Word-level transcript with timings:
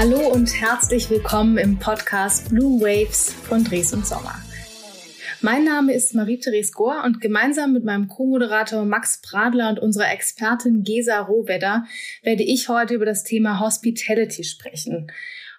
Hallo 0.00 0.32
und 0.32 0.58
herzlich 0.58 1.10
willkommen 1.10 1.58
im 1.58 1.78
Podcast 1.78 2.48
Blue 2.48 2.80
Waves 2.80 3.34
von 3.34 3.64
Dres 3.64 3.92
und 3.92 4.06
Sommer. 4.06 4.34
Mein 5.42 5.64
Name 5.64 5.92
ist 5.92 6.14
Marie-Therese 6.14 6.72
Gohr 6.72 7.02
und 7.04 7.20
gemeinsam 7.20 7.74
mit 7.74 7.84
meinem 7.84 8.08
Co-Moderator 8.08 8.86
Max 8.86 9.20
Pradler 9.20 9.68
und 9.68 9.78
unserer 9.78 10.10
Expertin 10.10 10.84
Gesa 10.84 11.20
Rohwedder 11.20 11.84
werde 12.22 12.44
ich 12.44 12.70
heute 12.70 12.94
über 12.94 13.04
das 13.04 13.24
Thema 13.24 13.60
Hospitality 13.60 14.42
sprechen. 14.42 15.12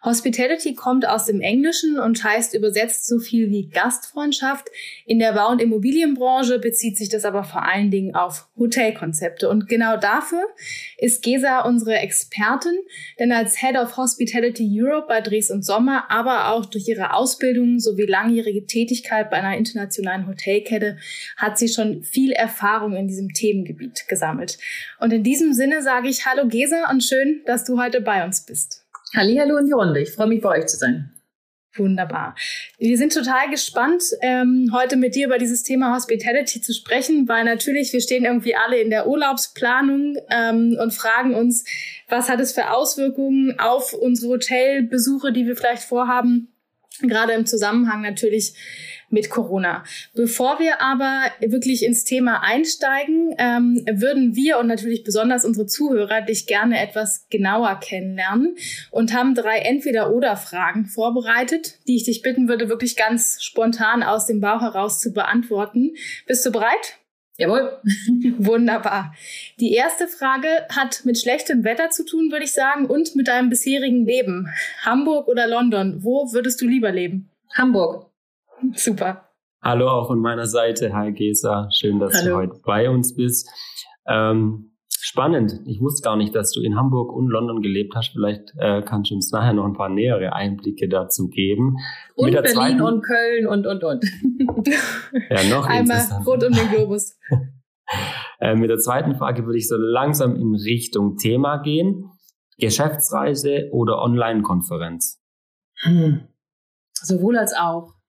Hospitality 0.04 0.74
kommt 0.74 1.08
aus 1.08 1.26
dem 1.26 1.42
Englischen 1.42 2.00
und 2.00 2.24
heißt 2.24 2.56
übersetzt 2.56 3.06
so 3.06 3.20
viel 3.20 3.52
wie 3.52 3.70
Gastfreundschaft. 3.70 4.68
In 5.06 5.20
der 5.20 5.34
Bau- 5.34 5.52
und 5.52 5.62
Immobilienbranche 5.62 6.58
bezieht 6.58 6.98
sich 6.98 7.10
das 7.10 7.24
aber 7.24 7.44
vor 7.44 7.64
allen 7.64 7.92
Dingen 7.92 8.16
auf 8.16 8.48
Hotelkonzepte. 8.58 9.48
Und 9.48 9.68
genau 9.68 9.98
dafür 9.98 10.44
ist 10.98 11.24
Gesa 11.24 11.62
unsere 11.62 11.98
Expertin, 11.98 12.80
denn 13.20 13.32
als 13.32 13.60
Head 13.62 13.78
of 13.78 13.96
Hospitality 13.96 14.68
Europe 14.72 15.06
bei 15.08 15.22
Dres 15.22 15.52
und 15.52 15.64
Sommer, 15.64 16.10
aber 16.10 16.52
auch 16.52 16.66
durch 16.66 16.88
ihre 16.88 17.14
Ausbildung 17.14 17.80
sowie 17.80 18.06
langjährige 18.06 18.66
Tätigkeit 18.66 19.30
bei 19.30 19.38
einer 19.38 19.56
internationalen 19.56 20.28
Hotelkette 20.28 20.98
hat 21.38 21.60
sie 21.60 21.68
schon 21.68 22.04
viel 22.04 22.32
Erfahrung 22.32 22.96
in 22.96 23.08
diesem 23.08 23.30
Themengebiet 23.30 24.08
gesammelt. 24.08 24.58
Und 25.00 25.14
in 25.14 25.24
diesem 25.24 25.54
Sinne 25.54 25.84
sage 25.84 26.10
ich 26.10 26.26
Hallo 26.26 26.48
Gesa 26.48 26.90
und 26.90 27.04
schön, 27.04 27.42
dass 27.46 27.66
du 27.66 27.80
heute 27.80 28.02
bei 28.02 28.26
uns 28.26 28.42
bist. 28.42 28.81
Hallihallo 29.16 29.58
in 29.58 29.66
die 29.66 29.74
Runde. 29.74 30.02
Ich 30.02 30.12
freue 30.12 30.28
mich, 30.28 30.42
bei 30.42 30.50
euch 30.60 30.68
zu 30.68 30.78
sein. 30.78 31.12
Wunderbar. 31.76 32.36
Wir 32.80 32.98
sind 32.98 33.14
total 33.14 33.50
gespannt, 33.50 34.04
ähm, 34.22 34.72
heute 34.74 34.98
mit 34.98 35.16
dir 35.16 35.28
über 35.28 35.38
dieses 35.38 35.64
Thema 35.64 35.96
Hospitality 35.96 36.60
zu 36.60 36.74
sprechen, 36.74 37.30
weil 37.30 37.46
natürlich 37.46 37.94
wir 37.94 38.02
stehen 38.02 38.26
irgendwie 38.26 38.56
alle 38.56 38.82
in 38.82 38.90
der 38.90 39.08
Urlaubsplanung 39.08 40.18
ähm, 40.30 40.78
und 40.82 40.94
fragen 40.94 41.34
uns, 41.34 41.64
was 42.10 42.30
hat 42.30 42.42
es 42.42 42.52
für 42.52 42.72
Auswirkungen 42.72 43.58
auf 43.58 43.94
unsere 43.94 44.34
Hotelbesuche, 44.34 45.32
die 45.32 45.48
wir 45.48 45.56
vielleicht 45.56 45.84
vorhaben, 45.84 46.50
gerade 47.02 47.32
im 47.34 47.46
Zusammenhang 47.46 48.02
natürlich 48.02 48.54
mit 49.12 49.30
Corona. 49.30 49.84
Bevor 50.16 50.60
wir 50.60 50.82
aber 50.82 51.24
wirklich 51.40 51.84
ins 51.84 52.04
Thema 52.04 52.42
einsteigen, 52.44 53.36
ähm, 53.38 53.84
würden 53.92 54.36
wir 54.36 54.60
und 54.60 54.68
natürlich 54.68 55.04
besonders 55.04 55.46
unsere 55.46 55.68
Zuhörer 55.68 56.22
dich 56.22 56.48
gerne 56.48 56.82
etwas 56.82 57.28
genauer 57.30 57.80
kennenlernen 57.80 58.56
und 58.92 59.14
haben 59.14 59.36
drei 59.36 59.60
Entweder-Oder-Fragen 59.60 60.86
vorbereitet, 60.86 61.80
die 61.88 61.96
ich 61.96 62.04
dich 62.04 62.22
bitten 62.22 62.48
würde, 62.48 62.70
wirklich 62.70 62.96
ganz 62.96 63.42
spontan 63.42 64.04
aus 64.04 64.26
dem 64.26 64.42
Bauch 64.42 64.62
heraus 64.62 65.00
zu 65.00 65.14
beantworten. 65.14 65.96
Bist 66.26 66.46
du 66.46 66.52
bereit? 66.52 66.98
Jawohl. 67.38 67.80
Wunderbar. 68.38 69.16
Die 69.60 69.74
erste 69.74 70.08
Frage 70.08 70.48
hat 70.70 71.06
mit 71.06 71.20
schlechtem 71.20 71.64
Wetter 71.64 71.90
zu 71.90 72.06
tun, 72.06 72.32
würde 72.32 72.46
ich 72.46 72.54
sagen, 72.54 72.86
und 72.86 73.16
mit 73.16 73.28
deinem 73.28 73.50
bisherigen 73.50 74.06
Leben. 74.06 74.48
Hamburg 74.84 75.28
oder 75.28 75.48
London? 75.48 76.04
Wo 76.04 76.32
würdest 76.34 76.62
du 76.62 76.68
lieber 76.68 76.92
leben? 76.92 77.32
Hamburg. 77.56 78.11
Super. 78.76 79.30
Hallo 79.64 79.90
auch 79.90 80.08
von 80.08 80.20
meiner 80.20 80.48
Seite. 80.48 80.94
Hi 80.94 81.12
Gesa, 81.12 81.70
schön, 81.72 82.00
dass 82.00 82.16
Hallo. 82.16 82.30
du 82.30 82.36
heute 82.36 82.62
bei 82.66 82.90
uns 82.90 83.16
bist. 83.16 83.50
Ähm, 84.08 84.72
spannend. 85.00 85.62
Ich 85.66 85.80
wusste 85.82 86.04
gar 86.04 86.16
nicht, 86.16 86.34
dass 86.34 86.52
du 86.52 86.62
in 86.62 86.76
Hamburg 86.76 87.14
und 87.14 87.28
London 87.28 87.62
gelebt 87.62 87.94
hast. 87.96 88.10
Vielleicht 88.10 88.54
äh, 88.58 88.82
kannst 88.82 89.12
du 89.12 89.16
uns 89.16 89.32
nachher 89.32 89.54
noch 89.54 89.66
ein 89.66 89.74
paar 89.74 89.90
nähere 89.90 90.34
Einblicke 90.34 90.90
dazu 90.90 91.28
geben. 91.28 91.78
Und 92.16 92.32
Berlin 92.32 92.52
zweiten... 92.52 92.82
und 92.82 93.02
Köln 93.04 93.48
und, 93.48 93.68
und, 93.68 93.84
und. 93.84 94.06
ja, 95.30 95.44
noch 95.50 95.66
Einmal 95.70 96.02
rund 96.26 96.44
um 96.44 96.54
den 96.54 96.70
Globus. 96.70 97.18
äh, 98.40 98.56
mit 98.56 98.70
der 98.70 98.80
zweiten 98.80 99.16
Frage 99.16 99.46
würde 99.46 99.60
ich 99.60 99.68
so 99.68 99.78
langsam 99.78 100.36
in 100.36 100.56
Richtung 100.56 101.18
Thema 101.18 101.58
gehen. 101.58 102.10
Geschäftsreise 102.58 103.70
oder 103.72 104.02
Online-Konferenz? 104.02 105.20
Hm. 105.84 106.28
Sowohl 106.94 107.38
als 107.38 107.56
auch. 107.56 108.01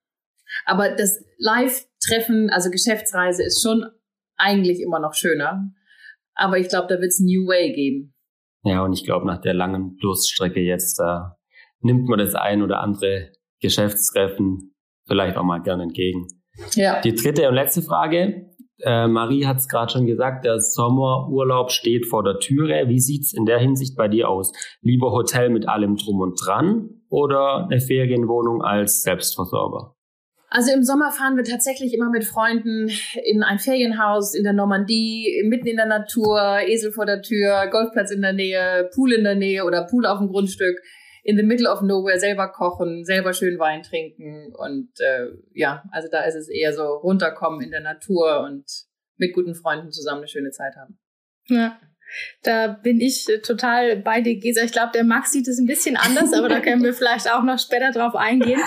Aber 0.65 0.95
das 0.95 1.25
Live-Treffen, 1.39 2.51
also 2.51 2.71
Geschäftsreise, 2.71 3.43
ist 3.45 3.63
schon 3.63 3.85
eigentlich 4.37 4.81
immer 4.81 4.99
noch 4.99 5.15
schöner. 5.15 5.71
Aber 6.35 6.59
ich 6.59 6.69
glaube, 6.69 6.89
da 6.89 7.01
wird 7.01 7.11
es 7.11 7.21
New 7.21 7.47
Way 7.47 7.73
geben. 7.73 8.15
Ja, 8.65 8.85
und 8.85 8.93
ich 8.93 9.05
glaube, 9.05 9.27
nach 9.27 9.41
der 9.41 9.55
langen 9.55 9.97
Durststrecke 10.01 10.61
jetzt, 10.61 10.99
da 10.99 11.37
nimmt 11.81 12.09
man 12.09 12.19
das 12.19 12.35
ein 12.35 12.63
oder 12.63 12.81
andere 12.81 13.33
Geschäftstreffen 13.61 14.75
vielleicht 15.07 15.37
auch 15.37 15.45
mal 15.45 15.63
gerne 15.63 15.85
entgegen. 15.85 16.27
Ja. 16.75 17.01
Die 17.01 17.15
dritte 17.15 17.49
und 17.49 17.55
letzte 17.55 17.83
Frage. 17.83 18.47
Äh, 18.81 19.07
Marie 19.07 19.47
hat 19.47 19.59
es 19.59 19.69
gerade 19.69 19.93
schon 19.93 20.07
gesagt, 20.07 20.45
der 20.45 20.59
Sommerurlaub 20.59 21.71
steht 21.71 22.07
vor 22.07 22.25
der 22.25 22.39
Türe. 22.39 22.89
Wie 22.89 22.99
sieht's 22.99 23.33
in 23.33 23.45
der 23.45 23.59
Hinsicht 23.59 23.97
bei 23.97 24.09
dir 24.09 24.29
aus? 24.29 24.53
Lieber 24.81 25.13
Hotel 25.13 25.51
mit 25.51 25.69
allem 25.69 25.97
drum 25.97 26.21
und 26.21 26.34
dran 26.45 26.89
oder 27.09 27.69
eine 27.71 27.81
Ferienwohnung 27.81 28.63
als 28.63 29.03
Selbstversorger? 29.03 29.95
Also 30.55 30.71
im 30.71 30.83
Sommer 30.83 31.11
fahren 31.11 31.39
wir 31.39 31.45
tatsächlich 31.45 31.95
immer 31.95 32.11
mit 32.11 32.25
Freunden 32.25 32.91
in 33.25 33.43
ein 33.43 33.59
Ferienhaus 33.59 34.35
in 34.35 34.45
der 34.45 34.53
Normandie, 34.53 35.43
mitten 35.47 35.67
in 35.67 35.77
der 35.77 35.87
Natur, 35.87 36.59
Esel 36.67 36.93
vor 36.93 37.07
der 37.07 37.23
Tür, 37.23 37.69
Golfplatz 37.71 38.11
in 38.11 38.21
der 38.21 38.35
Nähe, 38.35 38.91
Pool 38.95 39.15
in 39.15 39.25
der 39.25 39.35
Nähe 39.35 39.65
oder 39.65 39.87
Pool 39.87 40.05
auf 40.05 40.19
dem 40.19 40.29
Grundstück, 40.29 40.79
in 41.23 41.39
the 41.39 41.43
middle 41.43 41.71
of 41.71 41.81
nowhere, 41.81 42.19
selber 42.19 42.49
kochen, 42.49 43.03
selber 43.07 43.33
schön 43.33 43.59
Wein 43.59 43.83
trinken 43.83 44.53
und 44.55 44.91
äh, 45.01 45.29
ja, 45.55 45.85
also 45.91 46.09
da 46.13 46.25
ist 46.25 46.35
es 46.35 46.51
eher 46.51 46.75
so 46.75 46.83
runterkommen 46.83 47.63
in 47.63 47.71
der 47.71 47.81
Natur 47.81 48.43
und 48.43 48.67
mit 49.17 49.33
guten 49.33 49.55
Freunden 49.55 49.91
zusammen 49.91 50.19
eine 50.19 50.29
schöne 50.29 50.51
Zeit 50.51 50.77
haben. 50.77 50.99
Ja. 51.47 51.81
Da 52.43 52.69
bin 52.69 53.01
ich 53.01 53.27
total 53.43 53.97
bei 53.97 54.21
dir, 54.21 54.39
Gesa. 54.39 54.65
Ich 54.65 54.73
glaube, 54.73 54.93
der 54.93 55.05
Max 55.05 55.33
sieht 55.33 55.49
es 55.49 55.59
ein 55.59 55.67
bisschen 55.67 55.97
anders, 55.97 56.34
aber 56.34 56.51
da 56.51 56.61
können 56.61 56.83
wir 56.83 56.93
vielleicht 56.93 57.33
auch 57.33 57.43
noch 57.43 57.59
später 57.59 57.91
drauf 57.91 58.15
eingehen. 58.15 58.61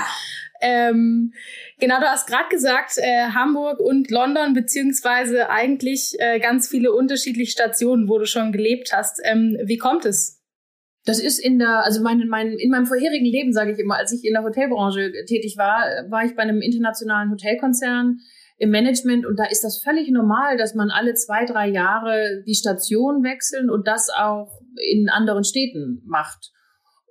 Ähm, 0.62 1.34
genau, 1.80 2.00
du 2.00 2.06
hast 2.06 2.28
gerade 2.28 2.50
gesagt, 2.50 2.98
äh, 2.98 3.30
Hamburg 3.34 3.80
und 3.80 4.12
London, 4.12 4.54
beziehungsweise 4.54 5.50
eigentlich 5.50 6.16
äh, 6.20 6.40
ganz 6.40 6.68
viele 6.68 6.92
unterschiedliche 6.94 7.52
Stationen, 7.52 8.08
wo 8.10 8.18
du 8.18 8.26
schon 8.26 8.52
gelebt 8.52 8.92
hast. 8.94 9.20
Ähm, 9.24 9.58
wie 9.66 9.78
kommt 9.78 10.06
es? 10.06 10.42
Das 11.06 11.20
ist 11.20 11.38
in 11.38 11.60
der, 11.60 11.86
also 11.86 12.02
mein, 12.02 12.28
mein, 12.28 12.54
in 12.54 12.72
meinem 12.72 12.88
vorherigen 12.88 13.26
Leben, 13.26 13.54
sage 13.54 13.72
ich 13.72 13.80
immer, 13.80 13.98
als 13.98 14.12
ich 14.12 14.26
in 14.26 14.34
der 14.34 14.44
Hotelbranche 14.44 15.12
tätig 15.28 15.56
war, 15.56 15.86
war 16.10 16.26
ich 16.26 16.36
bei 16.36 16.42
einem 16.42 16.62
internationalen 16.62 17.30
Hotelkonzern 17.30 18.20
im 18.58 18.70
Management 18.72 19.26
und 19.26 19.38
da 19.38 19.46
ist 19.46 19.64
das 19.64 19.82
völlig 19.84 20.10
normal, 20.10 20.58
dass 20.58 20.74
man 20.74 20.90
alle 20.90 21.14
zwei, 21.14 21.46
drei 21.46 21.68
Jahre 21.68 22.44
die 22.48 22.56
Station 22.56 23.24
wechseln 23.24 23.70
und 23.70 23.88
das 23.88 24.10
auch 24.10 24.60
in 24.92 25.10
anderen 25.10 25.44
Städten 25.44 26.02
macht. 26.06 26.52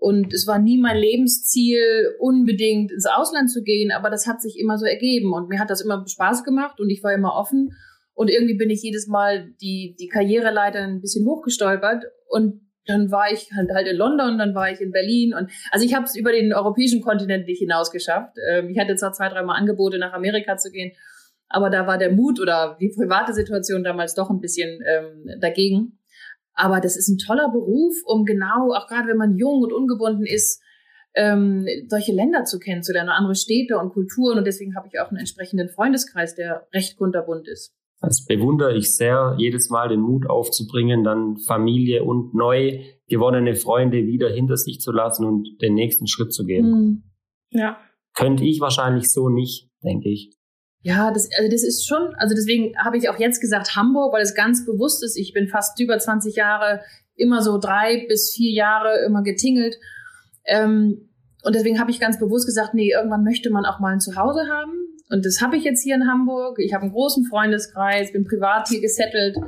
Und 0.05 0.35
es 0.35 0.47
war 0.47 0.59
nie 0.59 0.77
mein 0.77 0.99
Lebensziel, 0.99 2.15
unbedingt 2.19 2.93
ins 2.93 3.07
Ausland 3.07 3.51
zu 3.51 3.63
gehen, 3.63 3.91
aber 3.91 4.11
das 4.11 4.27
hat 4.27 4.43
sich 4.43 4.59
immer 4.59 4.77
so 4.77 4.85
ergeben. 4.85 5.33
Und 5.33 5.49
mir 5.49 5.59
hat 5.59 5.71
das 5.71 5.81
immer 5.81 6.05
Spaß 6.07 6.45
gemacht 6.45 6.79
und 6.79 6.91
ich 6.91 7.03
war 7.03 7.15
immer 7.15 7.35
offen. 7.35 7.71
Und 8.13 8.29
irgendwie 8.29 8.59
bin 8.59 8.69
ich 8.69 8.83
jedes 8.83 9.07
Mal 9.07 9.55
die, 9.63 9.97
die 9.99 10.09
Karriereleiter 10.09 10.81
ein 10.81 11.01
bisschen 11.01 11.25
hochgestolpert. 11.25 12.05
Und 12.29 12.61
dann 12.85 13.11
war 13.11 13.33
ich 13.33 13.49
halt, 13.57 13.71
halt 13.71 13.89
in 13.89 13.97
London, 13.97 14.37
dann 14.37 14.55
war 14.55 14.71
ich 14.71 14.83
in 14.83 14.91
Berlin. 14.91 15.33
Und 15.33 15.51
also 15.71 15.87
ich 15.87 15.95
habe 15.95 16.05
es 16.05 16.15
über 16.15 16.33
den 16.33 16.53
europäischen 16.53 17.01
Kontinent 17.01 17.47
nicht 17.47 17.61
hinaus 17.61 17.91
geschafft. 17.91 18.37
Ähm, 18.53 18.69
ich 18.69 18.79
hatte 18.79 18.97
zwar 18.97 19.15
zwei, 19.15 19.31
dreimal 19.31 19.57
Angebote, 19.57 19.99
nach 19.99 20.13
Amerika 20.13 20.59
zu 20.59 20.71
gehen, 20.71 20.93
aber 21.49 21.71
da 21.71 21.87
war 21.87 21.97
der 21.97 22.13
Mut 22.13 22.41
oder 22.41 22.77
die 22.79 22.93
private 22.95 23.33
Situation 23.33 23.83
damals 23.83 24.15
doch 24.15 24.29
ein 24.29 24.41
bisschen 24.41 24.83
ähm, 24.87 25.41
dagegen. 25.41 25.99
Aber 26.55 26.81
das 26.81 26.97
ist 26.97 27.09
ein 27.09 27.19
toller 27.19 27.51
Beruf, 27.51 27.95
um 28.07 28.25
genau, 28.25 28.73
auch 28.75 28.87
gerade 28.87 29.09
wenn 29.09 29.17
man 29.17 29.37
jung 29.37 29.63
und 29.63 29.73
ungebunden 29.73 30.27
ist, 30.27 30.63
ähm, 31.15 31.67
solche 31.89 32.13
Länder 32.13 32.45
zu 32.45 32.59
kennenzulernen, 32.59 33.11
andere 33.11 33.35
Städte 33.35 33.79
und 33.79 33.93
Kulturen. 33.93 34.39
Und 34.39 34.47
deswegen 34.47 34.77
habe 34.77 34.89
ich 34.89 35.01
auch 35.01 35.09
einen 35.09 35.19
entsprechenden 35.19 35.69
Freundeskreis, 35.69 36.35
der 36.35 36.67
recht 36.73 36.97
kunterbunt 36.97 37.49
ist. 37.49 37.75
Das 38.01 38.25
bewundere 38.27 38.77
ich 38.77 38.97
sehr, 38.97 39.35
jedes 39.39 39.71
Mal 39.71 39.89
den 39.89 40.01
Mut 40.01 40.29
aufzubringen, 40.29 41.05
dann 41.05 41.39
Familie 41.39 42.05
und 42.05 42.35
neu 42.35 42.81
gewonnene 43.09 43.55
Freunde 43.55 44.07
wieder 44.07 44.29
hinter 44.29 44.57
sich 44.57 44.81
zu 44.81 44.93
lassen 44.93 45.25
und 45.25 45.61
den 45.63 45.75
nächsten 45.75 46.07
Schritt 46.07 46.33
zu 46.33 46.45
gehen. 46.45 46.65
Hm. 46.65 47.03
Ja. 47.51 47.79
Könnte 48.15 48.45
ich 48.45 48.61
wahrscheinlich 48.61 49.11
so 49.11 49.29
nicht, 49.29 49.71
denke 49.83 50.11
ich. 50.11 50.37
Ja, 50.85 51.11
das, 51.11 51.31
also 51.39 51.51
das 51.51 51.63
ist 51.63 51.89
schon, 51.89 52.15
also 52.17 52.35
deswegen 52.35 52.77
habe 52.77 52.99
ich 52.99 53.09
auch 53.09 53.19
jetzt 53.19 53.41
gesagt 53.41 53.75
Hamburg, 53.75 54.13
weil 54.13 54.21
es 54.21 54.35
ganz 54.35 54.67
bewusst 54.67 55.03
ist. 55.03 55.17
Ich 55.17 55.33
bin 55.33 55.49
fast 55.49 55.81
über 55.81 55.99
20 55.99 56.37
Jahre, 56.37 56.83
immer 57.17 57.41
so 57.41 57.57
drei 57.57 58.05
bis 58.07 58.31
vier 58.35 58.53
Jahre 58.53 59.03
immer 59.07 59.23
getingelt. 59.23 59.77
Ähm, 60.45 61.09
und 61.43 61.55
deswegen 61.55 61.81
habe 61.81 61.91
ich 61.91 62.01
ganz 62.01 62.19
bewusst 62.19 62.45
gesagt, 62.45 62.75
nee, 62.75 62.93
irgendwann 62.93 63.25
möchte 63.25 63.49
man 63.49 63.65
auch 63.65 63.81
mal 63.81 63.95
ein 63.95 64.01
Zuhause 64.01 64.43
haben. 64.47 64.73
Und 65.09 65.25
das 65.25 65.41
habe 65.41 65.57
ich 65.57 65.65
jetzt 65.65 65.83
hier 65.83 65.95
in 65.95 66.07
Hamburg. 66.07 66.59
Ich 66.59 66.75
habe 66.75 66.83
einen 66.83 66.93
großen 66.93 67.25
Freundeskreis, 67.25 68.13
bin 68.13 68.27
privat 68.27 68.69
hier 68.69 68.83
gesettelt. 68.83 69.39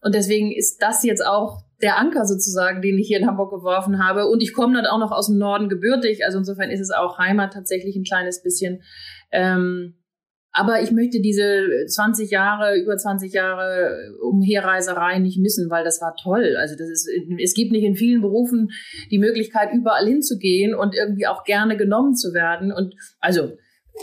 Und 0.00 0.14
deswegen 0.14 0.52
ist 0.52 0.80
das 0.80 1.04
jetzt 1.04 1.24
auch 1.24 1.64
der 1.82 1.98
Anker 1.98 2.24
sozusagen, 2.24 2.80
den 2.80 2.98
ich 2.98 3.08
hier 3.08 3.18
in 3.18 3.26
Hamburg 3.26 3.50
geworfen 3.50 4.02
habe. 4.02 4.26
Und 4.26 4.42
ich 4.42 4.54
komme 4.54 4.74
dann 4.74 4.86
auch 4.86 4.98
noch 4.98 5.12
aus 5.12 5.26
dem 5.26 5.36
Norden 5.36 5.68
gebürtig. 5.68 6.24
Also 6.24 6.38
insofern 6.38 6.70
ist 6.70 6.80
es 6.80 6.90
auch 6.90 7.18
Heimat 7.18 7.52
tatsächlich 7.52 7.94
ein 7.94 8.04
kleines 8.04 8.42
bisschen. 8.42 8.82
Ähm, 9.30 9.97
Aber 10.58 10.82
ich 10.82 10.90
möchte 10.90 11.20
diese 11.20 11.86
20 11.86 12.32
Jahre, 12.32 12.76
über 12.76 12.96
20 12.96 13.32
Jahre 13.32 14.12
Umherreiserei 14.20 15.20
nicht 15.20 15.38
missen, 15.38 15.70
weil 15.70 15.84
das 15.84 16.02
war 16.02 16.16
toll. 16.20 16.56
Also 16.58 16.74
das 16.76 16.88
ist, 16.88 17.08
es 17.40 17.54
gibt 17.54 17.70
nicht 17.70 17.84
in 17.84 17.94
vielen 17.94 18.22
Berufen 18.22 18.70
die 19.12 19.20
Möglichkeit, 19.20 19.68
überall 19.72 20.04
hinzugehen 20.04 20.74
und 20.74 20.96
irgendwie 20.96 21.28
auch 21.28 21.44
gerne 21.44 21.76
genommen 21.76 22.16
zu 22.16 22.34
werden. 22.34 22.72
Und 22.72 22.96
also, 23.20 23.52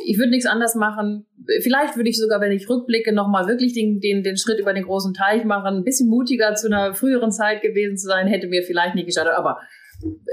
ich 0.06 0.18
würde 0.18 0.30
nichts 0.30 0.46
anders 0.46 0.76
machen. 0.76 1.26
Vielleicht 1.62 1.98
würde 1.98 2.10
ich 2.10 2.18
sogar, 2.18 2.40
wenn 2.40 2.54
ich 2.54 2.70
rückblicke, 2.70 3.12
nochmal 3.12 3.50
wirklich 3.50 3.74
den, 3.74 4.00
den, 4.00 4.24
den 4.24 4.38
Schritt 4.38 4.60
über 4.60 4.74
den 4.74 4.86
großen 4.86 5.14
Teich 5.14 5.44
machen. 5.44 5.76
Ein 5.76 5.84
bisschen 5.84 6.08
mutiger 6.08 6.56
zu 6.56 6.68
einer 6.68 6.94
früheren 6.94 7.34
Zeit 7.34 7.64
gewesen 7.64 7.98
zu 7.98 8.08
sein, 8.08 8.28
hätte 8.28 8.48
mir 8.48 8.64
vielleicht 8.64 8.96
nicht 8.96 9.08
geschadet. 9.08 9.34
Aber 9.34 9.60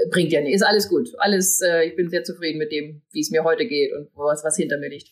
bringt 0.09 0.31
ja 0.31 0.39
nicht. 0.39 0.55
Ist 0.55 0.65
alles 0.65 0.87
gut. 0.87 1.09
Alles, 1.17 1.59
äh, 1.59 1.83
ich 1.83 1.97
bin 1.97 2.09
sehr 2.09 2.23
zufrieden 2.23 2.59
mit 2.59 2.71
dem, 2.71 3.01
wie 3.11 3.19
es 3.19 3.29
mir 3.29 3.43
heute 3.43 3.65
geht 3.65 3.91
und 3.91 4.07
was, 4.15 4.45
was 4.45 4.55
hinter 4.55 4.77
mir 4.77 4.89
liegt. 4.89 5.09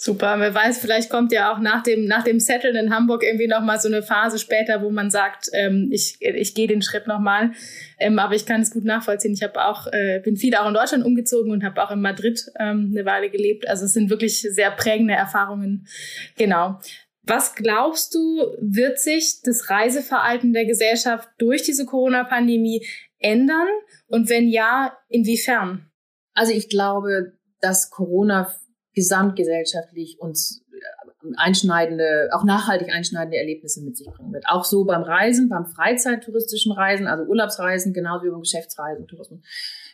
Super, 0.00 0.38
wer 0.38 0.54
weiß, 0.54 0.78
vielleicht 0.78 1.10
kommt 1.10 1.32
ja 1.32 1.52
auch 1.52 1.58
nach 1.58 1.82
dem, 1.82 2.04
nach 2.04 2.22
dem 2.22 2.38
Setteln 2.38 2.76
in 2.76 2.94
Hamburg 2.94 3.24
irgendwie 3.24 3.48
nochmal 3.48 3.80
so 3.80 3.88
eine 3.88 4.04
Phase 4.04 4.38
später, 4.38 4.80
wo 4.80 4.90
man 4.90 5.10
sagt, 5.10 5.48
ähm, 5.52 5.88
ich, 5.90 6.18
ich 6.20 6.54
gehe 6.54 6.68
den 6.68 6.82
Schritt 6.82 7.08
nochmal. 7.08 7.50
Ähm, 7.98 8.20
aber 8.20 8.36
ich 8.36 8.46
kann 8.46 8.60
es 8.60 8.70
gut 8.70 8.84
nachvollziehen. 8.84 9.32
Ich 9.32 9.42
habe 9.42 9.66
auch, 9.66 9.88
äh, 9.88 10.20
bin 10.22 10.36
viel 10.36 10.54
auch 10.54 10.68
in 10.68 10.74
Deutschland 10.74 11.04
umgezogen 11.04 11.50
und 11.50 11.64
habe 11.64 11.82
auch 11.82 11.90
in 11.90 12.00
Madrid 12.00 12.46
ähm, 12.60 12.92
eine 12.94 13.04
Weile 13.06 13.28
gelebt. 13.28 13.66
Also 13.66 13.86
es 13.86 13.92
sind 13.92 14.08
wirklich 14.08 14.40
sehr 14.40 14.70
prägende 14.70 15.14
Erfahrungen. 15.14 15.88
Genau. 16.36 16.78
Was 17.24 17.56
glaubst 17.56 18.14
du, 18.14 18.56
wird 18.60 19.00
sich 19.00 19.40
das 19.42 19.68
Reiseverhalten 19.68 20.52
der 20.52 20.66
Gesellschaft 20.66 21.28
durch 21.38 21.64
diese 21.64 21.86
Corona-Pandemie 21.86 22.86
ändern? 23.18 23.66
Und 24.06 24.28
wenn 24.28 24.46
ja, 24.46 24.96
inwiefern? 25.08 25.90
Also 26.34 26.52
ich 26.52 26.68
glaube, 26.68 27.32
dass 27.60 27.90
Corona 27.90 28.54
gesamtgesellschaftlich 28.98 30.18
uns 30.18 30.64
äh, 30.72 31.28
einschneidende, 31.36 32.30
auch 32.32 32.44
nachhaltig 32.44 32.92
einschneidende 32.92 33.38
Erlebnisse 33.38 33.82
mit 33.82 33.96
sich 33.96 34.08
bringen 34.08 34.32
wird. 34.32 34.44
Auch 34.48 34.64
so 34.64 34.84
beim 34.84 35.02
Reisen, 35.02 35.48
beim 35.48 35.66
Freizeittouristischen 35.66 36.72
Reisen, 36.72 37.06
also 37.06 37.24
Urlaubsreisen, 37.24 37.92
genauso 37.92 38.24
wie 38.24 38.30
beim 38.30 38.40
Geschäftsreisen, 38.40 39.06
Tourismus. 39.06 39.40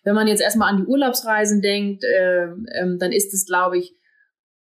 Wenn 0.05 0.15
man 0.15 0.27
jetzt 0.27 0.41
erstmal 0.41 0.71
an 0.71 0.79
die 0.79 0.87
Urlaubsreisen 0.87 1.61
denkt, 1.61 2.03
äh, 2.05 2.45
äh, 2.45 2.99
dann 2.99 3.13
ist 3.13 3.35
es, 3.35 3.45
glaube 3.45 3.79
ich, 3.79 3.95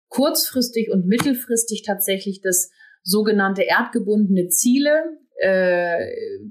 kurzfristig 0.08 0.90
und 0.90 1.06
mittelfristig 1.06 1.84
tatsächlich 1.86 2.40
das 2.42 2.70
sogenannte 3.04 3.62
erdgebundene 3.62 4.48
Ziele, 4.48 5.04
äh, 5.42 6.06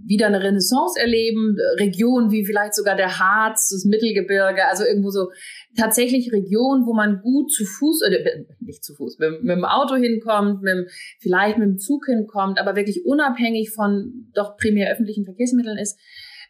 wieder 0.06 0.28
eine 0.28 0.44
Renaissance 0.44 1.00
erleben, 1.00 1.56
Regionen 1.78 2.32
wie 2.32 2.46
vielleicht 2.46 2.76
sogar 2.76 2.96
der 2.96 3.20
Harz, 3.20 3.70
das 3.70 3.86
Mittelgebirge, 3.86 4.66
also 4.66 4.84
irgendwo 4.84 5.12
so 5.12 5.32
tatsächlich 5.78 6.32
Regionen, 6.32 6.86
wo 6.86 6.94
man 6.94 7.22
gut 7.22 7.52
zu 7.52 7.66
Fuß 7.66 8.04
oder 8.06 8.18
nicht 8.60 8.84
zu 8.84 8.94
Fuß, 8.94 9.20
mit, 9.20 9.44
mit 9.44 9.56
dem 9.56 9.66
Auto 9.66 9.96
hinkommt, 9.96 10.62
mit, 10.62 10.90
vielleicht 11.20 11.58
mit 11.58 11.68
dem 11.68 11.78
Zug 11.78 12.06
hinkommt, 12.06 12.60
aber 12.60 12.76
wirklich 12.76 13.06
unabhängig 13.06 13.72
von 13.72 14.30
doch 14.34 14.58
primär 14.58 14.92
öffentlichen 14.92 15.26
Verkehrsmitteln 15.26 15.78
ist. 15.78 16.00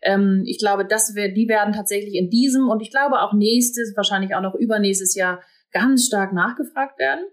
Ähm, 0.02 0.44
ich 0.46 0.58
glaube, 0.58 0.86
das 0.86 1.16
wär, 1.16 1.30
die 1.30 1.48
werden 1.48 1.74
tatsächlich 1.74 2.16
in 2.16 2.30
diesem 2.30 2.70
und 2.70 2.82
ich 2.82 2.90
glaube 2.90 3.22
auch 3.22 3.34
nächstes, 3.34 3.96
wahrscheinlich 3.96 4.36
auch 4.36 4.42
noch 4.42 4.56
übernächstes 4.56 5.16
Jahr 5.16 5.42
ganz 5.72 6.06
stark 6.06 6.34
nachgefragt 6.34 7.00
werden. 7.00 7.26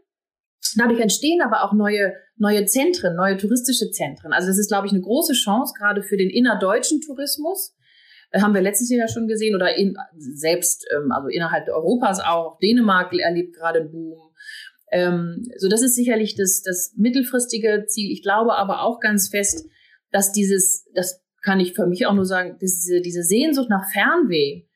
Dadurch 0.77 1.01
entstehen 1.01 1.41
aber 1.41 1.65
auch 1.65 1.73
neue, 1.73 2.15
neue 2.37 2.67
Zentren, 2.67 3.17
neue 3.17 3.37
touristische 3.37 3.91
Zentren. 3.91 4.33
Also 4.33 4.49
das 4.49 4.59
ist, 4.59 4.69
glaube 4.69 4.87
ich, 4.87 4.93
eine 4.93 5.01
große 5.01 5.33
Chance, 5.33 5.73
gerade 5.77 6.03
für 6.03 6.17
den 6.17 6.29
innerdeutschen 6.29 7.01
Tourismus. 7.01 7.75
Äh, 8.31 8.41
haben 8.41 8.55
wir 8.55 8.61
letztes 8.61 8.91
Jahr 8.91 9.09
schon 9.09 9.29
gesehen 9.29 9.55
oder 9.55 9.77
in, 9.77 9.97
selbst, 10.17 10.87
ähm, 10.95 11.13
also 11.13 11.29
innerhalb 11.29 11.69
Europas 11.69 12.21
auch. 12.21 12.59
Dänemark 12.59 13.13
erlebt 13.15 13.55
gerade 13.55 13.81
einen 13.81 13.91
Boom. 13.91 14.19
Ähm, 14.91 15.47
so, 15.57 15.69
das 15.69 15.83
ist 15.83 15.95
sicherlich 15.95 16.35
das, 16.35 16.63
das 16.63 16.95
mittelfristige 16.97 17.85
Ziel. 17.87 18.11
Ich 18.11 18.23
glaube 18.23 18.55
aber 18.55 18.83
auch 18.83 19.01
ganz 19.01 19.29
fest, 19.29 19.67
dass 20.11 20.33
dieses, 20.33 20.87
das 20.95 21.23
kann 21.43 21.61
ich 21.61 21.75
für 21.75 21.87
mich 21.87 22.07
auch 22.07 22.15
nur 22.15 22.25
sagen, 22.25 22.57
dass 22.61 22.81
diese, 22.81 23.01
diese 23.01 23.23
Sehnsucht 23.23 23.69
nach 23.69 23.91
Fernweh, 23.93 24.69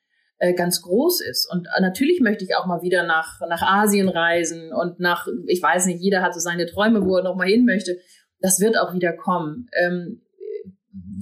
äh, 0.43 0.55
ganz 0.55 0.82
groß 0.82 1.20
ist. 1.20 1.48
Und 1.52 1.69
äh, 1.69 1.81
natürlich 1.81 2.20
möchte 2.20 2.44
ich 2.44 2.56
auch 2.56 2.66
mal 2.66 2.82
wieder 2.82 3.06
nach, 3.06 3.40
nach 3.48 3.62
Asien 3.62 4.08
reisen 4.08 4.72
und 4.72 4.98
nach, 4.98 5.28
ich 5.46 5.62
weiß 5.62 5.87
nicht, 5.87 6.00
jeder 6.00 6.20
hat 6.20 6.34
so 6.34 6.40
seine 6.40 6.66
Träume, 6.66 7.06
wo 7.06 7.16
er 7.16 7.22
noch 7.22 7.37
mal 7.37 7.46
hin 7.46 7.64
möchte. 7.64 7.98
Das 8.40 8.58
wird 8.58 8.76
auch 8.76 8.93
wieder 8.93 9.12
kommen. 9.12 9.69
Ähm, 9.72 10.22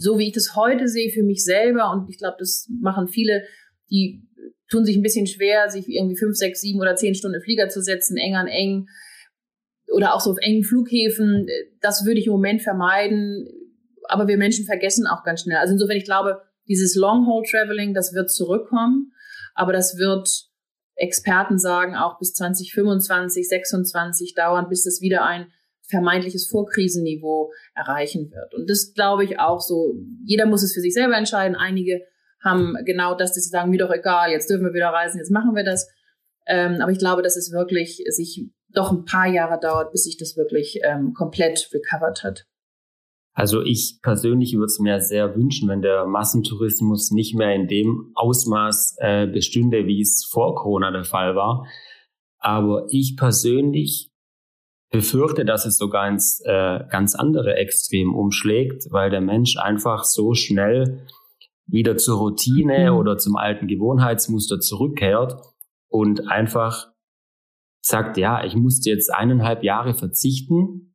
so 0.00 0.18
wie 0.18 0.28
ich 0.28 0.32
das 0.32 0.56
heute 0.56 0.88
sehe 0.88 1.10
für 1.10 1.22
mich 1.22 1.44
selber 1.44 1.90
und 1.92 2.08
ich 2.08 2.18
glaube, 2.18 2.36
das 2.38 2.68
machen 2.80 3.08
viele, 3.08 3.42
die 3.90 4.26
tun 4.70 4.84
sich 4.84 4.96
ein 4.96 5.02
bisschen 5.02 5.26
schwer, 5.26 5.68
sich 5.68 5.88
irgendwie 5.88 6.16
fünf, 6.16 6.36
sechs, 6.36 6.60
sieben 6.60 6.80
oder 6.80 6.96
zehn 6.96 7.14
Stunden 7.14 7.42
Flieger 7.42 7.68
zu 7.68 7.82
setzen, 7.82 8.16
eng 8.16 8.36
an 8.36 8.46
eng 8.46 8.86
oder 9.92 10.14
auch 10.14 10.20
so 10.20 10.30
auf 10.30 10.38
engen 10.40 10.62
Flughäfen. 10.62 11.46
Das 11.80 12.06
würde 12.06 12.20
ich 12.20 12.26
im 12.26 12.32
Moment 12.32 12.62
vermeiden. 12.62 13.48
Aber 14.08 14.28
wir 14.28 14.38
Menschen 14.38 14.64
vergessen 14.64 15.06
auch 15.06 15.24
ganz 15.24 15.42
schnell. 15.42 15.58
Also 15.58 15.72
insofern, 15.72 15.96
ich 15.96 16.04
glaube, 16.04 16.40
dieses 16.68 16.94
Long-Haul-Traveling, 16.94 17.94
das 17.94 18.14
wird 18.14 18.30
zurückkommen, 18.30 19.12
aber 19.54 19.72
das 19.72 19.98
wird 19.98 20.28
Experten 20.94 21.58
sagen, 21.58 21.96
auch 21.96 22.18
bis 22.18 22.32
2025, 22.34 23.48
26 23.48 24.34
dauern, 24.34 24.68
bis 24.68 24.84
das 24.84 25.00
wieder 25.00 25.24
ein 25.24 25.52
vermeintliches 25.90 26.48
Vorkrisenniveau 26.48 27.52
erreichen 27.74 28.30
wird. 28.30 28.54
Und 28.54 28.70
das 28.70 28.92
glaube 28.94 29.24
ich 29.24 29.38
auch 29.38 29.60
so. 29.60 29.94
Jeder 30.24 30.46
muss 30.46 30.62
es 30.62 30.72
für 30.72 30.80
sich 30.80 30.94
selber 30.94 31.16
entscheiden. 31.16 31.56
Einige 31.56 32.02
haben 32.42 32.76
genau 32.84 33.14
das, 33.14 33.34
dass 33.34 33.44
sie 33.44 33.50
sagen, 33.50 33.70
mir 33.70 33.78
doch 33.78 33.92
egal, 33.92 34.30
jetzt 34.30 34.48
dürfen 34.48 34.64
wir 34.64 34.74
wieder 34.74 34.88
reisen, 34.88 35.18
jetzt 35.18 35.30
machen 35.30 35.54
wir 35.54 35.64
das. 35.64 35.88
Ähm, 36.46 36.80
aber 36.80 36.90
ich 36.90 36.98
glaube, 36.98 37.22
dass 37.22 37.36
es 37.36 37.52
wirklich 37.52 38.02
sich 38.08 38.50
doch 38.72 38.92
ein 38.92 39.04
paar 39.04 39.26
Jahre 39.26 39.58
dauert, 39.60 39.92
bis 39.92 40.04
sich 40.04 40.16
das 40.16 40.36
wirklich 40.36 40.80
ähm, 40.82 41.12
komplett 41.12 41.70
recovered 41.72 42.22
hat. 42.22 42.46
Also 43.32 43.62
ich 43.62 44.00
persönlich 44.02 44.54
würde 44.54 44.66
es 44.66 44.80
mir 44.80 45.00
sehr 45.00 45.36
wünschen, 45.36 45.68
wenn 45.68 45.82
der 45.82 46.06
Massentourismus 46.06 47.10
nicht 47.10 47.34
mehr 47.34 47.54
in 47.54 47.68
dem 47.68 48.12
Ausmaß 48.14 48.96
äh, 48.98 49.26
bestünde, 49.26 49.86
wie 49.86 50.00
es 50.00 50.26
vor 50.28 50.54
Corona 50.56 50.90
der 50.90 51.04
Fall 51.04 51.36
war. 51.36 51.66
Aber 52.38 52.86
ich 52.90 53.16
persönlich 53.16 54.09
befürchte, 54.90 55.44
dass 55.44 55.66
es 55.66 55.76
sogar 55.76 56.08
ins 56.08 56.40
äh, 56.44 56.80
ganz 56.90 57.14
andere 57.14 57.54
Extrem 57.54 58.14
umschlägt, 58.14 58.86
weil 58.90 59.10
der 59.10 59.20
Mensch 59.20 59.56
einfach 59.56 60.04
so 60.04 60.34
schnell 60.34 61.06
wieder 61.66 61.96
zur 61.96 62.18
Routine 62.18 62.90
mhm. 62.90 62.96
oder 62.98 63.16
zum 63.16 63.36
alten 63.36 63.68
Gewohnheitsmuster 63.68 64.58
zurückkehrt 64.58 65.36
und 65.88 66.28
einfach 66.28 66.88
sagt, 67.82 68.16
ja, 68.16 68.44
ich 68.44 68.56
musste 68.56 68.90
jetzt 68.90 69.12
eineinhalb 69.14 69.62
Jahre 69.62 69.94
verzichten, 69.94 70.90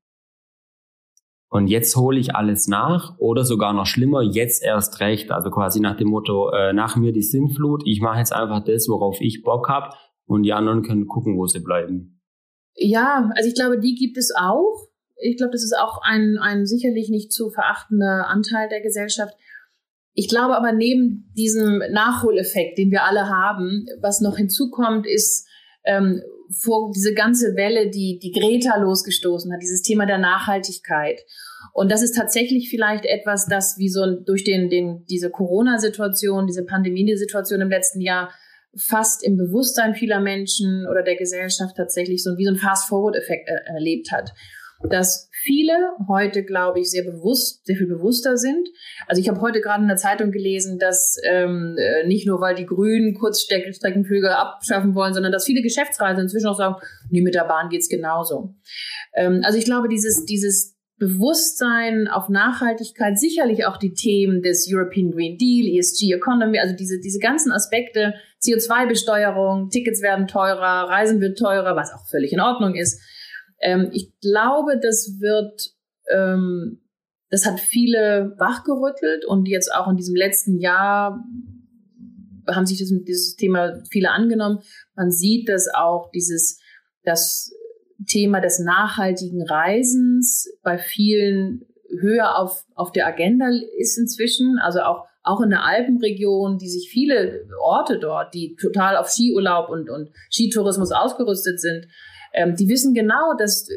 und 1.55 1.67
jetzt 1.67 1.95
hole 1.95 2.19
ich 2.19 2.35
alles 2.35 2.67
nach 2.67 3.17
oder 3.17 3.45
sogar 3.45 3.71
noch 3.71 3.85
schlimmer, 3.85 4.21
jetzt 4.21 4.61
erst 4.61 4.99
recht. 4.99 5.31
Also 5.31 5.49
quasi 5.51 5.79
nach 5.79 5.95
dem 5.95 6.09
Motto, 6.09 6.49
äh, 6.51 6.73
nach 6.73 6.97
mir 6.97 7.13
die 7.13 7.21
Sinnflut, 7.21 7.83
ich 7.85 8.01
mache 8.01 8.19
jetzt 8.19 8.33
einfach 8.33 8.61
das, 8.65 8.89
worauf 8.89 9.21
ich 9.21 9.41
Bock 9.41 9.69
habe 9.69 9.95
und 10.25 10.43
die 10.43 10.51
anderen 10.51 10.81
können 10.81 11.07
gucken, 11.07 11.37
wo 11.37 11.47
sie 11.47 11.61
bleiben. 11.61 12.14
Ja, 12.75 13.31
also 13.35 13.47
ich 13.47 13.55
glaube, 13.55 13.79
die 13.79 13.95
gibt 13.95 14.17
es 14.17 14.33
auch. 14.35 14.87
Ich 15.17 15.37
glaube, 15.37 15.53
das 15.53 15.63
ist 15.63 15.77
auch 15.77 16.01
ein, 16.03 16.37
ein 16.41 16.65
sicherlich 16.65 17.09
nicht 17.09 17.31
zu 17.31 17.49
verachtender 17.49 18.27
Anteil 18.27 18.67
der 18.69 18.81
Gesellschaft. 18.81 19.33
Ich 20.13 20.29
glaube 20.29 20.55
aber 20.55 20.71
neben 20.71 21.31
diesem 21.35 21.81
Nachholeffekt, 21.91 22.77
den 22.77 22.91
wir 22.91 23.03
alle 23.03 23.29
haben, 23.29 23.85
was 24.01 24.21
noch 24.21 24.37
hinzukommt, 24.37 25.07
ist 25.07 25.47
ähm, 25.85 26.21
vor 26.51 26.91
diese 26.95 27.13
ganze 27.13 27.55
Welle, 27.55 27.89
die 27.89 28.19
die 28.21 28.31
Greta 28.31 28.77
losgestoßen 28.77 29.51
hat, 29.51 29.61
dieses 29.61 29.81
Thema 29.81 30.05
der 30.05 30.17
Nachhaltigkeit. 30.17 31.21
Und 31.73 31.91
das 31.91 32.01
ist 32.01 32.15
tatsächlich 32.15 32.69
vielleicht 32.69 33.05
etwas, 33.05 33.47
das 33.47 33.77
wie 33.77 33.89
so 33.89 34.05
durch 34.05 34.43
den, 34.43 34.69
den, 34.69 35.05
diese 35.09 35.29
Corona-Situation, 35.29 36.47
diese 36.47 36.65
Pandemie-Situation 36.65 37.61
im 37.61 37.69
letzten 37.69 38.01
Jahr 38.01 38.31
fast 38.77 39.23
im 39.23 39.37
Bewusstsein 39.37 39.95
vieler 39.95 40.19
Menschen 40.19 40.87
oder 40.89 41.03
der 41.03 41.15
Gesellschaft 41.15 41.75
tatsächlich 41.77 42.23
so 42.23 42.37
wie 42.37 42.45
so 42.45 42.51
ein 42.51 42.57
Fast-Forward-Effekt 42.57 43.47
er 43.47 43.65
erlebt 43.73 44.11
hat. 44.11 44.31
Dass 44.89 45.29
viele 45.43 45.73
heute, 46.07 46.43
glaube 46.43 46.79
ich, 46.79 46.91
sehr 46.91 47.03
bewusst, 47.03 47.65
sehr 47.65 47.77
viel 47.77 47.87
bewusster 47.87 48.37
sind. 48.37 48.67
Also 49.07 49.21
ich 49.21 49.29
habe 49.29 49.39
heute 49.41 49.61
gerade 49.61 49.81
in 49.81 49.87
der 49.87 49.97
Zeitung 49.97 50.31
gelesen, 50.31 50.79
dass 50.79 51.17
ähm, 51.23 51.75
äh, 51.77 52.05
nicht 52.05 52.27
nur, 52.27 52.41
weil 52.41 52.55
die 52.55 52.65
Grünen 52.65 53.13
Kurzstreckenflüge 53.13 54.35
abschaffen 54.35 54.93
wollen, 54.93 55.13
sondern 55.13 55.31
dass 55.31 55.45
viele 55.45 55.61
Geschäftsreisen 55.61 56.23
inzwischen 56.23 56.47
auch 56.47 56.57
sagen, 56.57 56.75
nee, 57.09 57.21
mit 57.21 57.35
der 57.35 57.45
Bahn 57.45 57.69
geht's 57.69 57.89
genauso. 57.89 58.55
Ähm, 59.13 59.41
also 59.43 59.57
ich 59.57 59.65
glaube, 59.65 59.87
dieses, 59.87 60.25
dieses 60.25 60.74
Bewusstsein 60.97 62.07
auf 62.07 62.29
Nachhaltigkeit, 62.29 63.19
sicherlich 63.19 63.65
auch 63.65 63.77
die 63.77 63.93
Themen 63.93 64.41
des 64.41 64.65
European 64.71 65.11
Green 65.11 65.37
Deal, 65.37 65.67
ESG 65.77 66.13
Economy, 66.13 66.59
also 66.59 66.73
diese, 66.73 66.99
diese 67.01 67.19
ganzen 67.19 67.51
Aspekte, 67.51 68.13
CO2-Besteuerung, 68.41 69.69
Tickets 69.69 70.01
werden 70.01 70.27
teurer, 70.27 70.89
Reisen 70.89 71.19
wird 71.19 71.37
teurer, 71.37 71.75
was 71.75 71.91
auch 71.91 72.07
völlig 72.09 72.31
in 72.31 72.39
Ordnung 72.39 72.75
ist. 72.75 73.01
Ähm, 73.59 73.89
ich 73.91 74.13
glaube, 74.21 74.79
das 74.81 75.17
wird, 75.19 75.71
ähm, 76.09 76.81
das 77.29 77.45
hat 77.45 77.59
viele 77.59 78.33
wachgerüttelt 78.37 79.25
und 79.25 79.47
jetzt 79.47 79.73
auch 79.73 79.89
in 79.89 79.97
diesem 79.97 80.15
letzten 80.15 80.59
Jahr 80.59 81.25
haben 82.47 82.65
sich 82.65 82.79
das, 82.79 82.93
dieses 83.05 83.35
Thema 83.35 83.81
viele 83.89 84.11
angenommen. 84.11 84.59
Man 84.95 85.11
sieht, 85.11 85.49
dass 85.49 85.67
auch 85.73 86.09
dieses, 86.11 86.61
dass 87.03 87.51
Thema 88.05 88.39
des 88.39 88.59
nachhaltigen 88.59 89.41
Reisens 89.43 90.49
bei 90.63 90.77
vielen 90.77 91.65
höher 91.99 92.37
auf, 92.37 92.65
auf 92.75 92.91
der 92.91 93.07
Agenda 93.07 93.47
ist 93.77 93.97
inzwischen. 93.97 94.59
Also 94.59 94.81
auch, 94.81 95.05
auch 95.23 95.41
in 95.41 95.49
der 95.49 95.63
Alpenregion, 95.63 96.57
die 96.57 96.69
sich 96.69 96.89
viele 96.89 97.47
Orte 97.61 97.99
dort, 97.99 98.33
die 98.33 98.55
total 98.59 98.97
auf 98.97 99.09
Skiurlaub 99.09 99.69
und, 99.69 99.89
und 99.89 100.09
Skitourismus 100.31 100.91
ausgerüstet 100.91 101.59
sind, 101.59 101.87
ähm, 102.33 102.55
die 102.55 102.67
wissen 102.67 102.93
genau, 102.93 103.33
dass 103.37 103.67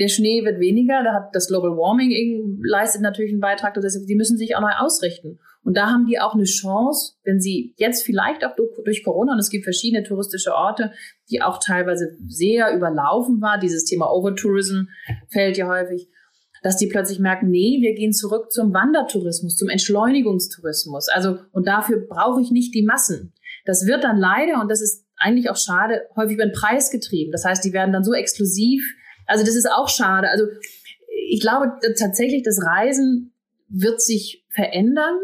der 0.00 0.08
Schnee 0.08 0.42
wird 0.44 0.58
weniger. 0.58 1.02
Da 1.04 1.12
hat 1.12 1.34
das 1.34 1.48
Global 1.48 1.72
Warming 1.72 2.58
leistet 2.64 3.02
natürlich 3.02 3.32
einen 3.32 3.40
Beitrag. 3.40 3.74
Das 3.74 4.06
die 4.06 4.14
müssen 4.14 4.38
sich 4.38 4.56
auch 4.56 4.62
neu 4.62 4.72
ausrichten. 4.78 5.38
Und 5.66 5.76
da 5.76 5.88
haben 5.88 6.06
die 6.06 6.20
auch 6.20 6.34
eine 6.34 6.44
Chance, 6.44 7.14
wenn 7.24 7.40
sie 7.40 7.74
jetzt 7.76 8.04
vielleicht 8.04 8.44
auch 8.44 8.54
durch 8.84 9.02
Corona, 9.02 9.32
und 9.32 9.40
es 9.40 9.50
gibt 9.50 9.64
verschiedene 9.64 10.04
touristische 10.04 10.54
Orte, 10.54 10.92
die 11.28 11.42
auch 11.42 11.58
teilweise 11.58 12.16
sehr 12.24 12.72
überlaufen 12.72 13.40
war, 13.40 13.58
dieses 13.58 13.84
Thema 13.84 14.08
Overtourism 14.12 14.84
fällt 15.28 15.56
ja 15.56 15.66
häufig, 15.66 16.08
dass 16.62 16.76
die 16.76 16.86
plötzlich 16.86 17.18
merken, 17.18 17.50
nee, 17.50 17.78
wir 17.80 17.94
gehen 17.94 18.12
zurück 18.12 18.52
zum 18.52 18.72
Wandertourismus, 18.72 19.56
zum 19.56 19.68
Entschleunigungstourismus. 19.68 21.08
Also, 21.08 21.38
und 21.50 21.66
dafür 21.66 22.06
brauche 22.08 22.40
ich 22.40 22.52
nicht 22.52 22.72
die 22.72 22.84
Massen. 22.84 23.32
Das 23.64 23.86
wird 23.86 24.04
dann 24.04 24.18
leider, 24.18 24.60
und 24.60 24.70
das 24.70 24.80
ist 24.80 25.04
eigentlich 25.16 25.50
auch 25.50 25.56
schade, 25.56 26.02
häufig 26.14 26.34
über 26.34 26.46
den 26.46 26.52
Preis 26.52 26.92
getrieben. 26.92 27.32
Das 27.32 27.44
heißt, 27.44 27.64
die 27.64 27.72
werden 27.72 27.92
dann 27.92 28.04
so 28.04 28.12
exklusiv. 28.12 28.84
Also, 29.26 29.44
das 29.44 29.56
ist 29.56 29.68
auch 29.68 29.88
schade. 29.88 30.28
Also, 30.30 30.44
ich 31.28 31.40
glaube 31.40 31.72
tatsächlich, 31.98 32.44
das 32.44 32.64
Reisen 32.64 33.32
wird 33.68 34.00
sich 34.00 34.44
verändern 34.50 35.18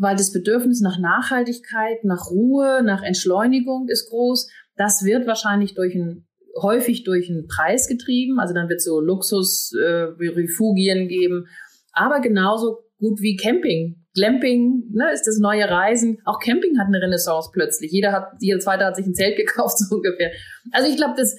weil 0.00 0.16
das 0.16 0.32
Bedürfnis 0.32 0.80
nach 0.80 0.98
Nachhaltigkeit, 0.98 2.04
nach 2.04 2.30
Ruhe, 2.30 2.82
nach 2.82 3.02
Entschleunigung 3.02 3.86
ist 3.88 4.08
groß. 4.08 4.50
Das 4.76 5.04
wird 5.04 5.26
wahrscheinlich 5.26 5.74
durch 5.74 5.94
ein, 5.94 6.26
häufig 6.60 7.04
durch 7.04 7.28
einen 7.28 7.46
Preis 7.46 7.86
getrieben. 7.86 8.40
Also 8.40 8.54
dann 8.54 8.70
wird 8.70 8.78
es 8.78 8.86
so 8.86 8.98
Luxus-Refugien 8.98 11.00
äh, 11.00 11.06
geben. 11.06 11.48
Aber 11.92 12.20
genauso 12.20 12.78
gut 12.98 13.20
wie 13.20 13.36
Camping. 13.36 14.06
Glamping 14.14 14.84
ne, 14.90 15.12
ist 15.12 15.26
das 15.26 15.38
neue 15.38 15.68
Reisen. 15.68 16.18
Auch 16.24 16.40
Camping 16.40 16.78
hat 16.78 16.86
eine 16.86 17.02
Renaissance 17.02 17.50
plötzlich. 17.52 17.92
Jeder 17.92 18.12
hat, 18.12 18.32
jeder 18.40 18.58
zweite 18.58 18.86
hat 18.86 18.96
sich 18.96 19.06
ein 19.06 19.14
Zelt 19.14 19.36
gekauft, 19.36 19.78
so 19.78 19.96
ungefähr. 19.96 20.30
Also 20.72 20.88
ich 20.88 20.96
glaube, 20.96 21.14
das 21.18 21.36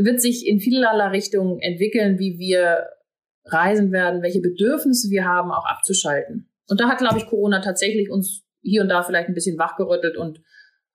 wird 0.00 0.22
sich 0.22 0.46
in 0.46 0.58
vielerlei 0.58 1.08
Richtungen 1.08 1.60
entwickeln, 1.60 2.18
wie 2.18 2.38
wir 2.38 2.86
reisen 3.44 3.92
werden, 3.92 4.22
welche 4.22 4.40
Bedürfnisse 4.40 5.10
wir 5.10 5.26
haben, 5.26 5.50
auch 5.50 5.66
abzuschalten. 5.66 6.49
Und 6.70 6.80
da 6.80 6.88
hat, 6.88 6.98
glaube 6.98 7.18
ich, 7.18 7.26
Corona 7.26 7.60
tatsächlich 7.60 8.10
uns 8.10 8.44
hier 8.62 8.82
und 8.82 8.88
da 8.88 9.02
vielleicht 9.02 9.28
ein 9.28 9.34
bisschen 9.34 9.58
wachgerüttelt 9.58 10.16
und 10.16 10.40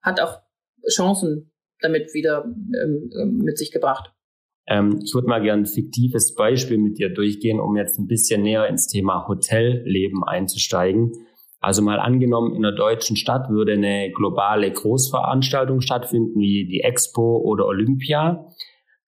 hat 0.00 0.20
auch 0.20 0.40
Chancen 0.88 1.52
damit 1.80 2.14
wieder 2.14 2.44
ähm, 2.44 3.10
ähm, 3.20 3.38
mit 3.38 3.58
sich 3.58 3.72
gebracht. 3.72 4.12
Ähm, 4.68 5.00
ich 5.04 5.14
würde 5.14 5.28
mal 5.28 5.42
gerne 5.42 5.62
ein 5.62 5.66
fiktives 5.66 6.34
Beispiel 6.34 6.78
mit 6.78 6.98
dir 6.98 7.12
durchgehen, 7.12 7.60
um 7.60 7.76
jetzt 7.76 7.98
ein 7.98 8.06
bisschen 8.06 8.42
näher 8.42 8.66
ins 8.66 8.86
Thema 8.86 9.26
Hotelleben 9.28 10.24
einzusteigen. 10.24 11.12
Also 11.60 11.82
mal 11.82 11.98
angenommen, 11.98 12.54
in 12.54 12.64
einer 12.64 12.74
deutschen 12.74 13.16
Stadt 13.16 13.50
würde 13.50 13.72
eine 13.72 14.10
globale 14.12 14.70
Großveranstaltung 14.70 15.80
stattfinden, 15.80 16.38
wie 16.38 16.66
die 16.66 16.80
Expo 16.80 17.38
oder 17.38 17.66
Olympia. 17.66 18.46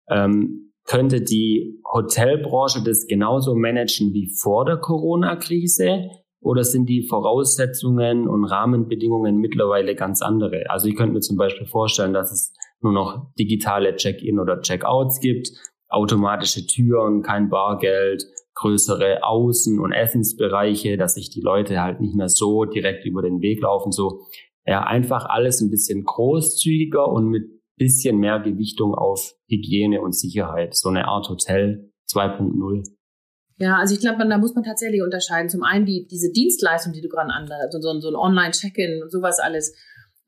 Ähm, 0.09 0.71
könnte 0.85 1.21
die 1.21 1.81
Hotelbranche 1.91 2.83
das 2.83 3.07
genauso 3.07 3.55
managen 3.55 4.13
wie 4.13 4.31
vor 4.41 4.65
der 4.65 4.77
Corona-Krise? 4.77 6.09
Oder 6.45 6.63
sind 6.63 6.87
die 6.87 7.01
Voraussetzungen 7.01 8.27
und 8.27 8.45
Rahmenbedingungen 8.45 9.37
mittlerweile 9.37 9.95
ganz 9.95 10.21
andere? 10.21 10.69
Also 10.69 10.87
ich 10.87 10.95
könnte 10.95 11.13
mir 11.13 11.21
zum 11.21 11.37
Beispiel 11.37 11.65
vorstellen, 11.65 12.13
dass 12.13 12.31
es 12.31 12.53
nur 12.81 12.93
noch 12.93 13.33
digitale 13.33 13.95
Check-in 13.95 14.39
oder 14.39 14.61
Check-outs 14.61 15.19
gibt, 15.21 15.49
automatische 15.89 16.67
Türen, 16.67 17.23
kein 17.23 17.49
Bargeld, 17.49 18.25
größere 18.53 19.23
Außen- 19.23 19.79
und 19.79 19.91
Essensbereiche, 19.91 20.97
dass 20.97 21.15
sich 21.15 21.31
die 21.31 21.41
Leute 21.41 21.81
halt 21.81 21.99
nicht 21.99 22.15
mehr 22.15 22.29
so 22.29 22.65
direkt 22.65 23.05
über 23.05 23.23
den 23.23 23.41
Weg 23.41 23.63
laufen, 23.63 23.91
so 23.91 24.21
ja, 24.67 24.81
einfach 24.83 25.25
alles 25.25 25.61
ein 25.61 25.71
bisschen 25.71 26.03
großzügiger 26.03 27.07
und 27.07 27.27
mit 27.27 27.43
bisschen 27.75 28.19
mehr 28.19 28.39
Gewichtung 28.39 28.93
auf 28.93 29.33
Hygiene 29.47 29.99
und 29.99 30.15
Sicherheit. 30.15 30.75
So 30.75 30.89
eine 30.89 31.07
Art 31.07 31.27
Hotel 31.27 31.91
2.0. 32.07 32.83
Ja, 33.57 33.77
also 33.77 33.93
ich 33.93 34.01
glaube, 34.01 34.27
da 34.27 34.37
muss 34.37 34.53
man 34.53 34.63
tatsächlich 34.63 35.01
unterscheiden. 35.01 35.49
Zum 35.49 35.63
einen 35.63 35.85
die, 35.85 36.07
diese 36.09 36.31
Dienstleistung, 36.31 36.91
die 36.91 37.01
du 37.01 37.07
gerade 37.07 37.31
anleitest, 37.31 37.81
so, 37.81 37.99
so 37.99 38.09
ein 38.09 38.15
Online-Check-in 38.15 39.01
und 39.01 39.11
sowas 39.11 39.39
alles. 39.39 39.73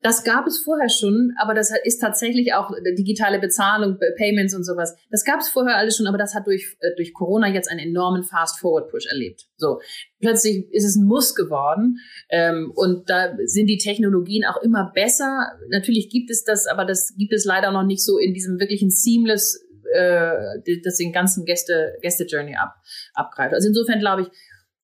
Das 0.00 0.22
gab 0.22 0.46
es 0.46 0.60
vorher 0.60 0.88
schon, 0.88 1.34
aber 1.40 1.54
das 1.54 1.72
ist 1.82 1.98
tatsächlich 1.98 2.54
auch 2.54 2.70
digitale 2.96 3.40
Bezahlung, 3.40 3.98
Payments 4.16 4.54
und 4.54 4.62
sowas. 4.62 4.96
Das 5.10 5.24
gab 5.24 5.40
es 5.40 5.48
vorher 5.48 5.76
alles 5.76 5.96
schon, 5.96 6.06
aber 6.06 6.18
das 6.18 6.36
hat 6.36 6.46
durch, 6.46 6.76
äh, 6.78 6.94
durch 6.96 7.12
Corona 7.12 7.48
jetzt 7.48 7.68
einen 7.68 7.80
enormen 7.80 8.22
Fast-Forward-Push 8.22 9.06
erlebt. 9.06 9.46
So, 9.56 9.80
plötzlich 10.20 10.72
ist 10.72 10.84
es 10.84 10.94
ein 10.94 11.04
Muss 11.04 11.34
geworden 11.34 11.98
ähm, 12.30 12.72
und 12.76 13.10
da 13.10 13.36
sind 13.44 13.66
die 13.66 13.78
Technologien 13.78 14.44
auch 14.44 14.62
immer 14.62 14.92
besser. 14.94 15.48
Natürlich 15.68 16.10
gibt 16.10 16.30
es 16.30 16.44
das, 16.44 16.68
aber 16.68 16.84
das 16.84 17.14
gibt 17.18 17.32
es 17.32 17.44
leider 17.44 17.72
noch 17.72 17.84
nicht 17.84 18.04
so 18.04 18.18
in 18.18 18.34
diesem 18.34 18.60
wirklichen 18.60 18.90
seamless 18.90 19.67
äh, 19.94 20.80
das 20.84 20.96
den 20.96 21.12
ganzen 21.12 21.44
Gäste, 21.44 21.96
Gäste-Journey 22.02 22.56
ab, 22.56 22.74
abgreift. 23.14 23.54
Also 23.54 23.68
insofern 23.68 24.00
glaube 24.00 24.22
ich, 24.22 24.28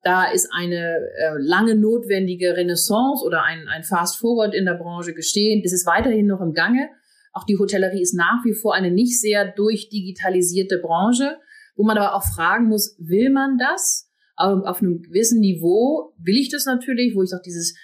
da 0.03 0.31
ist 0.31 0.51
eine 0.53 0.99
äh, 1.17 1.33
lange 1.39 1.75
notwendige 1.75 2.57
Renaissance 2.57 3.25
oder 3.25 3.43
ein, 3.43 3.67
ein 3.69 3.85
Fast 3.85 4.19
Forward 4.19 4.55
in 4.55 4.67
der 4.67 4.75
Branche 4.75 5.15
gestehen. 5.15 5.63
Das 5.63 5.73
ist 5.73 5.87
weiterhin 5.87 6.27
noch 6.27 6.41
im 6.41 6.53
Gange. 6.53 6.91
Auch 7.33 7.45
die 7.45 7.59
Hotellerie 7.59 8.03
ist 8.03 8.15
nach 8.15 8.45
wie 8.45 8.55
vor 8.55 8.75
eine 8.75 8.91
nicht 8.91 9.21
sehr 9.21 9.51
durchdigitalisierte 9.51 10.79
Branche, 10.79 11.39
wo 11.75 11.85
man 11.85 11.99
aber 11.99 12.15
auch 12.15 12.23
fragen 12.23 12.67
muss, 12.67 12.97
will 12.99 13.31
man 13.31 13.59
das? 13.59 14.11
Auf 14.37 14.83
einem 14.83 15.01
gewissen 15.01 15.41
Niveau 15.41 16.13
will 16.19 16.37
ich 16.37 16.51
das 16.51 16.67
natürlich, 16.67 17.15
wo 17.15 17.23
ich 17.23 17.31
sage, 17.31 17.43
dieses 17.47 17.77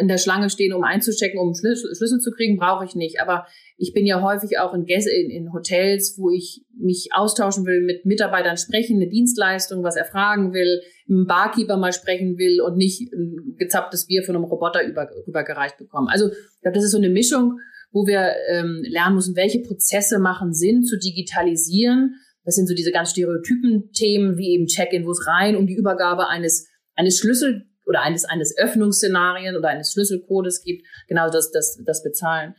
in 0.00 0.08
der 0.08 0.18
Schlange 0.18 0.50
stehen, 0.50 0.72
um 0.72 0.82
einzuchecken, 0.82 1.38
um 1.40 1.54
Schlüssel, 1.54 1.94
Schlüssel 1.94 2.20
zu 2.20 2.30
kriegen, 2.30 2.58
brauche 2.58 2.84
ich 2.84 2.94
nicht. 2.94 3.20
Aber 3.20 3.46
ich 3.76 3.92
bin 3.92 4.06
ja 4.06 4.20
häufig 4.22 4.58
auch 4.58 4.74
in, 4.74 4.84
in, 4.84 5.30
in 5.30 5.52
Hotels, 5.52 6.16
wo 6.18 6.30
ich 6.30 6.62
mich 6.78 7.10
austauschen 7.12 7.66
will, 7.66 7.80
mit 7.80 8.04
Mitarbeitern 8.04 8.56
sprechen, 8.56 8.96
eine 8.96 9.08
Dienstleistung, 9.08 9.82
was 9.82 9.96
er 9.96 10.04
fragen 10.04 10.52
will, 10.52 10.80
mit 11.06 11.18
einem 11.18 11.26
Barkeeper 11.26 11.76
mal 11.76 11.92
sprechen 11.92 12.38
will 12.38 12.60
und 12.60 12.76
nicht 12.76 13.12
ein 13.12 13.56
gezapptes 13.58 14.06
Bier 14.06 14.22
von 14.22 14.36
einem 14.36 14.44
Roboter 14.44 14.86
über, 14.86 15.08
übergereicht 15.26 15.78
bekommen. 15.78 16.08
Also 16.08 16.28
ich 16.28 16.60
glaube, 16.62 16.74
das 16.74 16.84
ist 16.84 16.92
so 16.92 16.98
eine 16.98 17.10
Mischung, 17.10 17.58
wo 17.92 18.06
wir 18.06 18.34
ähm, 18.48 18.82
lernen 18.88 19.16
müssen, 19.16 19.36
welche 19.36 19.60
Prozesse 19.60 20.18
machen 20.18 20.52
Sinn 20.52 20.84
zu 20.84 20.98
digitalisieren. 20.98 22.14
Das 22.44 22.54
sind 22.54 22.66
so 22.66 22.74
diese 22.74 22.92
ganz 22.92 23.10
stereotypen 23.10 23.90
Themen 23.92 24.38
wie 24.38 24.54
eben 24.54 24.66
Check-in, 24.66 25.04
wo 25.04 25.10
es 25.10 25.26
rein 25.26 25.56
um 25.56 25.66
die 25.66 25.74
Übergabe 25.74 26.28
eines 26.28 26.68
eines 27.00 27.18
Schlüssel 27.18 27.66
oder 27.90 28.02
eines, 28.02 28.24
eines 28.24 28.56
Öffnungsszenarien 28.56 29.56
oder 29.56 29.68
eines 29.68 29.92
Schlüsselcodes 29.92 30.62
gibt, 30.62 30.86
genau 31.08 31.28
das, 31.28 31.50
das, 31.50 31.76
das 31.84 32.04
bezahlen. 32.04 32.54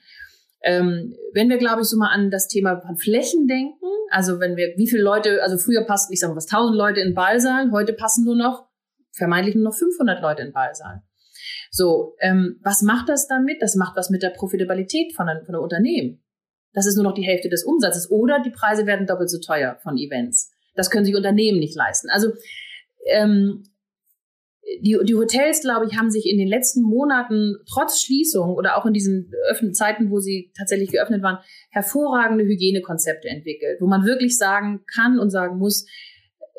Ähm, 0.62 1.16
wenn 1.34 1.50
wir, 1.50 1.58
glaube 1.58 1.82
ich, 1.82 1.88
so 1.88 1.98
mal 1.98 2.10
an 2.10 2.30
das 2.30 2.50
Thema 2.50 2.82
von 2.82 2.98
Flächen 2.98 3.48
denken, 3.48 3.86
also 4.10 4.42
wenn 4.42 4.58
wir, 4.58 4.74
wie 4.76 4.90
viele 4.90 5.04
Leute, 5.04 5.42
also 5.42 5.58
früher 5.58 5.86
passten, 5.86 6.12
ich 6.12 6.20
sage 6.20 6.34
mal 6.34 6.38
was, 6.38 6.52
1000 6.52 6.78
Leute 6.78 7.00
in 7.00 7.16
Ballsaal, 7.16 7.72
heute 7.72 7.94
passen 7.94 8.26
nur 8.26 8.36
noch, 8.36 8.68
vermeintlich 9.14 9.56
nur 9.56 9.64
noch 9.64 9.74
500 9.74 10.22
Leute 10.22 10.42
in 10.42 10.52
Ballsaal. 10.52 11.02
So, 11.72 12.18
ähm, 12.20 12.60
was 12.62 12.82
macht 12.82 13.08
das 13.08 13.28
damit? 13.28 13.62
Das 13.62 13.76
macht 13.76 13.96
was 13.96 14.10
mit 14.10 14.22
der 14.22 14.32
Profitabilität 14.32 15.16
von 15.16 15.30
einem, 15.30 15.46
von 15.46 15.56
einem 15.56 15.64
Unternehmen. 15.64 16.22
Das 16.74 16.86
ist 16.86 16.96
nur 16.96 17.06
noch 17.06 17.14
die 17.14 17.24
Hälfte 17.24 17.48
des 17.48 17.64
Umsatzes. 17.64 18.12
Oder 18.12 18.42
die 18.42 18.50
Preise 18.52 18.86
werden 18.86 19.08
doppelt 19.08 19.30
so 19.30 19.40
teuer 19.40 19.80
von 19.82 19.98
Events. 19.98 20.52
Das 20.76 20.92
können 20.92 21.06
sich 21.06 21.16
Unternehmen 21.16 21.60
nicht 21.60 21.76
leisten. 21.76 22.10
Also 22.10 22.34
ähm, 23.06 23.64
die, 24.80 24.98
die 25.04 25.16
Hotels, 25.16 25.62
glaube 25.62 25.86
ich, 25.86 25.98
haben 25.98 26.10
sich 26.10 26.25
in 26.28 26.38
den 26.38 26.48
letzten 26.48 26.82
Monaten 26.82 27.58
trotz 27.72 28.01
Schließung 28.01 28.56
oder 28.56 28.78
auch 28.78 28.86
in 28.86 28.94
diesen 28.94 29.32
Zeiten, 29.74 30.10
wo 30.10 30.20
sie 30.20 30.51
tatsächlich 30.58 30.92
geöffnet 30.92 31.22
waren, 31.22 31.40
hervorragende 31.70 32.46
Hygienekonzepte 32.46 33.28
entwickelt, 33.28 33.80
wo 33.82 33.88
man 33.88 34.06
wirklich 34.06 34.38
sagen 34.38 34.82
kann 34.94 35.20
und 35.20 35.30
sagen 35.30 35.58
muss, 35.58 35.86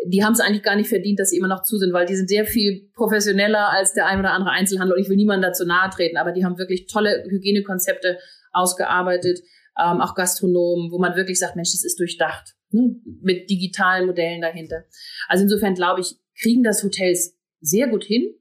die 0.07 0.25
haben 0.25 0.33
es 0.33 0.41
eigentlich 0.41 0.63
gar 0.63 0.77
nicht 0.77 0.89
verdient, 0.89 1.21
dass 1.21 1.31
sie 1.31 1.39
immer 1.39 1.49
noch 1.49 1.63
zu 1.63 1.79
sind, 1.79 1.93
weil 1.93 2.07
die 2.07 2.17
sind 2.17 2.29
sehr 2.29 2.45
viel 2.45 2.91
professioneller 2.95 3.71
als 3.71 3.93
der 3.95 4.07
ein 4.07 4.19
oder 4.19 4.33
andere 4.33 4.51
Einzelhandel. 4.51 4.97
Und 4.97 5.03
ich 5.03 5.09
will 5.09 5.17
niemandem 5.17 5.51
dazu 5.51 5.65
nahe 5.65 5.91
treten, 5.91 6.17
aber 6.17 6.33
die 6.33 6.45
haben 6.45 6.59
wirklich 6.59 6.87
tolle 6.87 7.25
Hygienekonzepte 7.29 8.19
ausgearbeitet, 8.53 9.41
ähm, 9.79 10.01
auch 10.01 10.15
Gastronomen, 10.15 10.91
wo 10.91 10.99
man 10.99 11.17
wirklich 11.17 11.39
sagt, 11.39 11.57
Mensch, 11.57 11.73
das 11.73 11.85
ist 11.85 11.99
durchdacht, 11.99 12.55
ne? 12.71 12.97
mit 13.23 13.49
digitalen 13.49 14.07
Modellen 14.07 14.41
dahinter. 14.41 14.85
Also 15.29 15.45
insofern 15.45 15.75
glaube 15.75 16.01
ich, 16.01 16.17
kriegen 16.41 16.63
das 16.63 16.83
Hotels 16.83 17.39
sehr 17.63 17.89
gut 17.89 18.05
hin. 18.05 18.35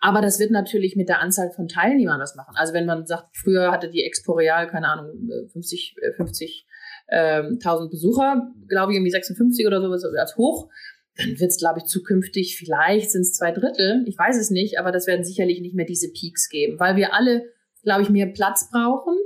Aber 0.00 0.20
das 0.20 0.38
wird 0.38 0.52
natürlich 0.52 0.94
mit 0.94 1.08
der 1.08 1.20
Anzahl 1.20 1.50
von 1.50 1.66
Teilnehmern 1.66 2.20
was 2.20 2.36
machen. 2.36 2.54
Also 2.56 2.72
wenn 2.72 2.86
man 2.86 3.06
sagt, 3.06 3.36
früher 3.36 3.72
hatte 3.72 3.90
die 3.90 4.04
Expo 4.04 4.32
Real, 4.34 4.68
keine 4.68 4.88
Ahnung, 4.88 5.28
50, 5.52 5.96
50 6.16 6.66
ähm, 7.10 7.58
1000 7.60 7.90
Besucher, 7.90 8.52
glaube 8.68 8.92
ich, 8.92 8.96
irgendwie 8.96 9.10
56 9.10 9.66
oder 9.66 9.80
sowas 9.80 10.04
als 10.04 10.36
hoch, 10.36 10.68
dann 11.16 11.40
wird 11.40 11.50
es, 11.50 11.58
glaube 11.58 11.80
ich, 11.80 11.86
zukünftig, 11.86 12.56
vielleicht 12.56 13.10
sind 13.10 13.22
es 13.22 13.32
zwei 13.32 13.50
Drittel, 13.50 14.04
ich 14.06 14.16
weiß 14.16 14.38
es 14.38 14.50
nicht, 14.50 14.78
aber 14.78 14.92
das 14.92 15.08
werden 15.08 15.24
sicherlich 15.24 15.60
nicht 15.60 15.74
mehr 15.74 15.86
diese 15.86 16.12
Peaks 16.12 16.48
geben, 16.48 16.78
weil 16.78 16.94
wir 16.94 17.12
alle, 17.12 17.42
glaube 17.82 18.02
ich, 18.02 18.08
mehr 18.08 18.26
Platz 18.26 18.70
brauchen 18.70 19.16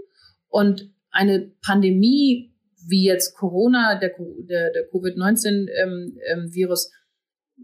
und 0.49 0.91
eine 1.11 1.53
Pandemie 1.63 2.55
wie 2.89 3.05
jetzt 3.05 3.37
Corona, 3.37 3.99
der, 3.99 4.13
der, 4.19 4.73
der 4.73 4.89
Covid-19-Virus, 4.89 5.71
ähm, 5.77 6.19
ähm, 6.27 7.02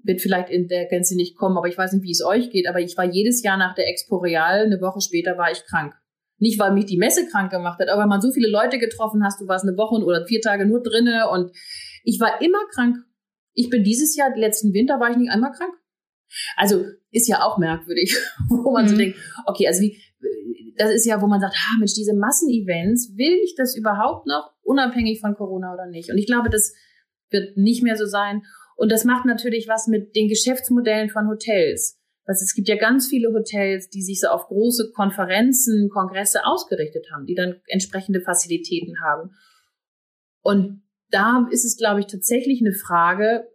wird 0.05 0.21
vielleicht 0.21 0.50
in 0.50 0.69
der 0.69 0.87
Gänze 0.87 1.17
nicht 1.17 1.37
kommen, 1.37 1.57
aber 1.57 1.69
ich 1.69 1.78
weiß 1.78 1.93
nicht, 1.93 2.02
wie 2.05 2.11
es 2.11 2.25
euch 2.25 2.50
geht, 2.50 2.69
aber 2.69 2.81
ich 2.81 2.97
war 2.97 3.05
jedes 3.05 3.43
Jahr 3.43 3.57
nach 3.57 3.75
der 3.75 3.88
Expo 3.88 4.17
Real, 4.17 4.64
eine 4.64 4.81
Woche 4.81 5.00
später 5.00 5.38
war 5.38 5.50
ich 5.50 5.64
krank. 5.64 5.95
Nicht, 6.38 6.59
weil 6.59 6.73
mich 6.73 6.87
die 6.87 6.97
Messe 6.97 7.26
krank 7.28 7.50
gemacht 7.50 7.81
hat, 7.81 7.88
aber 7.88 8.02
weil 8.02 8.09
man 8.09 8.21
so 8.21 8.31
viele 8.31 8.49
Leute 8.49 8.78
getroffen 8.78 9.25
hast, 9.25 9.40
du 9.40 9.49
warst 9.49 9.67
eine 9.67 9.76
Woche 9.76 10.02
oder 10.05 10.25
vier 10.26 10.40
Tage 10.40 10.67
nur 10.67 10.83
drinne 10.83 11.28
und 11.31 11.50
ich 12.05 12.21
war 12.21 12.40
immer 12.40 12.61
krank. 12.73 12.97
Ich 13.55 13.71
bin 13.71 13.83
dieses 13.83 14.17
Jahr, 14.17 14.37
letzten 14.37 14.73
Winter 14.73 15.00
war 15.00 15.11
ich 15.11 15.17
nicht 15.17 15.33
einmal 15.33 15.52
krank. 15.52 15.73
Also 16.57 16.85
ist 17.11 17.28
ja 17.28 17.43
auch 17.43 17.59
merkwürdig, 17.59 18.17
wo 18.49 18.71
man 18.71 18.85
mhm. 18.85 18.88
so 18.88 18.97
denkt, 18.97 19.19
okay, 19.47 19.67
also 19.67 19.81
wie, 19.81 20.00
das 20.76 20.93
ist 20.93 21.07
ja, 21.07 21.21
wo 21.21 21.26
man 21.26 21.40
sagt, 21.40 21.57
ah, 21.57 21.78
Mensch, 21.78 21.95
diese 21.95 22.14
Massenevents, 22.14 23.17
will 23.17 23.40
ich 23.45 23.55
das 23.57 23.76
überhaupt 23.76 24.26
noch, 24.26 24.52
unabhängig 24.62 25.21
von 25.21 25.35
Corona 25.35 25.75
oder 25.75 25.87
nicht? 25.87 26.11
Und 26.11 26.19
ich 26.19 26.26
glaube, 26.26 26.50
das 26.50 26.73
wird 27.31 27.57
nicht 27.57 27.83
mehr 27.83 27.97
so 27.97 28.07
sein. 28.07 28.43
Und 28.78 28.92
das 28.92 29.04
macht 29.04 29.26
natürlich 29.26 29.66
was 29.68 29.88
mit 29.88 30.14
den 30.14 30.28
Geschäftsmodellen 30.28 31.11
von 31.11 31.28
Hotels. 31.28 31.99
Also 32.25 32.44
es 32.44 32.54
gibt 32.54 32.68
ja 32.68 32.76
ganz 32.76 33.08
viele 33.08 33.32
Hotels, 33.32 33.88
die 33.88 34.02
sich 34.02 34.20
so 34.20 34.28
auf 34.28 34.47
große 34.47 34.92
Konferenzen, 34.94 35.88
Kongresse 35.90 36.44
ausgerichtet 36.44 37.06
haben, 37.12 37.26
die 37.26 37.35
dann 37.35 37.61
entsprechende 37.66 38.20
Facilitäten 38.20 39.00
haben. 39.02 39.30
Und 40.42 40.82
da 41.11 41.47
ist 41.50 41.64
es, 41.64 41.76
glaube 41.76 42.00
ich, 42.00 42.06
tatsächlich 42.06 42.61
eine 42.61 42.75
Frage, 42.75 43.49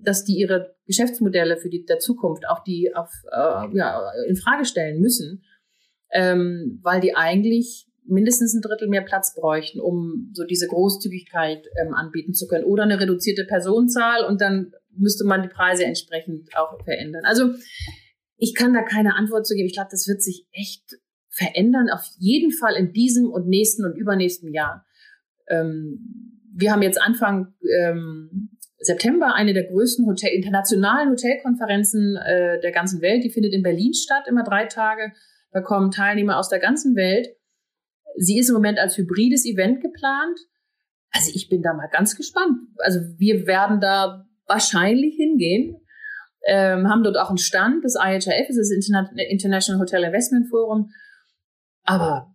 dass 0.00 0.24
die 0.24 0.34
ihre 0.38 0.74
Geschäftsmodelle 0.86 1.56
für 1.56 1.68
die 1.68 1.84
der 1.84 1.98
Zukunft 1.98 2.48
auch 2.48 2.62
die 2.64 2.92
auf, 2.94 3.10
äh, 3.30 3.76
ja, 3.76 4.10
in 4.26 4.36
Frage 4.36 4.64
stellen 4.64 5.00
müssen 5.00 5.44
ähm, 6.12 6.78
weil 6.82 7.00
die 7.00 7.16
eigentlich 7.16 7.86
mindestens 8.12 8.54
ein 8.54 8.60
Drittel 8.60 8.88
mehr 8.88 9.02
Platz 9.02 9.34
bräuchten, 9.34 9.80
um 9.80 10.30
so 10.34 10.44
diese 10.44 10.68
Großzügigkeit 10.68 11.66
ähm, 11.80 11.94
anbieten 11.94 12.34
zu 12.34 12.46
können. 12.46 12.64
Oder 12.64 12.84
eine 12.84 13.00
reduzierte 13.00 13.44
Personenzahl 13.44 14.24
und 14.24 14.40
dann 14.40 14.72
müsste 14.94 15.24
man 15.24 15.42
die 15.42 15.48
Preise 15.48 15.84
entsprechend 15.84 16.54
auch 16.56 16.82
verändern. 16.84 17.24
Also 17.24 17.50
ich 18.36 18.54
kann 18.54 18.74
da 18.74 18.82
keine 18.82 19.16
Antwort 19.16 19.46
zu 19.46 19.54
geben. 19.54 19.66
Ich 19.66 19.74
glaube, 19.74 19.88
das 19.90 20.06
wird 20.06 20.22
sich 20.22 20.46
echt 20.52 20.98
verändern, 21.30 21.88
auf 21.90 22.04
jeden 22.18 22.52
Fall 22.52 22.74
in 22.74 22.92
diesem 22.92 23.30
und 23.30 23.48
nächsten 23.48 23.84
und 23.84 23.96
übernächsten 23.96 24.52
Jahr. 24.52 24.84
Ähm, 25.48 26.38
wir 26.54 26.72
haben 26.72 26.82
jetzt 26.82 27.00
Anfang 27.00 27.54
ähm, 27.80 28.50
September 28.78 29.34
eine 29.34 29.54
der 29.54 29.64
größten 29.64 30.06
Hotel 30.06 30.30
internationalen 30.34 31.10
Hotelkonferenzen 31.10 32.16
äh, 32.16 32.60
der 32.60 32.72
ganzen 32.72 33.00
Welt. 33.00 33.24
Die 33.24 33.30
findet 33.30 33.54
in 33.54 33.62
Berlin 33.62 33.94
statt, 33.94 34.24
immer 34.28 34.44
drei 34.44 34.66
Tage. 34.66 35.12
Da 35.52 35.60
kommen 35.60 35.90
Teilnehmer 35.90 36.38
aus 36.38 36.48
der 36.48 36.58
ganzen 36.58 36.96
Welt. 36.96 37.28
Sie 38.16 38.38
ist 38.38 38.48
im 38.48 38.54
Moment 38.54 38.78
als 38.78 38.96
hybrides 38.96 39.44
Event 39.46 39.80
geplant. 39.80 40.38
Also 41.10 41.30
ich 41.34 41.48
bin 41.48 41.62
da 41.62 41.74
mal 41.74 41.88
ganz 41.90 42.16
gespannt. 42.16 42.58
Also 42.78 43.00
wir 43.18 43.46
werden 43.46 43.80
da 43.80 44.26
wahrscheinlich 44.46 45.16
hingehen, 45.16 45.76
ähm, 46.46 46.88
haben 46.88 47.04
dort 47.04 47.16
auch 47.16 47.28
einen 47.28 47.38
Stand 47.38 47.84
das 47.84 47.96
ist 48.56 48.56
das 48.56 48.70
International 48.70 49.80
Hotel 49.80 50.04
Investment 50.04 50.48
Forum. 50.48 50.90
Aber 51.84 52.34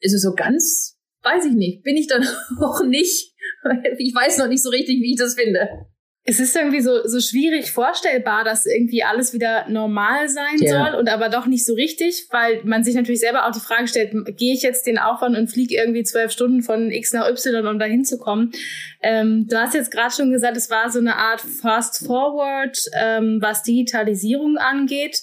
ist 0.00 0.12
es 0.12 0.22
so 0.22 0.34
ganz, 0.34 0.98
weiß 1.22 1.46
ich 1.46 1.54
nicht, 1.54 1.82
bin 1.82 1.96
ich 1.96 2.06
dann 2.06 2.26
auch 2.60 2.82
nicht. 2.84 3.32
Ich 3.98 4.14
weiß 4.14 4.38
noch 4.38 4.48
nicht 4.48 4.62
so 4.62 4.70
richtig, 4.70 5.00
wie 5.00 5.12
ich 5.12 5.18
das 5.18 5.34
finde 5.34 5.86
es 6.26 6.40
ist 6.40 6.56
irgendwie 6.56 6.80
so, 6.80 7.06
so 7.06 7.20
schwierig 7.20 7.70
vorstellbar, 7.70 8.44
dass 8.44 8.64
irgendwie 8.64 9.04
alles 9.04 9.34
wieder 9.34 9.68
normal 9.68 10.30
sein 10.30 10.56
ja. 10.58 10.86
soll 10.86 10.98
und 10.98 11.10
aber 11.10 11.28
doch 11.28 11.44
nicht 11.44 11.66
so 11.66 11.74
richtig, 11.74 12.28
weil 12.30 12.62
man 12.64 12.82
sich 12.82 12.94
natürlich 12.94 13.20
selber 13.20 13.46
auch 13.46 13.52
die 13.52 13.60
Frage 13.60 13.88
stellt, 13.88 14.14
gehe 14.38 14.54
ich 14.54 14.62
jetzt 14.62 14.86
den 14.86 14.98
Aufwand 14.98 15.36
und 15.36 15.48
fliege 15.48 15.76
irgendwie 15.76 16.02
zwölf 16.02 16.32
Stunden 16.32 16.62
von 16.62 16.90
X 16.90 17.12
nach 17.12 17.28
Y, 17.28 17.66
um 17.66 17.78
da 17.78 17.84
hinzukommen? 17.84 18.52
Ähm, 19.02 19.46
du 19.48 19.60
hast 19.60 19.74
jetzt 19.74 19.90
gerade 19.90 20.14
schon 20.14 20.32
gesagt, 20.32 20.56
es 20.56 20.70
war 20.70 20.90
so 20.90 20.98
eine 20.98 21.16
Art 21.16 21.42
Fast 21.42 22.06
Forward, 22.06 22.78
ähm, 22.98 23.38
was 23.42 23.62
Digitalisierung 23.62 24.56
angeht 24.56 25.22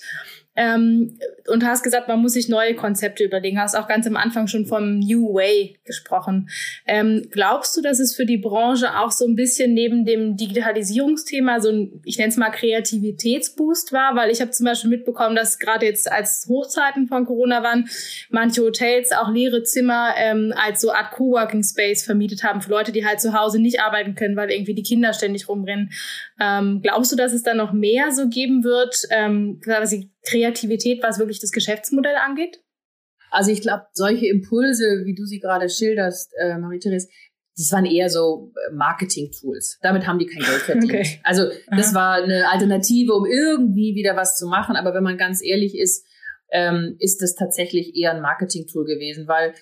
ähm, 0.55 1.17
und 1.47 1.65
hast 1.65 1.83
gesagt, 1.83 2.07
man 2.07 2.21
muss 2.21 2.33
sich 2.33 2.49
neue 2.49 2.75
Konzepte 2.75 3.23
überlegen. 3.23 3.59
Hast 3.59 3.75
auch 3.75 3.87
ganz 3.87 4.05
am 4.05 4.17
Anfang 4.17 4.47
schon 4.47 4.65
vom 4.65 4.99
New 4.99 5.33
Way 5.33 5.77
gesprochen. 5.85 6.49
Ähm, 6.85 7.27
glaubst 7.31 7.75
du, 7.77 7.81
dass 7.81 7.99
es 7.99 8.15
für 8.15 8.25
die 8.25 8.37
Branche 8.37 8.97
auch 8.97 9.11
so 9.11 9.25
ein 9.25 9.35
bisschen 9.35 9.73
neben 9.73 10.05
dem 10.05 10.35
Digitalisierungsthema 10.35 11.61
so 11.61 11.69
ein, 11.69 12.01
ich 12.03 12.17
nenne 12.17 12.29
es 12.29 12.37
mal 12.37 12.49
Kreativitätsboost 12.49 13.93
war? 13.93 14.15
Weil 14.15 14.29
ich 14.29 14.41
habe 14.41 14.51
zum 14.51 14.65
Beispiel 14.65 14.89
mitbekommen, 14.89 15.35
dass 15.35 15.57
gerade 15.57 15.85
jetzt 15.85 16.11
als 16.11 16.45
Hochzeiten 16.49 17.07
von 17.07 17.25
Corona 17.25 17.63
waren, 17.63 17.89
manche 18.29 18.61
Hotels 18.61 19.11
auch 19.13 19.31
leere 19.31 19.63
Zimmer 19.63 20.13
ähm, 20.17 20.53
als 20.55 20.81
so 20.81 20.91
Art 20.91 21.11
Coworking 21.11 21.63
Space 21.63 22.03
vermietet 22.03 22.43
haben 22.43 22.61
für 22.61 22.71
Leute, 22.71 22.91
die 22.91 23.05
halt 23.05 23.21
zu 23.21 23.33
Hause 23.33 23.59
nicht 23.59 23.79
arbeiten 23.79 24.15
können, 24.15 24.35
weil 24.35 24.51
irgendwie 24.51 24.73
die 24.73 24.83
Kinder 24.83 25.13
ständig 25.13 25.47
rumrennen. 25.47 25.91
Ähm, 26.41 26.79
glaubst 26.81 27.11
du, 27.11 27.15
dass 27.15 27.33
es 27.33 27.43
da 27.43 27.53
noch 27.53 27.71
mehr 27.71 28.11
so 28.11 28.27
geben 28.27 28.63
wird, 28.63 29.03
ähm, 29.11 29.59
quasi 29.63 30.11
Kreativität, 30.27 31.03
was 31.03 31.19
wirklich 31.19 31.39
das 31.39 31.51
Geschäftsmodell 31.51 32.15
angeht? 32.15 32.63
Also 33.29 33.51
ich 33.51 33.61
glaube, 33.61 33.83
solche 33.93 34.27
Impulse, 34.27 35.03
wie 35.05 35.13
du 35.13 35.25
sie 35.25 35.39
gerade 35.39 35.69
schilderst, 35.69 36.33
äh, 36.41 36.57
Marie-Therese, 36.57 37.09
das 37.55 37.71
waren 37.71 37.85
eher 37.85 38.09
so 38.09 38.51
äh, 38.55 38.73
Marketing-Tools. 38.73 39.77
Damit 39.83 40.07
haben 40.07 40.17
die 40.17 40.25
kein 40.25 40.41
Geld 40.41 40.61
verdient. 40.61 40.91
Okay. 40.91 41.19
Also 41.23 41.43
das 41.69 41.89
Aha. 41.89 41.95
war 41.95 42.23
eine 42.23 42.49
Alternative, 42.49 43.13
um 43.13 43.25
irgendwie 43.27 43.93
wieder 43.93 44.15
was 44.15 44.35
zu 44.35 44.47
machen. 44.47 44.75
Aber 44.75 44.95
wenn 44.95 45.03
man 45.03 45.17
ganz 45.17 45.43
ehrlich 45.43 45.77
ist, 45.77 46.03
ähm, 46.51 46.95
ist 46.97 47.21
das 47.21 47.35
tatsächlich 47.35 47.95
eher 47.95 48.15
ein 48.15 48.21
Marketing-Tool 48.21 48.85
gewesen, 48.85 49.27
weil 49.27 49.53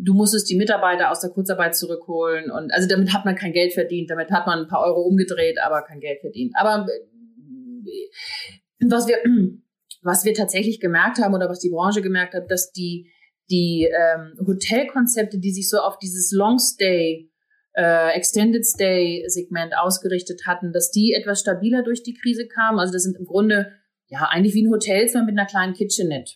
du 0.00 0.14
musstest 0.14 0.48
die 0.50 0.56
Mitarbeiter 0.56 1.10
aus 1.10 1.20
der 1.20 1.30
Kurzarbeit 1.30 1.76
zurückholen 1.76 2.50
und 2.50 2.72
also 2.72 2.88
damit 2.88 3.12
hat 3.12 3.24
man 3.24 3.36
kein 3.36 3.52
Geld 3.52 3.72
verdient, 3.72 4.10
damit 4.10 4.30
hat 4.30 4.46
man 4.46 4.60
ein 4.60 4.68
paar 4.68 4.84
Euro 4.84 5.02
umgedreht, 5.02 5.58
aber 5.64 5.82
kein 5.82 6.00
Geld 6.00 6.20
verdient. 6.20 6.52
Aber 6.58 6.86
äh, 6.88 8.86
was 8.88 9.06
wir 9.06 9.18
was 10.02 10.24
wir 10.24 10.34
tatsächlich 10.34 10.80
gemerkt 10.80 11.18
haben 11.18 11.34
oder 11.34 11.48
was 11.48 11.60
die 11.60 11.70
Branche 11.70 12.02
gemerkt 12.02 12.34
hat, 12.34 12.50
dass 12.50 12.72
die, 12.72 13.10
die 13.50 13.88
ähm, 13.90 14.34
Hotelkonzepte, 14.46 15.38
die 15.38 15.52
sich 15.52 15.68
so 15.68 15.78
auf 15.78 15.98
dieses 15.98 16.32
Long 16.32 16.58
Stay, 16.58 17.30
äh, 17.74 18.16
Extended 18.16 18.64
Stay 18.64 19.24
Segment 19.26 19.76
ausgerichtet 19.76 20.42
hatten, 20.46 20.72
dass 20.72 20.90
die 20.90 21.12
etwas 21.12 21.40
stabiler 21.40 21.82
durch 21.82 22.02
die 22.02 22.14
Krise 22.14 22.48
kamen. 22.48 22.78
Also 22.78 22.92
das 22.92 23.02
sind 23.02 23.16
im 23.18 23.26
Grunde 23.26 23.72
ja 24.08 24.28
eigentlich 24.30 24.54
wie 24.54 24.66
ein 24.66 24.72
Hotelzimmer 24.72 25.24
mit 25.24 25.38
einer 25.38 25.46
kleinen 25.46 25.74
Kitchenette. 25.74 26.34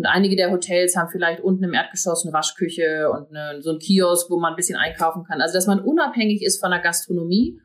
Und 0.00 0.06
einige 0.06 0.34
der 0.34 0.50
Hotels 0.50 0.96
haben 0.96 1.10
vielleicht 1.12 1.40
unten 1.40 1.64
im 1.64 1.74
Erdgeschoss 1.74 2.24
eine 2.24 2.32
Waschküche 2.32 3.10
und 3.10 3.28
eine, 3.36 3.60
so 3.60 3.70
ein 3.70 3.78
Kiosk, 3.78 4.30
wo 4.30 4.40
man 4.40 4.54
ein 4.54 4.56
bisschen 4.56 4.78
einkaufen 4.78 5.24
kann. 5.24 5.42
Also 5.42 5.52
dass 5.52 5.66
man 5.66 5.80
unabhängig 5.80 6.42
ist 6.42 6.58
von 6.58 6.70
der 6.70 6.80
Gastronomie 6.80 7.60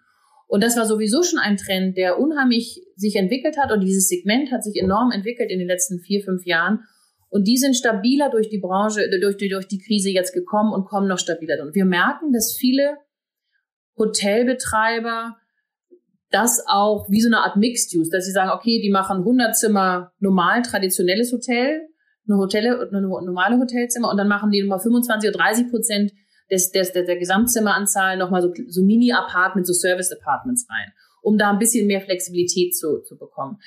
und 0.47 0.63
das 0.63 0.75
war 0.77 0.85
sowieso 0.85 1.23
schon 1.23 1.39
ein 1.39 1.55
Trend, 1.55 1.97
der 1.97 2.19
unheimlich 2.19 2.81
sich 2.95 3.15
entwickelt 3.15 3.57
hat. 3.57 3.71
Und 3.71 3.81
dieses 3.81 4.09
Segment 4.09 4.51
hat 4.51 4.65
sich 4.65 4.81
enorm 4.81 5.11
entwickelt 5.11 5.49
in 5.49 5.59
den 5.59 5.67
letzten 5.69 5.99
vier, 5.99 6.23
fünf 6.23 6.45
Jahren. 6.45 6.81
Und 7.29 7.47
die 7.47 7.57
sind 7.57 7.75
stabiler 7.75 8.29
durch 8.29 8.49
die 8.49 8.59
Branche, 8.59 9.09
durch 9.21 9.37
die, 9.37 9.49
durch 9.49 9.67
die 9.67 9.79
Krise 9.79 10.09
jetzt 10.09 10.33
gekommen 10.33 10.73
und 10.73 10.85
kommen 10.85 11.07
noch 11.07 11.19
stabiler. 11.19 11.61
Und 11.63 11.73
wir 11.73 11.85
merken, 11.85 12.33
dass 12.33 12.53
viele 12.53 12.97
Hotelbetreiber 13.97 15.37
das 16.31 16.63
auch 16.67 17.07
wie 17.09 17.21
so 17.21 17.29
eine 17.29 17.39
Art 17.39 17.55
Mixed 17.55 17.95
Use, 17.95 18.11
dass 18.11 18.25
sie 18.25 18.31
sagen, 18.31 18.51
okay, 18.51 18.81
die 18.81 18.91
machen 18.91 19.19
100 19.19 19.55
Zimmer 19.55 20.11
normal, 20.19 20.61
traditionelles 20.63 21.31
Hotel, 21.31 21.87
eine, 22.27 22.37
Hotel, 22.37 22.87
eine 22.87 23.01
normale 23.01 23.59
Hotelzimmer 23.59 24.09
und 24.09 24.17
dann 24.17 24.27
machen 24.27 24.51
die 24.51 24.61
nochmal 24.61 24.79
25 24.79 25.29
oder 25.29 25.39
30 25.39 25.69
Prozent 25.69 26.13
des, 26.51 26.71
des, 26.71 26.91
der, 26.93 27.03
der 27.03 27.17
Gesamtzimmeranzahl 27.17 28.17
nochmal 28.17 28.41
so, 28.41 28.53
so 28.67 28.83
Mini-Apartments, 28.83 29.67
so 29.67 29.73
Service-Apartments 29.73 30.67
rein, 30.69 30.93
um 31.21 31.37
da 31.37 31.51
ein 31.51 31.59
bisschen 31.59 31.87
mehr 31.87 32.01
Flexibilität 32.01 32.75
zu, 32.75 33.01
zu 33.01 33.17
bekommen. 33.17 33.57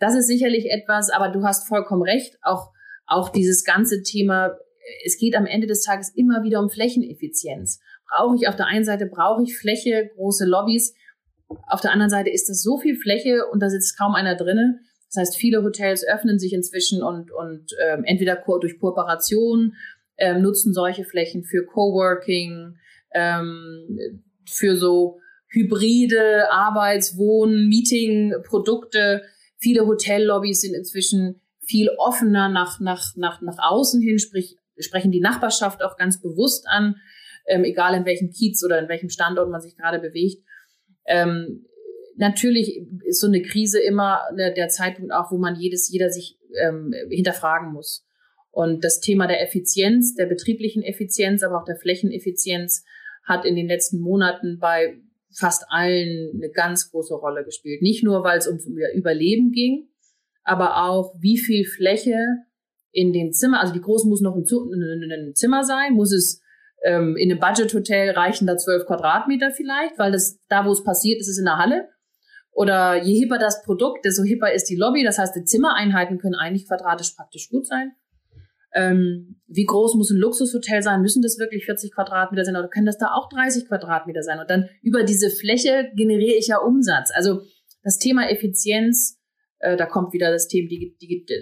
Das 0.00 0.14
ist 0.14 0.26
sicherlich 0.26 0.70
etwas, 0.70 1.10
aber 1.10 1.28
du 1.28 1.44
hast 1.44 1.68
vollkommen 1.68 2.02
recht, 2.02 2.38
auch, 2.42 2.72
auch 3.06 3.28
dieses 3.28 3.64
ganze 3.64 4.02
Thema, 4.02 4.56
es 5.04 5.18
geht 5.18 5.36
am 5.36 5.46
Ende 5.46 5.66
des 5.66 5.82
Tages 5.82 6.10
immer 6.14 6.42
wieder 6.42 6.60
um 6.60 6.68
Flächeneffizienz. 6.68 7.80
Brauche 8.08 8.36
ich 8.36 8.48
auf 8.48 8.56
der 8.56 8.66
einen 8.66 8.84
Seite, 8.84 9.06
brauche 9.06 9.42
ich 9.42 9.56
Fläche, 9.56 10.10
große 10.14 10.44
Lobbys, 10.44 10.94
auf 11.68 11.80
der 11.80 11.92
anderen 11.92 12.10
Seite 12.10 12.30
ist 12.30 12.48
das 12.48 12.62
so 12.62 12.78
viel 12.78 12.96
Fläche 12.96 13.46
und 13.50 13.60
da 13.60 13.68
sitzt 13.68 13.98
kaum 13.98 14.14
einer 14.14 14.34
drinnen. 14.34 14.80
Das 15.14 15.28
heißt, 15.28 15.36
viele 15.36 15.62
Hotels 15.62 16.04
öffnen 16.06 16.38
sich 16.38 16.52
inzwischen 16.52 17.02
und, 17.02 17.30
und 17.30 17.72
ähm, 17.86 18.02
entweder 18.04 18.42
durch 18.60 18.78
Kooperation 18.80 19.74
ähm, 20.16 20.42
nutzen 20.42 20.72
solche 20.72 21.04
Flächen 21.04 21.44
für 21.44 21.64
Coworking, 21.64 22.76
ähm, 23.12 24.22
für 24.48 24.76
so 24.76 25.20
hybride 25.48 26.50
Arbeits-, 26.50 27.16
Wohn-, 27.16 27.68
Meeting-Produkte. 27.68 29.22
Viele 29.58 29.86
Hotellobbys 29.86 30.62
sind 30.62 30.74
inzwischen 30.74 31.40
viel 31.60 31.90
offener 31.96 32.48
nach, 32.48 32.80
nach, 32.80 33.14
nach, 33.16 33.40
nach 33.40 33.58
außen 33.58 34.02
hin, 34.02 34.18
sprich, 34.18 34.56
sprechen 34.78 35.12
die 35.12 35.20
Nachbarschaft 35.20 35.82
auch 35.82 35.96
ganz 35.96 36.20
bewusst 36.20 36.66
an, 36.68 36.96
ähm, 37.46 37.62
egal 37.64 37.94
in 37.94 38.04
welchem 38.04 38.30
Kiez 38.30 38.64
oder 38.64 38.80
in 38.80 38.88
welchem 38.88 39.10
Standort 39.10 39.48
man 39.48 39.60
sich 39.60 39.76
gerade 39.76 40.00
bewegt. 40.00 40.42
Ähm, 41.06 41.66
natürlich 42.16 42.86
ist 43.04 43.20
so 43.20 43.26
eine 43.26 43.42
Krise 43.42 43.80
immer 43.80 44.20
der, 44.36 44.52
der 44.52 44.68
Zeitpunkt 44.68 45.12
auch, 45.12 45.30
wo 45.30 45.38
man 45.38 45.56
jedes, 45.56 45.90
jeder 45.90 46.10
sich 46.10 46.38
ähm, 46.60 46.94
hinterfragen 47.10 47.72
muss. 47.72 48.06
Und 48.50 48.84
das 48.84 49.00
Thema 49.00 49.26
der 49.26 49.42
Effizienz, 49.42 50.14
der 50.14 50.26
betrieblichen 50.26 50.82
Effizienz, 50.82 51.42
aber 51.42 51.60
auch 51.60 51.64
der 51.64 51.76
Flächeneffizienz 51.76 52.84
hat 53.24 53.44
in 53.44 53.56
den 53.56 53.66
letzten 53.66 53.98
Monaten 53.98 54.58
bei 54.60 54.96
fast 55.32 55.64
allen 55.68 56.30
eine 56.34 56.50
ganz 56.50 56.90
große 56.90 57.14
Rolle 57.14 57.44
gespielt. 57.44 57.82
Nicht 57.82 58.04
nur, 58.04 58.22
weil 58.22 58.38
es 58.38 58.46
um 58.46 58.58
Überleben 58.94 59.50
ging, 59.50 59.88
aber 60.44 60.84
auch, 60.84 61.14
wie 61.18 61.38
viel 61.38 61.64
Fläche 61.64 62.18
in 62.92 63.12
den 63.12 63.32
Zimmer, 63.32 63.60
also 63.60 63.74
wie 63.74 63.80
groß 63.80 64.04
muss 64.04 64.20
noch 64.20 64.36
ein, 64.36 64.44
ein 64.44 65.34
Zimmer 65.34 65.64
sein? 65.64 65.94
Muss 65.94 66.12
es 66.12 66.40
ähm, 66.84 67.16
in 67.16 67.30
einem 67.30 67.40
Budget-Hotel 67.40 68.10
reichen 68.10 68.46
da 68.46 68.56
zwölf 68.56 68.86
Quadratmeter 68.86 69.50
vielleicht, 69.50 69.98
weil 69.98 70.12
das 70.12 70.38
da, 70.48 70.64
wo 70.64 70.70
es 70.70 70.84
passiert, 70.84 71.18
ist 71.18 71.28
es 71.28 71.38
in 71.38 71.46
der 71.46 71.56
Halle. 71.56 71.88
Oder 72.54 73.02
je 73.02 73.18
hipper 73.18 73.38
das 73.38 73.62
Produkt, 73.62 74.04
desto 74.04 74.22
hipper 74.22 74.52
ist 74.52 74.70
die 74.70 74.76
Lobby. 74.76 75.02
Das 75.02 75.18
heißt, 75.18 75.34
die 75.34 75.44
Zimmereinheiten 75.44 76.18
können 76.18 76.36
eigentlich 76.36 76.68
quadratisch 76.68 77.10
praktisch 77.10 77.48
gut 77.50 77.66
sein. 77.66 77.92
Ähm, 78.74 79.40
wie 79.46 79.64
groß 79.64 79.94
muss 79.94 80.10
ein 80.10 80.18
Luxushotel 80.18 80.82
sein? 80.82 81.00
Müssen 81.00 81.22
das 81.22 81.38
wirklich 81.38 81.64
40 81.64 81.92
Quadratmeter 81.92 82.44
sein 82.44 82.56
oder 82.56 82.68
können 82.68 82.86
das 82.86 82.98
da 82.98 83.12
auch 83.12 83.28
30 83.28 83.66
Quadratmeter 83.66 84.22
sein? 84.22 84.38
Und 84.38 84.50
dann 84.50 84.68
über 84.82 85.02
diese 85.02 85.30
Fläche 85.30 85.90
generiere 85.96 86.36
ich 86.36 86.48
ja 86.48 86.58
Umsatz. 86.58 87.10
Also 87.12 87.42
das 87.82 87.98
Thema 87.98 88.30
Effizienz, 88.30 89.20
äh, 89.58 89.76
da 89.76 89.86
kommt 89.86 90.12
wieder 90.12 90.30
das 90.30 90.48
Thema, 90.48 90.68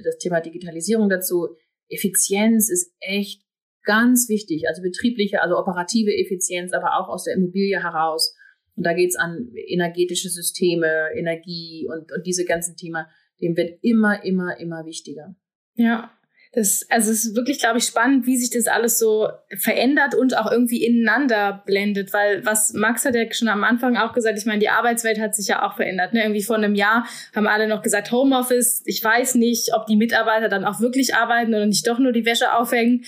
das 0.05 0.18
Thema 0.18 0.40
Digitalisierung 0.40 1.09
dazu. 1.09 1.48
Effizienz 1.88 2.70
ist 2.70 2.92
echt 3.01 3.42
ganz 3.85 4.29
wichtig. 4.29 4.64
Also 4.68 4.83
betriebliche, 4.83 5.42
also 5.42 5.59
operative 5.59 6.14
Effizienz, 6.14 6.72
aber 6.72 6.98
auch 6.98 7.09
aus 7.09 7.25
der 7.25 7.35
Immobilie 7.35 7.83
heraus. 7.83 8.35
Und 8.74 8.87
da 8.87 8.94
geht's 8.94 9.16
an 9.16 9.50
energetische 9.68 10.28
Systeme, 10.28 11.11
Energie 11.14 11.87
und, 11.88 12.12
und 12.12 12.26
diese 12.26 12.44
ganzen 12.44 12.76
Themen, 12.76 13.04
dem 13.40 13.56
wird 13.56 13.78
immer, 13.82 14.24
immer, 14.24 14.58
immer 14.58 14.87
wichtiger. 14.87 15.35
Ja, 15.74 16.11
das, 16.54 16.86
also 16.90 17.10
es 17.10 17.24
ist 17.24 17.34
wirklich, 17.34 17.60
glaube 17.60 17.78
ich, 17.78 17.84
spannend, 17.84 18.26
wie 18.26 18.36
sich 18.36 18.50
das 18.50 18.66
alles 18.66 18.98
so 18.98 19.28
verändert 19.56 20.14
und 20.14 20.36
auch 20.36 20.50
irgendwie 20.50 20.84
ineinander 20.84 21.62
blendet, 21.64 22.12
weil 22.12 22.44
was 22.44 22.74
Max 22.74 23.06
hat 23.06 23.14
ja 23.14 23.24
schon 23.32 23.48
am 23.48 23.64
Anfang 23.64 23.96
auch 23.96 24.12
gesagt, 24.12 24.36
ich 24.38 24.44
meine, 24.44 24.58
die 24.58 24.68
Arbeitswelt 24.68 25.18
hat 25.18 25.34
sich 25.34 25.46
ja 25.48 25.66
auch 25.66 25.76
verändert. 25.76 26.12
Ne? 26.12 26.22
Irgendwie 26.22 26.42
vor 26.42 26.56
einem 26.56 26.74
Jahr 26.74 27.06
haben 27.34 27.46
alle 27.46 27.68
noch 27.68 27.80
gesagt, 27.80 28.12
Homeoffice, 28.12 28.82
ich 28.84 29.02
weiß 29.02 29.36
nicht, 29.36 29.74
ob 29.74 29.86
die 29.86 29.96
Mitarbeiter 29.96 30.50
dann 30.50 30.66
auch 30.66 30.80
wirklich 30.80 31.14
arbeiten 31.14 31.54
oder 31.54 31.64
nicht 31.64 31.86
doch 31.88 31.98
nur 31.98 32.12
die 32.12 32.26
Wäsche 32.26 32.52
aufhängen. 32.52 33.04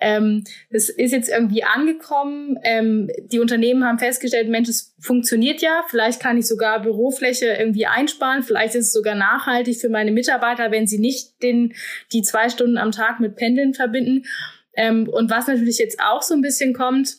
Ähm, 0.00 0.44
das 0.70 0.88
ist 0.88 1.12
jetzt 1.12 1.28
irgendwie 1.28 1.62
angekommen. 1.62 2.58
Ähm, 2.64 3.10
die 3.30 3.40
Unternehmen 3.40 3.84
haben 3.84 3.98
festgestellt, 3.98 4.48
Mensch, 4.48 4.68
es 4.68 4.94
funktioniert 5.00 5.60
ja. 5.60 5.84
Vielleicht 5.88 6.20
kann 6.20 6.36
ich 6.36 6.46
sogar 6.46 6.82
Bürofläche 6.82 7.46
irgendwie 7.46 7.86
einsparen. 7.86 8.42
Vielleicht 8.42 8.74
ist 8.74 8.86
es 8.86 8.92
sogar 8.92 9.14
nachhaltig 9.14 9.80
für 9.80 9.88
meine 9.88 10.12
Mitarbeiter, 10.12 10.70
wenn 10.70 10.86
sie 10.86 10.98
nicht 10.98 11.42
den, 11.42 11.74
die 12.12 12.22
zwei 12.22 12.48
Stunden 12.48 12.78
am 12.78 12.87
Tag 12.92 13.20
mit 13.20 13.36
Pendeln 13.36 13.74
verbinden. 13.74 14.24
Ähm, 14.74 15.08
und 15.08 15.30
was 15.30 15.46
natürlich 15.46 15.78
jetzt 15.78 16.00
auch 16.00 16.22
so 16.22 16.34
ein 16.34 16.42
bisschen 16.42 16.72
kommt, 16.72 17.16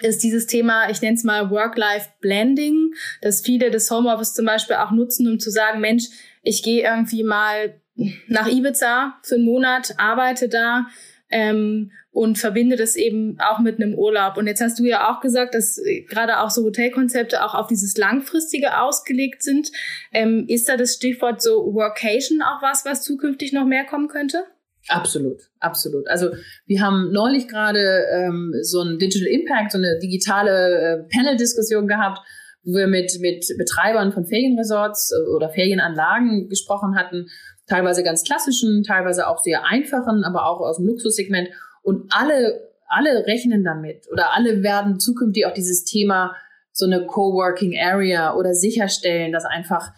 ist 0.00 0.22
dieses 0.22 0.46
Thema, 0.46 0.88
ich 0.90 1.02
nenne 1.02 1.16
es 1.16 1.24
mal 1.24 1.50
Work-Life-Blending, 1.50 2.94
dass 3.20 3.42
viele 3.42 3.70
das 3.70 3.90
Homeoffice 3.90 4.34
zum 4.34 4.46
Beispiel 4.46 4.76
auch 4.76 4.90
nutzen, 4.90 5.28
um 5.28 5.38
zu 5.38 5.50
sagen, 5.50 5.80
Mensch, 5.80 6.04
ich 6.42 6.62
gehe 6.62 6.82
irgendwie 6.82 7.22
mal 7.22 7.80
nach 8.28 8.48
Ibiza 8.48 9.18
für 9.22 9.34
einen 9.34 9.44
Monat, 9.44 9.94
arbeite 9.98 10.48
da, 10.48 10.86
ähm, 11.30 11.92
und 12.12 12.38
verbinde 12.38 12.76
das 12.76 12.96
eben 12.96 13.38
auch 13.40 13.60
mit 13.60 13.80
einem 13.80 13.94
Urlaub. 13.94 14.36
Und 14.36 14.46
jetzt 14.48 14.60
hast 14.60 14.78
du 14.78 14.84
ja 14.84 15.10
auch 15.10 15.20
gesagt, 15.20 15.54
dass 15.54 15.80
gerade 16.08 16.40
auch 16.40 16.50
so 16.50 16.64
Hotelkonzepte 16.64 17.44
auch 17.44 17.54
auf 17.54 17.68
dieses 17.68 17.96
Langfristige 17.96 18.80
ausgelegt 18.80 19.42
sind. 19.42 19.70
Ähm, 20.12 20.44
ist 20.48 20.68
da 20.68 20.76
das 20.76 20.94
Stichwort 20.94 21.40
so 21.40 21.72
Workation 21.72 22.42
auch 22.42 22.62
was, 22.62 22.84
was 22.84 23.02
zukünftig 23.02 23.52
noch 23.52 23.64
mehr 23.64 23.84
kommen 23.84 24.08
könnte? 24.08 24.44
Absolut, 24.88 25.42
absolut. 25.60 26.08
Also 26.08 26.30
wir 26.66 26.80
haben 26.80 27.12
neulich 27.12 27.48
gerade 27.48 28.04
ähm, 28.12 28.52
so 28.62 28.80
ein 28.82 28.98
Digital 28.98 29.28
Impact, 29.28 29.72
so 29.72 29.78
eine 29.78 29.98
digitale 29.98 30.50
äh, 30.50 31.02
Panel-Diskussion 31.14 31.86
gehabt, 31.86 32.18
wo 32.62 32.74
wir 32.74 32.86
mit, 32.86 33.18
mit 33.20 33.46
Betreibern 33.58 34.12
von 34.12 34.26
Ferienresorts 34.26 35.12
äh, 35.12 35.30
oder 35.30 35.50
Ferienanlagen 35.50 36.48
gesprochen 36.48 36.96
hatten 36.96 37.26
teilweise 37.70 38.02
ganz 38.02 38.24
klassischen, 38.24 38.82
teilweise 38.82 39.28
auch 39.28 39.38
sehr 39.38 39.64
einfachen, 39.64 40.24
aber 40.24 40.46
auch 40.46 40.60
aus 40.60 40.76
dem 40.76 40.86
Luxussegment. 40.86 41.48
Und 41.82 42.12
alle, 42.12 42.68
alle 42.88 43.26
rechnen 43.26 43.64
damit 43.64 44.06
oder 44.12 44.34
alle 44.34 44.62
werden 44.62 45.00
zukünftig 45.00 45.46
auch 45.46 45.54
dieses 45.54 45.84
Thema 45.84 46.34
so 46.72 46.84
eine 46.84 47.06
Coworking 47.06 47.78
Area 47.80 48.34
oder 48.34 48.54
sicherstellen, 48.54 49.32
dass 49.32 49.44
einfach, 49.44 49.92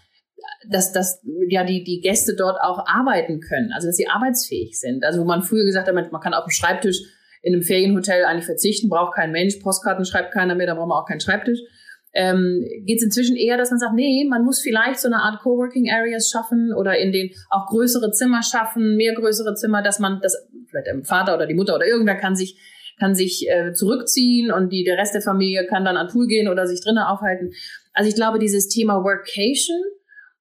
dass, 0.69 0.93
dass 0.93 1.23
ja 1.49 1.65
die, 1.65 1.85
die 1.85 2.01
Gäste 2.01 2.35
dort 2.37 2.61
auch 2.61 2.87
arbeiten 2.87 3.41
können, 3.41 3.73
also 3.73 3.89
dass 3.89 3.97
sie 3.97 4.09
arbeitsfähig 4.09 4.79
sind. 4.79 5.05
Also 5.05 5.21
wo 5.21 5.25
man 5.25 5.43
früher 5.43 5.65
gesagt 5.65 5.89
hat, 5.89 5.95
man 5.95 6.21
kann 6.21 6.35
auf 6.35 6.45
dem 6.45 6.51
Schreibtisch 6.51 7.01
in 7.43 7.55
einem 7.55 7.63
Ferienhotel 7.63 8.25
eigentlich 8.25 8.47
verzichten, 8.47 8.89
braucht 8.89 9.15
kein 9.15 9.33
Mensch, 9.33 9.57
Postkarten 9.57 10.05
schreibt 10.05 10.33
keiner 10.33 10.55
mehr, 10.55 10.67
da 10.67 10.75
braucht 10.75 10.89
man 10.89 10.99
auch 10.99 11.07
keinen 11.07 11.21
Schreibtisch 11.21 11.61
ähm, 12.15 12.67
geht 12.85 12.99
es 12.99 13.05
inzwischen 13.05 13.37
eher, 13.37 13.57
dass 13.57 13.71
man 13.71 13.79
sagt, 13.79 13.95
nee, 13.95 14.27
man 14.29 14.45
muss 14.45 14.61
vielleicht 14.61 15.01
so 15.01 15.09
eine 15.09 15.23
Art 15.23 15.41
Coworking 15.41 15.91
Areas 15.91 16.29
schaffen 16.31 16.73
oder 16.75 16.99
in 16.99 17.13
den 17.13 17.31
auch 17.49 17.67
größere 17.67 18.11
Zimmer 18.13 18.43
schaffen, 18.43 18.97
mehr 18.97 19.15
größere 19.15 19.55
Zimmer, 19.55 19.83
dass 19.83 19.99
man 19.99 20.21
das 20.21 20.37
vielleicht 20.69 20.87
der 20.87 21.03
Vater 21.05 21.35
oder 21.35 21.47
die 21.47 21.55
Mutter 21.55 21.75
oder 21.75 21.87
irgendwer 21.87 22.17
kann 22.17 22.37
sich 22.37 22.59
kann 22.99 23.15
sich 23.15 23.49
äh, 23.49 23.73
zurückziehen 23.73 24.53
und 24.53 24.71
die 24.71 24.85
der 24.85 24.99
Rest 24.99 25.15
der 25.15 25.23
Familie 25.23 25.67
kann 25.67 25.85
dann 25.85 25.97
an 25.97 26.09
Pool 26.09 26.27
gehen 26.27 26.49
oder 26.49 26.67
sich 26.67 26.83
drinnen 26.83 27.03
aufhalten. 27.03 27.53
Also 27.95 28.09
ich 28.09 28.15
glaube, 28.15 28.39
dieses 28.39 28.69
Thema 28.69 29.03
Workation, 29.03 29.83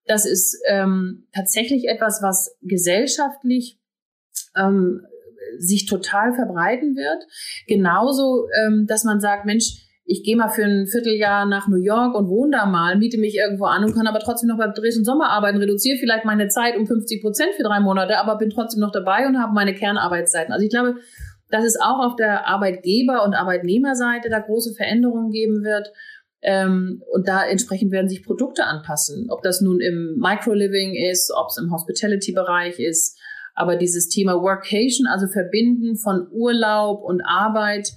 das 0.05 0.25
ist 0.25 0.59
ähm, 0.67 1.27
tatsächlich 1.33 1.87
etwas, 1.87 2.21
was 2.21 2.57
gesellschaftlich 2.61 3.79
ähm, 4.55 5.01
sich 5.57 5.85
total 5.85 6.33
verbreiten 6.33 6.95
wird. 6.95 7.23
Genauso, 7.67 8.47
ähm, 8.63 8.85
dass 8.87 9.03
man 9.03 9.19
sagt, 9.19 9.45
Mensch, 9.45 9.87
ich 10.05 10.23
gehe 10.23 10.35
mal 10.35 10.49
für 10.49 10.65
ein 10.65 10.87
Vierteljahr 10.87 11.45
nach 11.45 11.67
New 11.67 11.81
York 11.81 12.15
und 12.15 12.27
wohne 12.27 12.57
da 12.57 12.65
mal, 12.65 12.97
miete 12.97 13.17
mich 13.17 13.37
irgendwo 13.37 13.65
an 13.65 13.83
und 13.83 13.93
kann 13.93 14.07
aber 14.07 14.19
trotzdem 14.19 14.49
noch 14.49 14.57
beim 14.57 14.73
Dresden 14.73 15.05
Sommer 15.05 15.29
arbeiten, 15.29 15.57
reduziere 15.57 15.97
vielleicht 15.97 16.25
meine 16.25 16.49
Zeit 16.49 16.75
um 16.75 16.85
50 16.85 17.21
Prozent 17.21 17.53
für 17.55 17.63
drei 17.63 17.79
Monate, 17.79 18.17
aber 18.17 18.37
bin 18.37 18.49
trotzdem 18.49 18.81
noch 18.81 18.91
dabei 18.91 19.25
und 19.27 19.39
habe 19.39 19.53
meine 19.53 19.73
Kernarbeitszeiten. 19.73 20.51
Also 20.51 20.65
ich 20.65 20.71
glaube, 20.71 20.95
dass 21.49 21.63
es 21.65 21.79
auch 21.79 21.99
auf 21.99 22.15
der 22.15 22.47
Arbeitgeber- 22.47 23.23
und 23.23 23.35
Arbeitnehmerseite 23.35 24.29
da 24.29 24.39
große 24.39 24.73
Veränderungen 24.73 25.31
geben 25.31 25.63
wird. 25.63 25.91
Ähm, 26.41 27.03
und 27.11 27.27
da 27.27 27.45
entsprechend 27.45 27.91
werden 27.91 28.09
sich 28.09 28.23
Produkte 28.23 28.65
anpassen. 28.65 29.27
Ob 29.29 29.43
das 29.43 29.61
nun 29.61 29.79
im 29.79 30.17
Microliving 30.17 30.95
ist, 30.95 31.31
ob 31.35 31.49
es 31.49 31.57
im 31.57 31.71
Hospitality-Bereich 31.71 32.79
ist. 32.79 33.19
Aber 33.53 33.75
dieses 33.75 34.07
Thema 34.07 34.41
Workation, 34.41 35.07
also 35.07 35.27
Verbinden 35.27 35.97
von 35.97 36.27
Urlaub 36.31 37.03
und 37.03 37.21
Arbeit, 37.21 37.93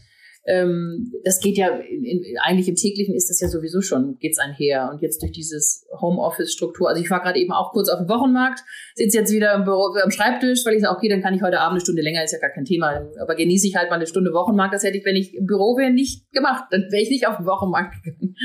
ähm, 0.47 1.13
das 1.25 1.41
geht 1.41 1.57
ja 1.57 1.69
in, 1.69 2.05
in, 2.05 2.23
eigentlich 2.43 2.69
im 2.69 2.75
täglichen 2.75 3.15
ist 3.15 3.31
das 3.31 3.41
ja 3.41 3.49
sowieso 3.49 3.81
schon 3.81 4.19
geht's 4.19 4.39
einher 4.39 4.91
und 4.93 5.01
jetzt 5.01 5.23
durch 5.23 5.33
dieses 5.33 5.87
Homeoffice-Struktur. 6.01 6.89
Also 6.89 7.03
ich 7.03 7.11
war 7.11 7.23
gerade 7.23 7.39
eben 7.39 7.53
auch 7.53 7.73
kurz 7.73 7.89
auf 7.89 7.99
dem 7.99 8.09
Wochenmarkt, 8.09 8.61
sitze 8.95 9.19
jetzt 9.19 9.33
wieder 9.33 9.55
im 9.55 9.65
Büro, 9.65 9.95
am 10.03 10.11
Schreibtisch, 10.11 10.67
weil 10.67 10.75
ich 10.75 10.83
sage, 10.83 10.97
okay, 10.97 11.09
dann 11.09 11.23
kann 11.23 11.35
ich 11.35 11.43
heute 11.43 11.61
Abend 11.61 11.77
eine 11.77 11.81
Stunde 11.81 12.03
länger, 12.03 12.23
ist 12.23 12.33
ja 12.33 12.39
gar 12.39 12.51
kein 12.51 12.65
Thema, 12.67 13.09
aber 13.21 13.35
genieße 13.35 13.67
ich 13.67 13.75
halt 13.75 13.89
mal 13.89 13.97
eine 13.97 14.07
Stunde 14.07 14.33
Wochenmarkt. 14.33 14.75
Das 14.75 14.85
hätte 14.85 14.99
ich, 14.99 15.05
wenn 15.05 15.17
ich 15.17 15.35
im 15.35 15.47
Büro 15.47 15.79
wäre, 15.79 15.91
nicht 15.91 16.31
gemacht. 16.33 16.65
Dann 16.71 16.83
wäre 16.91 17.03
ich 17.03 17.11
nicht 17.11 17.27
auf 17.27 17.39
den 17.39 17.47
Wochenmarkt 17.47 18.03
gegangen. 18.03 18.37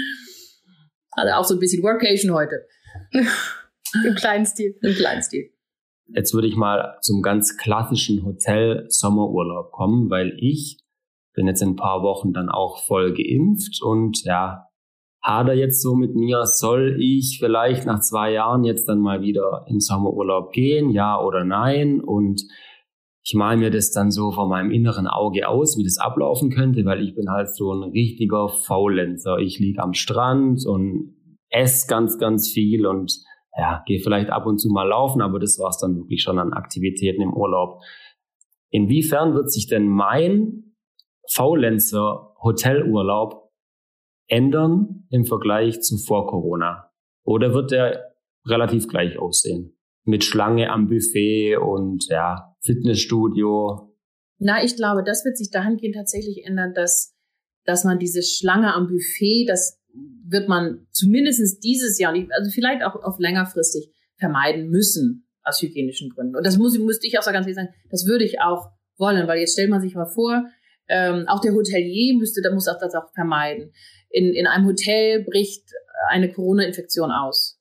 Also 1.12 1.34
auch 1.34 1.44
so 1.44 1.56
ein 1.56 1.60
bisschen 1.60 1.84
Workation 1.84 2.34
heute. 2.34 2.66
Im 4.06 4.16
kleinen 4.16 4.46
Stil. 4.46 4.78
Im 4.82 4.94
kleinen 4.94 5.22
Stil. 5.22 5.50
Jetzt 6.08 6.34
würde 6.34 6.48
ich 6.48 6.56
mal 6.56 6.98
zum 7.02 7.22
ganz 7.22 7.58
klassischen 7.58 8.24
Hotel-Sommerurlaub 8.26 9.72
kommen, 9.72 10.10
weil 10.10 10.38
ich 10.40 10.80
bin 11.34 11.48
jetzt 11.48 11.62
in 11.62 11.70
ein 11.70 11.76
paar 11.76 12.02
Wochen 12.04 12.34
dann 12.34 12.50
auch 12.50 12.84
voll 12.86 13.14
geimpft 13.14 13.82
und 13.82 14.24
ja, 14.24 14.66
hader 15.24 15.54
jetzt 15.54 15.82
so 15.82 15.96
mit 15.96 16.16
mir, 16.16 16.46
soll 16.46 16.98
ich 17.00 17.38
vielleicht 17.40 17.86
nach 17.86 18.00
zwei 18.00 18.32
Jahren 18.32 18.64
jetzt 18.64 18.88
dann 18.88 19.00
mal 19.00 19.22
wieder 19.22 19.66
in 19.68 19.80
Sommerurlaub 19.80 20.52
gehen, 20.52 20.90
ja 20.90 21.22
oder 21.22 21.44
nein? 21.44 22.02
Und 22.02 22.44
ich 23.24 23.34
male 23.36 23.58
mir 23.58 23.70
das 23.70 23.92
dann 23.92 24.12
so 24.12 24.32
vor 24.32 24.48
meinem 24.48 24.72
inneren 24.72 25.08
Auge 25.08 25.48
aus, 25.48 25.78
wie 25.78 25.84
das 25.84 25.98
ablaufen 25.98 26.50
könnte, 26.50 26.86
weil 26.86 27.04
ich 27.04 27.16
bin 27.16 27.30
halt 27.30 27.54
so 27.54 27.74
ein 27.74 27.92
richtiger 27.92 28.50
Faulenzer. 28.50 29.38
Ich 29.40 29.60
liege 29.60 29.84
am 29.84 29.94
Strand 29.94 30.66
und 30.66 31.16
esse 31.50 31.88
ganz, 31.88 32.18
ganz 32.18 32.50
viel 32.50 32.86
und 32.86 33.20
ja, 33.58 33.84
gehe 33.86 34.00
vielleicht 34.00 34.30
ab 34.30 34.46
und 34.46 34.60
zu 34.60 34.70
mal 34.70 34.88
laufen, 34.88 35.22
aber 35.22 35.40
das 35.40 35.60
war's 35.60 35.80
dann 35.80 35.98
wirklich 35.98 36.22
schon 36.22 36.40
an 36.40 36.54
Aktivitäten 36.54 37.22
im 37.22 37.34
Urlaub. 37.34 37.82
Inwiefern 38.70 39.34
wird 39.34 39.52
sich 39.52 39.68
denn 39.68 39.88
mein 39.88 40.69
Faulenzer 41.32 42.36
Hotelurlaub 42.42 43.52
ändern 44.28 45.06
im 45.10 45.26
Vergleich 45.26 45.82
zu 45.82 45.98
vor 45.98 46.28
Corona? 46.28 46.92
Oder 47.24 47.54
wird 47.54 47.72
der 47.72 48.16
relativ 48.46 48.88
gleich 48.88 49.18
aussehen? 49.18 49.78
Mit 50.04 50.24
Schlange 50.24 50.72
am 50.72 50.88
Buffet 50.88 51.58
und 51.58 52.08
ja, 52.10 52.56
Fitnessstudio? 52.62 53.96
Na, 54.38 54.64
ich 54.64 54.76
glaube, 54.76 55.04
das 55.04 55.26
wird 55.26 55.38
sich 55.38 55.52
dahingehend 55.52 55.96
tatsächlich 55.96 56.46
ändern, 56.46 56.74
dass, 56.74 57.16
dass 57.66 57.84
man 57.84 58.00
diese 58.00 58.24
Schlange 58.24 58.74
am 58.74 58.88
Buffet, 58.88 59.46
das 59.48 59.80
wird 60.26 60.48
man 60.48 60.88
zumindest 60.92 61.64
dieses 61.64 62.00
Jahr, 62.00 62.14
also 62.14 62.52
vielleicht 62.52 62.84
auch 62.84 63.04
auf 63.04 63.20
längerfristig 63.20 63.92
vermeiden 64.18 64.70
müssen 64.70 65.28
aus 65.44 65.62
hygienischen 65.62 66.10
Gründen. 66.10 66.36
Und 66.36 66.46
das 66.46 66.58
muss, 66.58 66.78
müsste 66.78 67.08
ich 67.08 67.18
auch 67.18 67.24
so 67.24 67.32
ganz 67.32 67.46
ehrlich 67.46 67.56
sagen, 67.56 67.74
das 67.90 68.06
würde 68.06 68.24
ich 68.24 68.42
auch 68.42 68.72
wollen, 68.98 69.28
weil 69.28 69.40
jetzt 69.40 69.54
stellt 69.54 69.70
man 69.70 69.82
sich 69.82 69.96
mal 69.96 70.06
vor, 70.06 70.46
Ähm, 70.90 71.26
auch 71.28 71.40
der 71.40 71.54
Hotelier 71.54 72.18
müsste, 72.18 72.42
da 72.42 72.52
muss 72.52 72.68
auch 72.68 72.80
das 72.80 72.96
auch 72.96 73.14
vermeiden. 73.14 73.72
In, 74.10 74.34
in 74.34 74.48
einem 74.48 74.66
Hotel 74.66 75.24
bricht 75.24 75.64
eine 76.10 76.32
Corona-Infektion 76.32 77.12
aus 77.12 77.60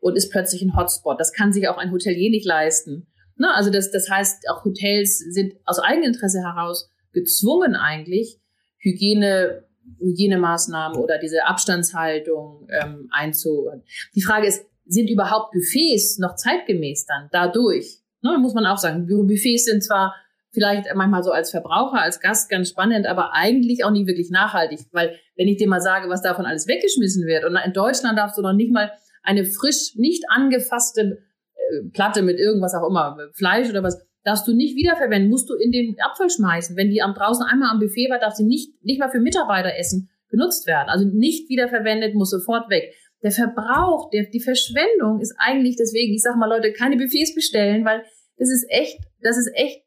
und 0.00 0.16
ist 0.16 0.30
plötzlich 0.30 0.62
ein 0.62 0.76
Hotspot. 0.76 1.20
Das 1.20 1.32
kann 1.32 1.52
sich 1.52 1.68
auch 1.68 1.76
ein 1.76 1.92
Hotelier 1.92 2.30
nicht 2.30 2.46
leisten. 2.46 3.06
Ne? 3.36 3.52
Also 3.54 3.70
das, 3.70 3.90
das 3.90 4.08
heißt, 4.10 4.48
auch 4.50 4.64
Hotels 4.64 5.18
sind 5.18 5.54
aus 5.64 5.78
Eigeninteresse 5.78 6.40
heraus 6.40 6.90
gezwungen 7.12 7.74
eigentlich, 7.74 8.40
Hygiene, 8.78 9.64
Hygienemaßnahmen 9.98 10.98
oder 10.98 11.18
diese 11.18 11.44
Abstandshaltung 11.46 12.66
ähm, 12.70 13.08
einzuholen. 13.10 13.82
Die 14.14 14.22
Frage 14.22 14.46
ist, 14.46 14.64
sind 14.86 15.10
überhaupt 15.10 15.52
Buffets 15.52 16.18
noch 16.18 16.34
zeitgemäß 16.36 17.06
dann 17.06 17.28
dadurch? 17.32 17.98
Ne, 18.22 18.36
muss 18.38 18.54
man 18.54 18.66
auch 18.66 18.78
sagen, 18.78 19.06
Buffets 19.06 19.64
sind 19.64 19.82
zwar 19.82 20.14
vielleicht 20.52 20.86
manchmal 20.94 21.22
so 21.22 21.30
als 21.30 21.50
Verbraucher, 21.50 22.00
als 22.00 22.20
Gast 22.20 22.50
ganz 22.50 22.70
spannend, 22.70 23.06
aber 23.06 23.32
eigentlich 23.32 23.84
auch 23.84 23.90
nicht 23.90 24.06
wirklich 24.06 24.30
nachhaltig. 24.30 24.80
Weil 24.92 25.16
wenn 25.36 25.48
ich 25.48 25.56
dir 25.56 25.68
mal 25.68 25.80
sage, 25.80 26.08
was 26.08 26.22
davon 26.22 26.46
alles 26.46 26.66
weggeschmissen 26.66 27.26
wird, 27.26 27.44
und 27.44 27.56
in 27.56 27.72
Deutschland 27.72 28.18
darfst 28.18 28.36
du 28.36 28.42
noch 28.42 28.52
nicht 28.52 28.72
mal 28.72 28.90
eine 29.22 29.44
frisch, 29.44 29.94
nicht 29.96 30.24
angefasste 30.28 31.18
äh, 31.54 31.88
Platte 31.92 32.22
mit 32.22 32.38
irgendwas 32.38 32.74
auch 32.74 32.88
immer, 32.88 33.16
Fleisch 33.34 33.68
oder 33.70 33.82
was, 33.82 34.00
darfst 34.24 34.46
du 34.46 34.54
nicht 34.54 34.76
wiederverwenden, 34.76 35.30
musst 35.30 35.48
du 35.48 35.54
in 35.54 35.72
den 35.72 35.96
Abfall 36.00 36.30
schmeißen. 36.30 36.76
Wenn 36.76 36.90
die 36.90 37.02
am 37.02 37.14
draußen 37.14 37.44
einmal 37.44 37.70
am 37.70 37.78
Buffet 37.78 38.10
war, 38.10 38.18
darf 38.18 38.34
sie 38.34 38.44
nicht, 38.44 38.84
nicht 38.84 39.00
mal 39.00 39.10
für 39.10 39.20
Mitarbeiter 39.20 39.74
essen 39.76 40.10
benutzt 40.30 40.66
werden. 40.66 40.88
Also 40.88 41.04
nicht 41.06 41.48
wiederverwendet, 41.48 42.14
muss 42.14 42.30
sofort 42.30 42.70
weg. 42.70 42.94
Der 43.22 43.32
Verbrauch, 43.32 44.10
der, 44.10 44.24
die 44.24 44.40
Verschwendung 44.40 45.20
ist 45.20 45.34
eigentlich 45.38 45.76
deswegen, 45.76 46.14
ich 46.14 46.22
sag 46.22 46.36
mal 46.36 46.48
Leute, 46.48 46.72
keine 46.72 46.96
Buffets 46.96 47.34
bestellen, 47.34 47.84
weil 47.84 48.02
das 48.38 48.48
ist 48.48 48.66
echt, 48.70 48.98
das 49.20 49.36
ist 49.36 49.50
echt 49.54 49.82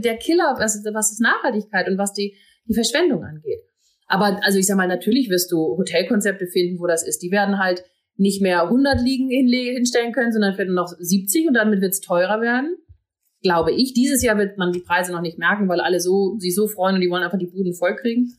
der 0.00 0.16
Killer, 0.16 0.56
was, 0.58 0.84
was 0.92 1.12
ist 1.12 1.20
Nachhaltigkeit 1.20 1.88
und 1.88 1.98
was 1.98 2.12
die, 2.12 2.36
die 2.66 2.74
Verschwendung 2.74 3.22
angeht. 3.24 3.60
Aber 4.06 4.40
also 4.44 4.58
ich 4.58 4.66
sag 4.66 4.76
mal, 4.76 4.88
natürlich 4.88 5.30
wirst 5.30 5.50
du 5.50 5.76
Hotelkonzepte 5.76 6.46
finden, 6.46 6.78
wo 6.78 6.86
das 6.86 7.06
ist. 7.06 7.22
Die 7.22 7.30
werden 7.30 7.58
halt 7.58 7.84
nicht 8.16 8.42
mehr 8.42 8.62
100 8.62 9.00
Liegen 9.00 9.28
hinstellen 9.28 10.12
können, 10.12 10.32
sondern 10.32 10.56
werden 10.56 10.74
noch 10.74 10.92
70 10.98 11.48
und 11.48 11.54
damit 11.54 11.80
wird 11.80 11.92
es 11.92 12.00
teurer 12.00 12.40
werden. 12.40 12.76
Glaube 13.42 13.72
ich. 13.72 13.92
Dieses 13.92 14.22
Jahr 14.22 14.38
wird 14.38 14.56
man 14.56 14.72
die 14.72 14.80
Preise 14.80 15.12
noch 15.12 15.20
nicht 15.20 15.38
merken, 15.38 15.68
weil 15.68 15.80
alle 15.80 16.00
so, 16.00 16.36
sich 16.38 16.54
so 16.54 16.66
freuen 16.66 16.94
und 16.94 17.00
die 17.00 17.10
wollen 17.10 17.22
einfach 17.22 17.38
die 17.38 17.50
Buden 17.50 17.74
voll 17.74 17.96
kriegen. 17.96 18.32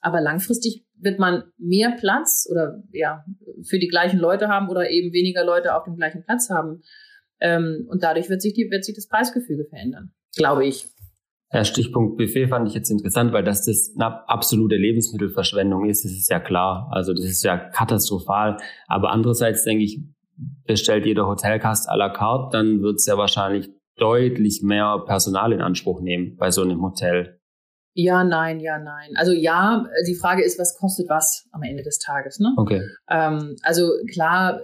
Aber 0.00 0.20
langfristig 0.20 0.84
wird 0.96 1.18
man 1.18 1.44
mehr 1.56 1.92
Platz 1.98 2.46
oder 2.50 2.82
ja, 2.92 3.24
für 3.62 3.78
die 3.78 3.88
gleichen 3.88 4.18
Leute 4.18 4.48
haben 4.48 4.68
oder 4.68 4.90
eben 4.90 5.12
weniger 5.12 5.44
Leute 5.44 5.74
auf 5.74 5.84
dem 5.84 5.96
gleichen 5.96 6.24
Platz 6.24 6.50
haben. 6.50 6.82
Ähm, 7.40 7.86
und 7.88 8.02
dadurch 8.02 8.28
wird 8.28 8.42
sich, 8.42 8.52
die, 8.52 8.70
wird 8.70 8.84
sich 8.84 8.94
das 8.94 9.08
Preisgefüge 9.08 9.64
verändern 9.64 10.12
glaube 10.36 10.66
ich. 10.66 10.86
Ja, 11.52 11.64
Stichpunkt 11.64 12.16
Buffet 12.16 12.46
fand 12.46 12.68
ich 12.68 12.74
jetzt 12.74 12.90
interessant, 12.90 13.32
weil 13.32 13.42
das 13.42 13.64
das 13.64 13.92
eine 13.96 14.28
absolute 14.28 14.76
Lebensmittelverschwendung 14.76 15.88
ist, 15.88 16.04
das 16.04 16.12
ist 16.12 16.30
ja 16.30 16.38
klar. 16.38 16.88
Also 16.92 17.12
das 17.12 17.24
ist 17.24 17.42
ja 17.42 17.56
katastrophal. 17.56 18.56
Aber 18.86 19.10
andererseits 19.10 19.64
denke 19.64 19.82
ich, 19.84 20.00
bestellt 20.64 21.06
jeder 21.06 21.26
Hotelgast 21.26 21.90
à 21.90 21.96
la 21.96 22.08
carte, 22.08 22.56
dann 22.56 22.82
wird 22.82 22.96
es 22.96 23.06
ja 23.06 23.18
wahrscheinlich 23.18 23.68
deutlich 23.96 24.62
mehr 24.62 25.02
Personal 25.06 25.52
in 25.52 25.60
Anspruch 25.60 26.00
nehmen 26.00 26.36
bei 26.36 26.50
so 26.50 26.62
einem 26.62 26.82
Hotel. 26.82 27.40
Ja, 27.94 28.22
nein, 28.22 28.60
ja, 28.60 28.78
nein. 28.78 29.10
Also 29.16 29.32
ja, 29.32 29.84
die 30.06 30.14
Frage 30.14 30.44
ist, 30.44 30.58
was 30.58 30.78
kostet 30.78 31.08
was 31.08 31.48
am 31.50 31.62
Ende 31.62 31.82
des 31.82 31.98
Tages, 31.98 32.38
ne? 32.38 32.54
Okay. 32.56 32.80
Ähm, 33.10 33.56
also 33.62 33.90
klar, 34.12 34.60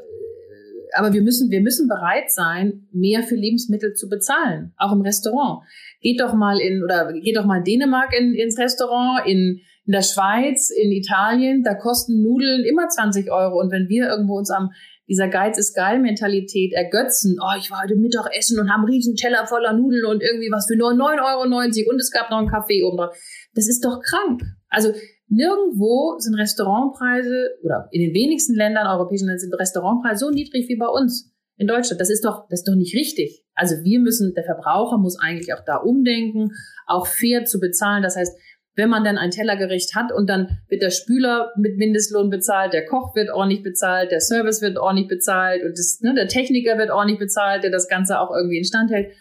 aber 0.95 1.13
wir 1.13 1.23
müssen, 1.23 1.51
wir 1.51 1.61
müssen 1.61 1.89
bereit 1.89 2.31
sein, 2.31 2.89
mehr 2.93 3.23
für 3.23 3.35
Lebensmittel 3.35 3.95
zu 3.95 4.09
bezahlen, 4.09 4.73
auch 4.77 4.93
im 4.93 5.01
Restaurant. 5.01 5.63
Geht 6.01 6.21
doch 6.21 6.35
mal 6.35 6.59
in, 6.59 6.83
oder 6.83 7.13
geht 7.13 7.37
doch 7.37 7.45
mal 7.45 7.59
in 7.59 7.65
Dänemark 7.65 8.15
in, 8.19 8.35
ins 8.35 8.59
Restaurant, 8.59 9.27
in, 9.27 9.61
in 9.87 9.93
der 9.93 10.03
Schweiz, 10.03 10.71
in 10.71 10.93
Italien, 10.93 11.63
da 11.63 11.75
kosten 11.75 12.23
Nudeln 12.23 12.65
immer 12.65 12.89
20 12.89 13.31
Euro. 13.31 13.61
Und 13.61 13.71
wenn 13.71 13.89
wir 13.89 14.09
irgendwo 14.09 14.37
uns 14.37 14.51
am 14.51 14.71
dieser 15.09 15.29
Geiz 15.29 15.57
ist 15.57 15.75
geil 15.75 16.01
Mentalität 16.01 16.73
ergötzen, 16.73 17.39
oh, 17.41 17.57
ich 17.59 17.71
war 17.71 17.83
heute 17.83 17.95
Mittag 17.95 18.27
essen 18.37 18.59
und 18.59 18.71
habe 18.71 18.87
einen 18.87 18.93
riesen 18.93 19.15
Teller 19.15 19.47
voller 19.47 19.73
Nudeln 19.73 20.05
und 20.05 20.23
irgendwie 20.23 20.51
was 20.51 20.67
für 20.67 20.77
nur 20.77 20.91
9,90 20.91 21.87
Euro 21.87 21.91
und 21.91 22.01
es 22.01 22.11
gab 22.11 22.31
noch 22.31 22.39
einen 22.39 22.49
Kaffee 22.49 22.83
oben 22.83 22.97
drauf. 22.97 23.17
Das 23.55 23.69
ist 23.69 23.85
doch 23.85 24.01
krank. 24.03 24.43
Also 24.69 24.93
Nirgendwo 25.29 26.19
sind 26.19 26.35
Restaurantpreise 26.35 27.51
oder 27.63 27.89
in 27.91 28.01
den 28.01 28.15
wenigsten 28.15 28.55
Ländern 28.55 28.87
europäischen 28.87 29.27
Ländern 29.27 29.41
sind 29.41 29.55
Restaurantpreise 29.55 30.27
so 30.27 30.31
niedrig 30.31 30.69
wie 30.69 30.77
bei 30.77 30.87
uns 30.87 31.33
in 31.57 31.67
Deutschland. 31.67 32.01
Das 32.01 32.11
ist 32.11 32.25
doch, 32.25 32.47
das 32.49 32.61
ist 32.61 32.69
doch 32.69 32.77
nicht 32.77 32.95
richtig. 32.95 33.43
Also 33.55 33.77
wir 33.83 34.01
müssen, 34.01 34.35
der 34.35 34.45
Verbraucher 34.45 34.99
muss 34.99 35.19
eigentlich 35.19 35.53
auch 35.53 35.65
da 35.65 35.79
umdenken, 35.79 36.51
auch 36.87 37.07
fair 37.07 37.45
zu 37.45 37.59
bezahlen. 37.59 38.03
Das 38.03 38.17
heißt, 38.17 38.39
wenn 38.77 38.91
man 38.91 39.05
dann 39.05 39.17
ein 39.17 39.31
Tellergericht 39.31 39.95
hat 39.95 40.13
und 40.13 40.29
dann 40.29 40.61
wird 40.69 40.83
der 40.83 40.91
Spüler 40.91 41.51
mit 41.57 41.79
Mindestlohn 41.79 42.31
bezahlt, 42.31 42.75
der 42.75 42.85
Koch 42.85 43.17
wird 43.17 43.31
ordentlich 43.31 43.63
bezahlt, 43.63 44.13
der 44.13 44.21
Service 44.21 44.61
wird 44.61 44.77
ordentlich 44.79 45.09
bezahlt 45.09 45.65
und 45.65 45.73
das, 45.73 46.01
ne, 46.03 46.15
der 46.15 46.29
Techniker 46.29 46.77
wird 46.77 46.91
ordentlich 46.91 47.19
bezahlt, 47.19 47.65
der 47.65 47.71
das 47.71 47.89
Ganze 47.89 48.21
auch 48.21 48.31
irgendwie 48.31 48.59
instand 48.59 48.91
hält, 48.91 49.13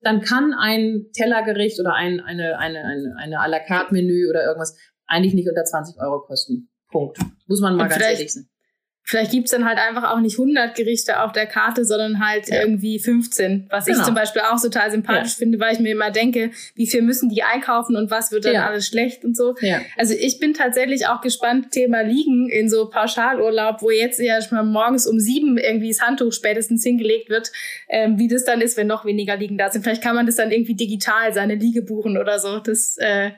dann 0.00 0.20
kann 0.20 0.52
ein 0.52 1.06
Tellergericht 1.14 1.80
oder 1.80 1.94
ein, 1.94 2.20
eine, 2.20 2.58
eine, 2.58 2.84
eine, 2.84 3.14
eine 3.16 3.40
à 3.40 3.48
la 3.48 3.60
carte 3.60 3.94
Menü 3.94 4.28
oder 4.28 4.44
irgendwas 4.44 4.76
eigentlich 5.06 5.34
nicht 5.34 5.48
unter 5.48 5.64
20 5.64 6.00
Euro 6.00 6.20
kosten. 6.20 6.68
Punkt. 6.90 7.18
Muss 7.46 7.60
man 7.60 7.76
mal 7.76 7.84
Und 7.84 7.90
ganz 7.90 8.02
ehrlich 8.02 8.32
sein. 8.32 8.48
Vielleicht 9.06 9.32
gibt's 9.32 9.50
dann 9.50 9.66
halt 9.66 9.78
einfach 9.78 10.10
auch 10.10 10.20
nicht 10.20 10.38
100 10.38 10.74
Gerichte 10.74 11.20
auf 11.20 11.32
der 11.32 11.44
Karte, 11.44 11.84
sondern 11.84 12.26
halt 12.26 12.48
ja. 12.48 12.62
irgendwie 12.62 12.98
15. 12.98 13.66
Was 13.68 13.84
genau. 13.84 13.98
ich 13.98 14.04
zum 14.04 14.14
Beispiel 14.14 14.40
auch 14.50 14.58
total 14.60 14.90
sympathisch 14.90 15.32
ja. 15.32 15.38
finde, 15.40 15.60
weil 15.60 15.74
ich 15.74 15.80
mir 15.80 15.92
immer 15.92 16.10
denke, 16.10 16.52
wie 16.74 16.86
viel 16.86 17.02
müssen 17.02 17.28
die 17.28 17.42
einkaufen 17.42 17.96
und 17.96 18.10
was 18.10 18.32
wird 18.32 18.46
dann 18.46 18.54
ja. 18.54 18.66
alles 18.66 18.86
schlecht 18.86 19.22
und 19.22 19.36
so. 19.36 19.56
Also 19.98 20.14
ich 20.18 20.40
bin 20.40 20.54
tatsächlich 20.54 21.06
auch 21.06 21.20
gespannt, 21.20 21.70
Thema 21.70 22.00
Liegen 22.00 22.48
in 22.48 22.70
so 22.70 22.88
Pauschalurlaub, 22.88 23.82
wo 23.82 23.90
jetzt 23.90 24.18
ja 24.20 24.40
schon 24.40 24.56
mal 24.56 24.64
morgens 24.64 25.06
um 25.06 25.20
sieben 25.20 25.58
irgendwie 25.58 25.90
das 25.90 26.00
Handtuch 26.00 26.32
spätestens 26.32 26.82
hingelegt 26.82 27.28
wird, 27.28 27.52
ähm, 27.90 28.18
wie 28.18 28.28
das 28.28 28.44
dann 28.46 28.62
ist, 28.62 28.78
wenn 28.78 28.86
noch 28.86 29.04
weniger 29.04 29.36
Liegen 29.36 29.58
da 29.58 29.68
sind. 29.68 29.82
Vielleicht 29.82 30.02
kann 30.02 30.16
man 30.16 30.24
das 30.24 30.36
dann 30.36 30.50
irgendwie 30.50 30.76
digital, 30.76 31.34
seine 31.34 31.56
Liege 31.56 31.82
buchen 31.82 32.16
oder 32.16 32.38
so. 32.38 32.58
Das 32.58 32.96
äh, 32.96 33.32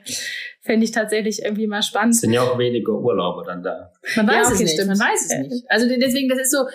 fände 0.67 0.83
ich 0.83 0.91
tatsächlich 0.91 1.43
irgendwie 1.43 1.65
mal 1.65 1.81
spannend. 1.81 2.13
Es 2.13 2.21
sind 2.21 2.33
ja 2.33 2.41
auch 2.41 2.59
weniger 2.59 2.93
Urlaube 2.93 3.43
dann 3.45 3.63
da. 3.63 3.91
Man 4.15 4.27
weiß 4.27 4.35
ja, 4.35 4.41
okay, 4.43 4.53
es 4.53 4.59
nicht, 4.59 4.73
stimmt. 4.73 4.89
man 4.89 4.99
weiß 4.99 5.25
es 5.25 5.37
nicht. 5.39 5.65
Also 5.69 5.87
deswegen, 5.87 6.29
das 6.29 6.39
ist 6.39 6.51
so, 6.51 6.65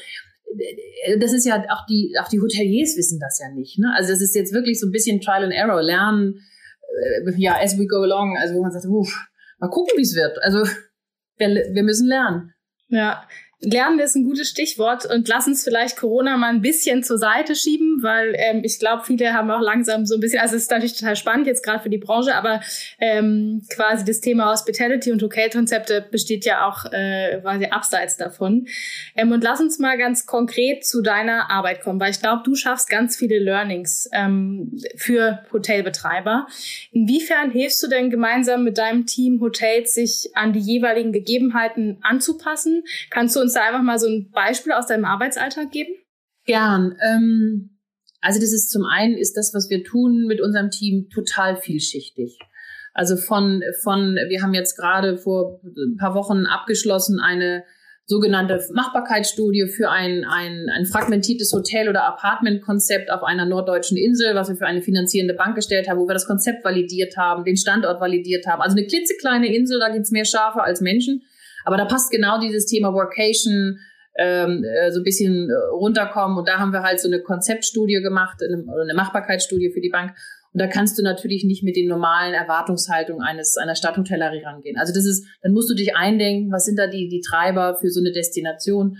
das 1.20 1.32
ist 1.32 1.46
ja 1.46 1.62
auch 1.70 1.86
die, 1.86 2.14
auch 2.20 2.28
die 2.28 2.40
Hoteliers 2.40 2.96
wissen 2.96 3.20
das 3.20 3.38
ja 3.38 3.50
nicht. 3.50 3.78
Ne? 3.78 3.92
Also 3.96 4.12
das 4.12 4.20
ist 4.20 4.34
jetzt 4.34 4.52
wirklich 4.52 4.80
so 4.80 4.86
ein 4.86 4.92
bisschen 4.92 5.20
Trial 5.20 5.44
and 5.44 5.52
Error, 5.52 5.82
lernen, 5.82 6.40
äh, 7.24 7.30
ja, 7.36 7.56
as 7.62 7.78
we 7.78 7.86
go 7.86 8.02
along, 8.02 8.36
also 8.36 8.54
wo 8.54 8.62
man 8.62 8.72
sagt, 8.72 8.86
uff, 8.86 9.28
mal 9.58 9.68
gucken, 9.68 9.94
wie 9.96 10.02
es 10.02 10.16
wird. 10.16 10.42
Also 10.42 10.64
wir, 11.36 11.48
wir 11.48 11.82
müssen 11.82 12.08
lernen. 12.08 12.52
Ja, 12.88 13.26
Lernen 13.64 14.00
ist 14.00 14.16
ein 14.16 14.24
gutes 14.24 14.48
Stichwort 14.48 15.06
und 15.06 15.28
lass 15.28 15.46
uns 15.46 15.62
vielleicht 15.62 15.96
Corona 15.96 16.36
mal 16.36 16.48
ein 16.48 16.62
bisschen 16.62 17.04
zur 17.04 17.16
Seite 17.16 17.54
schieben, 17.54 18.02
weil 18.02 18.34
ähm, 18.36 18.62
ich 18.64 18.80
glaube, 18.80 19.04
viele 19.04 19.32
haben 19.34 19.50
auch 19.52 19.60
langsam 19.60 20.04
so 20.04 20.16
ein 20.16 20.20
bisschen, 20.20 20.40
also 20.40 20.56
es 20.56 20.62
ist 20.62 20.70
natürlich 20.72 20.98
total 20.98 21.14
spannend 21.14 21.46
jetzt 21.46 21.64
gerade 21.64 21.80
für 21.80 21.88
die 21.88 21.98
Branche, 21.98 22.34
aber 22.34 22.60
ähm, 22.98 23.62
quasi 23.72 24.04
das 24.04 24.20
Thema 24.20 24.50
Hospitality 24.50 25.12
und 25.12 25.22
Hotelkonzepte 25.22 26.04
besteht 26.10 26.44
ja 26.44 26.66
auch 26.66 26.86
äh, 26.92 27.38
quasi 27.40 27.66
abseits 27.66 28.16
davon. 28.16 28.66
Ähm, 29.14 29.30
und 29.30 29.44
lass 29.44 29.60
uns 29.60 29.78
mal 29.78 29.96
ganz 29.96 30.26
konkret 30.26 30.84
zu 30.84 31.00
deiner 31.00 31.48
Arbeit 31.48 31.82
kommen, 31.82 32.00
weil 32.00 32.10
ich 32.10 32.20
glaube, 32.20 32.42
du 32.44 32.56
schaffst 32.56 32.90
ganz 32.90 33.16
viele 33.16 33.38
Learnings 33.38 34.10
ähm, 34.12 34.76
für 34.96 35.44
Hotelbetreiber. 35.52 36.48
Inwiefern 36.90 37.52
hilfst 37.52 37.80
du 37.80 37.86
denn 37.86 38.10
gemeinsam 38.10 38.64
mit 38.64 38.76
deinem 38.76 39.06
Team 39.06 39.40
Hotels, 39.40 39.94
sich 39.94 40.30
an 40.34 40.52
die 40.52 40.58
jeweiligen 40.58 41.12
Gegebenheiten 41.12 41.98
anzupassen? 42.02 42.82
Kannst 43.10 43.36
du 43.36 43.40
uns 43.40 43.51
uns 43.52 43.54
da 43.54 43.66
einfach 43.66 43.82
mal 43.82 43.98
so 43.98 44.08
ein 44.08 44.30
Beispiel 44.30 44.72
aus 44.72 44.86
deinem 44.86 45.04
Arbeitsalltag 45.04 45.70
geben? 45.70 45.92
Gern. 46.44 46.96
Ähm, 47.06 47.78
also 48.20 48.40
das 48.40 48.52
ist 48.52 48.70
zum 48.70 48.84
einen 48.84 49.16
ist 49.16 49.36
das, 49.36 49.52
was 49.52 49.68
wir 49.68 49.84
tun 49.84 50.26
mit 50.26 50.40
unserem 50.40 50.70
Team, 50.70 51.08
total 51.12 51.56
vielschichtig. 51.56 52.38
Also 52.94 53.16
von, 53.16 53.62
von, 53.82 54.16
wir 54.28 54.42
haben 54.42 54.54
jetzt 54.54 54.76
gerade 54.76 55.16
vor 55.16 55.60
ein 55.64 55.96
paar 55.96 56.14
Wochen 56.14 56.46
abgeschlossen 56.46 57.20
eine 57.20 57.64
sogenannte 58.04 58.60
Machbarkeitsstudie 58.74 59.68
für 59.68 59.90
ein, 59.90 60.24
ein, 60.24 60.68
ein 60.68 60.86
fragmentiertes 60.86 61.52
Hotel- 61.52 61.88
oder 61.88 62.04
Apartmentkonzept 62.04 63.10
auf 63.10 63.22
einer 63.22 63.46
norddeutschen 63.46 63.96
Insel, 63.96 64.34
was 64.34 64.48
wir 64.48 64.56
für 64.56 64.66
eine 64.66 64.82
finanzierende 64.82 65.34
Bank 65.34 65.54
gestellt 65.54 65.88
haben, 65.88 65.98
wo 65.98 66.06
wir 66.06 66.14
das 66.14 66.26
Konzept 66.26 66.64
validiert 66.64 67.16
haben, 67.16 67.44
den 67.44 67.56
Standort 67.56 68.00
validiert 68.00 68.46
haben. 68.46 68.60
Also 68.60 68.76
eine 68.76 68.86
klitzekleine 68.86 69.54
Insel, 69.54 69.78
da 69.78 69.88
gibt's 69.88 70.10
mehr 70.10 70.24
Schafe 70.24 70.62
als 70.62 70.80
Menschen. 70.80 71.22
Aber 71.64 71.76
da 71.76 71.84
passt 71.84 72.10
genau 72.10 72.40
dieses 72.40 72.66
Thema 72.66 72.92
Workation, 72.92 73.78
ähm, 74.16 74.64
äh, 74.64 74.90
so 74.92 75.00
ein 75.00 75.04
bisschen 75.04 75.48
äh, 75.50 75.54
runterkommen. 75.72 76.38
Und 76.38 76.48
da 76.48 76.58
haben 76.58 76.72
wir 76.72 76.82
halt 76.82 77.00
so 77.00 77.08
eine 77.08 77.20
Konzeptstudie 77.20 78.00
gemacht, 78.02 78.40
eine, 78.42 78.64
eine 78.80 78.94
Machbarkeitsstudie 78.94 79.70
für 79.72 79.80
die 79.80 79.90
Bank. 79.90 80.14
Und 80.52 80.60
da 80.60 80.66
kannst 80.66 80.98
du 80.98 81.02
natürlich 81.02 81.44
nicht 81.44 81.62
mit 81.62 81.76
den 81.76 81.88
normalen 81.88 82.34
Erwartungshaltungen 82.34 83.22
eines 83.22 83.56
einer 83.56 83.74
Stadthotellerie 83.74 84.42
rangehen. 84.42 84.76
Also 84.78 84.92
das 84.92 85.06
ist, 85.06 85.26
dann 85.42 85.52
musst 85.52 85.70
du 85.70 85.74
dich 85.74 85.96
eindenken, 85.96 86.52
was 86.52 86.66
sind 86.66 86.78
da 86.78 86.86
die 86.86 87.08
die 87.08 87.22
Treiber 87.22 87.78
für 87.80 87.88
so 87.88 88.00
eine 88.00 88.12
Destination. 88.12 88.98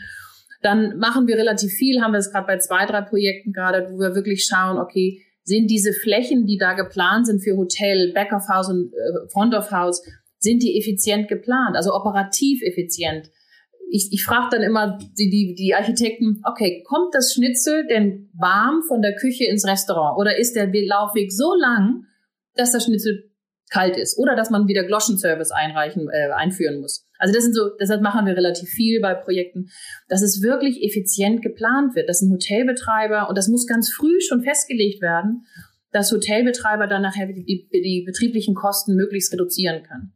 Dann 0.63 0.97
machen 0.99 1.27
wir 1.27 1.37
relativ 1.37 1.73
viel, 1.73 2.01
haben 2.01 2.13
wir 2.13 2.19
es 2.19 2.31
gerade 2.31 2.47
bei 2.47 2.59
zwei, 2.59 2.87
drei 2.87 3.03
Projekten 3.03 3.53
gerade, 3.53 3.89
wo 3.91 3.99
wir 3.99 4.15
wirklich 4.15 4.45
schauen, 4.45 4.79
okay, 4.79 5.21
sind 5.45 5.69
diese 5.69 5.93
Flächen, 5.93 6.47
die 6.47 6.57
da 6.57 6.73
geplant 6.73 7.27
sind 7.27 7.43
für 7.43 7.57
Hotel, 7.57 8.13
Back 8.15 8.33
of 8.33 8.49
House 8.49 8.69
und 8.69 8.93
äh, 8.93 9.29
Front 9.29 9.55
of 9.55 9.71
House, 9.73 10.03
sind 10.43 10.63
die 10.63 10.79
effizient 10.79 11.29
geplant, 11.29 11.77
also 11.77 11.95
operativ 11.95 12.63
effizient. 12.63 13.31
Ich, 13.91 14.09
ich 14.11 14.25
frage 14.25 14.49
dann 14.51 14.63
immer 14.63 14.99
die, 15.19 15.31
die, 15.31 15.55
die 15.55 15.75
Architekten, 15.75 16.41
okay, 16.45 16.83
kommt 16.87 17.15
das 17.15 17.33
Schnitzel 17.33 17.87
denn 17.87 18.31
warm 18.35 18.83
von 18.89 19.03
der 19.03 19.15
Küche 19.15 19.45
ins 19.45 19.67
Restaurant 19.67 20.19
oder 20.19 20.37
ist 20.37 20.57
der 20.57 20.71
Laufweg 20.73 21.31
so 21.33 21.55
lang, 21.55 22.07
dass 22.55 22.73
das 22.73 22.85
Schnitzel 22.85 23.31
kalt 23.71 23.97
ist 23.97 24.19
oder 24.19 24.37
dass 24.37 24.51
man 24.51 24.69
wieder 24.69 24.85
Gloschenservice 24.85 25.51
einreichen, 25.51 26.09
äh, 26.11 26.31
einführen 26.33 26.81
muss. 26.81 27.07
Also 27.19 27.35
das 27.35 27.45
sind 27.45 27.55
so, 27.55 27.71
deshalb 27.81 28.03
machen 28.03 28.27
wir 28.27 28.37
relativ 28.37 28.69
viel 28.69 29.01
bei 29.01 29.15
Projekten, 29.15 29.71
dass 30.09 30.23
es 30.23 30.43
wirklich 30.43 30.83
effizient 30.83 31.41
geplant 31.43 31.95
wird, 31.95 32.09
dass 32.09 32.21
ein 32.21 32.33
Hotelbetreiber, 32.33 33.29
und 33.29 33.39
das 33.39 33.49
muss 33.49 33.67
ganz 33.67 33.91
früh 33.91 34.21
schon 34.21 34.43
festgelegt 34.43 35.01
werden, 35.01 35.47
dass 35.93 36.13
Hotelbetreiber 36.13 36.87
dann 36.87 37.03
nachher 37.03 37.27
die, 37.27 37.45
die, 37.45 37.69
die 37.71 38.03
betrieblichen 38.05 38.55
Kosten 38.55 38.95
möglichst 38.95 39.33
reduzieren 39.33 39.83
kann. 39.83 40.13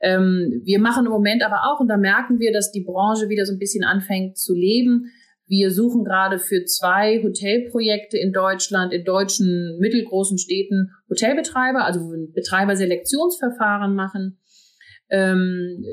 Ähm, 0.00 0.62
wir 0.64 0.80
machen 0.80 1.06
im 1.06 1.12
Moment 1.12 1.42
aber 1.44 1.62
auch, 1.64 1.80
und 1.80 1.88
da 1.88 1.96
merken 1.96 2.38
wir, 2.38 2.52
dass 2.52 2.72
die 2.72 2.84
Branche 2.84 3.28
wieder 3.28 3.46
so 3.46 3.52
ein 3.52 3.58
bisschen 3.58 3.84
anfängt 3.84 4.36
zu 4.36 4.54
leben, 4.54 5.10
wir 5.46 5.70
suchen 5.70 6.04
gerade 6.04 6.38
für 6.38 6.64
zwei 6.64 7.22
Hotelprojekte 7.22 8.16
in 8.16 8.32
Deutschland, 8.32 8.94
in 8.94 9.04
deutschen 9.04 9.78
mittelgroßen 9.78 10.38
Städten 10.38 10.90
Hotelbetreiber, 11.10 11.84
also 11.84 12.00
Betreiberselektionsverfahren 12.34 13.94
machen. 13.94 14.38
Ähm, 15.10 15.84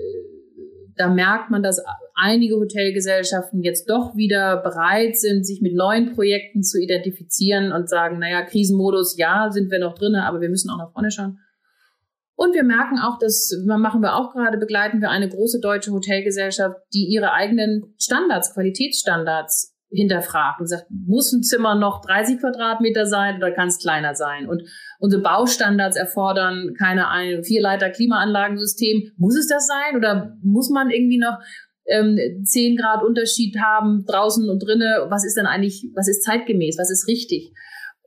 da 0.95 1.09
merkt 1.09 1.49
man, 1.49 1.63
dass 1.63 1.83
einige 2.15 2.55
Hotelgesellschaften 2.55 3.61
jetzt 3.61 3.89
doch 3.89 4.15
wieder 4.15 4.57
bereit 4.57 5.17
sind, 5.17 5.45
sich 5.45 5.61
mit 5.61 5.73
neuen 5.73 6.13
Projekten 6.13 6.63
zu 6.63 6.79
identifizieren 6.79 7.71
und 7.71 7.89
sagen, 7.89 8.19
naja, 8.19 8.43
Krisenmodus, 8.43 9.17
ja, 9.17 9.49
sind 9.51 9.71
wir 9.71 9.79
noch 9.79 9.95
drin, 9.95 10.15
aber 10.15 10.41
wir 10.41 10.49
müssen 10.49 10.69
auch 10.69 10.77
nach 10.77 10.93
vorne 10.93 11.11
schauen. 11.11 11.39
Und 12.41 12.55
wir 12.55 12.63
merken 12.63 12.97
auch, 12.97 13.19
dass, 13.19 13.53
machen 13.67 14.01
wir 14.01 14.15
auch 14.15 14.33
gerade, 14.33 14.57
begleiten 14.57 14.99
wir 14.99 15.11
eine 15.11 15.29
große 15.29 15.59
deutsche 15.59 15.91
Hotelgesellschaft, 15.91 16.75
die 16.91 17.05
ihre 17.05 17.33
eigenen 17.33 17.93
Standards, 17.99 18.55
Qualitätsstandards 18.55 19.75
hinterfragt 19.91 20.59
und 20.59 20.65
sagt, 20.65 20.87
muss 20.89 21.31
ein 21.33 21.43
Zimmer 21.43 21.75
noch 21.75 22.01
30 22.03 22.39
Quadratmeter 22.39 23.05
sein 23.05 23.37
oder 23.37 23.51
kann 23.51 23.67
es 23.67 23.77
kleiner 23.77 24.15
sein? 24.15 24.49
Und 24.49 24.63
unsere 24.97 25.21
Baustandards 25.21 25.95
erfordern 25.95 26.73
keine 26.79 27.09
ein 27.09 27.43
Vierleiter 27.43 27.91
Klimaanlagensystem. 27.91 29.11
Muss 29.17 29.37
es 29.37 29.45
das 29.45 29.67
sein 29.67 29.95
oder 29.95 30.35
muss 30.41 30.71
man 30.71 30.89
irgendwie 30.89 31.19
noch 31.19 31.37
ähm, 31.85 32.17
10 32.43 32.75
Grad 32.75 33.03
Unterschied 33.03 33.59
haben 33.59 34.03
draußen 34.07 34.49
und 34.49 34.63
drinnen? 34.63 35.11
Was 35.11 35.25
ist 35.25 35.37
denn 35.37 35.45
eigentlich, 35.45 35.91
was 35.93 36.07
ist 36.07 36.23
zeitgemäß? 36.23 36.79
Was 36.79 36.89
ist 36.89 37.07
richtig? 37.07 37.53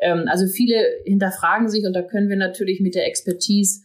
Ähm, 0.01 0.25
also 0.27 0.49
viele 0.49 0.83
hinterfragen 1.05 1.69
sich 1.69 1.87
und 1.87 1.93
da 1.93 2.03
können 2.03 2.29
wir 2.29 2.37
natürlich 2.37 2.81
mit 2.81 2.97
der 2.97 3.07
Expertise 3.07 3.85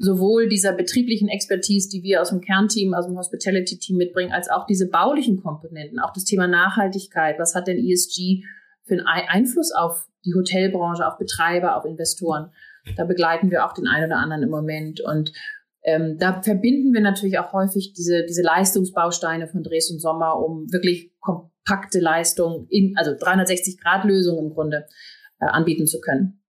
sowohl 0.00 0.48
dieser 0.48 0.72
betrieblichen 0.72 1.28
Expertise, 1.28 1.90
die 1.90 2.02
wir 2.02 2.22
aus 2.22 2.30
dem 2.30 2.40
Kernteam, 2.40 2.94
aus 2.94 3.06
dem 3.06 3.18
Hospitality-Team 3.18 3.98
mitbringen, 3.98 4.32
als 4.32 4.48
auch 4.48 4.64
diese 4.64 4.88
baulichen 4.88 5.42
Komponenten, 5.42 5.98
auch 6.00 6.12
das 6.14 6.24
Thema 6.24 6.46
Nachhaltigkeit. 6.46 7.38
Was 7.38 7.54
hat 7.54 7.66
denn 7.66 7.76
ESG 7.76 8.42
für 8.84 8.94
einen 8.94 9.28
Einfluss 9.28 9.72
auf 9.72 10.08
die 10.24 10.32
Hotelbranche, 10.34 11.06
auf 11.06 11.18
Betreiber, 11.18 11.76
auf 11.76 11.84
Investoren? 11.84 12.50
Da 12.96 13.04
begleiten 13.04 13.50
wir 13.50 13.66
auch 13.66 13.74
den 13.74 13.86
einen 13.86 14.06
oder 14.06 14.16
anderen 14.16 14.42
im 14.42 14.48
Moment. 14.48 15.02
Und 15.02 15.32
ähm, 15.82 16.16
da 16.18 16.40
verbinden 16.40 16.94
wir 16.94 17.02
natürlich 17.02 17.38
auch 17.38 17.52
häufig 17.52 17.92
diese, 17.92 18.24
diese 18.24 18.42
Leistungsbausteine 18.42 19.48
von 19.48 19.62
Dresden 19.62 19.98
Sommer, 19.98 20.38
um 20.38 20.72
wirklich 20.72 21.12
kompakte 21.20 22.00
Leistungen, 22.00 22.66
in, 22.70 22.96
also 22.96 23.10
360-Grad-Lösungen 23.10 24.46
im 24.46 24.54
Grunde 24.54 24.86
äh, 25.40 25.44
anbieten 25.44 25.86
zu 25.86 26.00
können. 26.00 26.40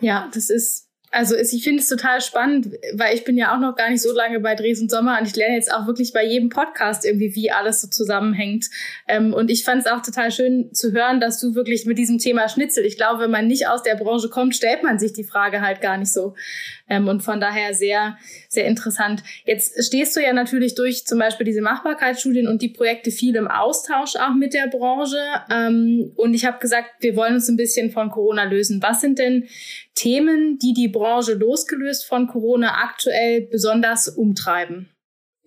Ja, 0.00 0.30
das 0.32 0.48
ist 0.48 0.87
also 1.10 1.36
ich 1.36 1.64
finde 1.64 1.80
es 1.80 1.88
total 1.88 2.20
spannend, 2.20 2.68
weil 2.94 3.14
ich 3.14 3.24
bin 3.24 3.36
ja 3.36 3.54
auch 3.54 3.60
noch 3.60 3.76
gar 3.76 3.88
nicht 3.88 4.02
so 4.02 4.12
lange 4.12 4.40
bei 4.40 4.54
Dresden 4.54 4.88
Sommer 4.88 5.18
und 5.18 5.26
ich 5.26 5.34
lerne 5.36 5.54
jetzt 5.54 5.72
auch 5.72 5.86
wirklich 5.86 6.12
bei 6.12 6.24
jedem 6.24 6.50
Podcast 6.50 7.04
irgendwie, 7.04 7.34
wie 7.34 7.50
alles 7.50 7.80
so 7.80 7.88
zusammenhängt. 7.88 8.66
Ähm, 9.06 9.32
und 9.32 9.50
ich 9.50 9.64
fand 9.64 9.82
es 9.82 9.90
auch 9.90 10.02
total 10.02 10.30
schön 10.30 10.72
zu 10.74 10.92
hören, 10.92 11.20
dass 11.20 11.40
du 11.40 11.54
wirklich 11.54 11.86
mit 11.86 11.98
diesem 11.98 12.18
Thema 12.18 12.48
Schnitzel, 12.48 12.84
ich 12.84 12.96
glaube, 12.96 13.22
wenn 13.22 13.30
man 13.30 13.46
nicht 13.46 13.68
aus 13.68 13.82
der 13.82 13.94
Branche 13.94 14.28
kommt, 14.28 14.54
stellt 14.54 14.82
man 14.82 14.98
sich 14.98 15.12
die 15.12 15.24
Frage 15.24 15.62
halt 15.62 15.80
gar 15.80 15.96
nicht 15.96 16.12
so. 16.12 16.34
Ähm, 16.88 17.08
und 17.08 17.22
von 17.22 17.40
daher 17.40 17.74
sehr, 17.74 18.18
sehr 18.48 18.66
interessant. 18.66 19.22
Jetzt 19.44 19.82
stehst 19.84 20.16
du 20.16 20.20
ja 20.20 20.32
natürlich 20.32 20.74
durch 20.74 21.06
zum 21.06 21.18
Beispiel 21.18 21.44
diese 21.44 21.60
Machbarkeitsstudien 21.60 22.48
und 22.48 22.62
die 22.62 22.68
Projekte 22.68 23.10
viel 23.10 23.36
im 23.36 23.48
Austausch 23.48 24.16
auch 24.16 24.34
mit 24.34 24.54
der 24.54 24.66
Branche. 24.66 25.20
Ähm, 25.50 26.12
und 26.16 26.34
ich 26.34 26.44
habe 26.44 26.58
gesagt, 26.58 26.90
wir 27.00 27.16
wollen 27.16 27.34
uns 27.34 27.48
ein 27.48 27.56
bisschen 27.56 27.90
von 27.90 28.10
Corona 28.10 28.44
lösen. 28.44 28.82
Was 28.82 29.00
sind 29.00 29.18
denn 29.18 29.48
Themen, 29.98 30.58
die 30.58 30.74
die 30.74 30.88
Branche 30.88 31.34
losgelöst 31.34 32.06
von 32.06 32.28
Corona 32.28 32.84
aktuell 32.84 33.48
besonders 33.50 34.08
umtreiben? 34.08 34.90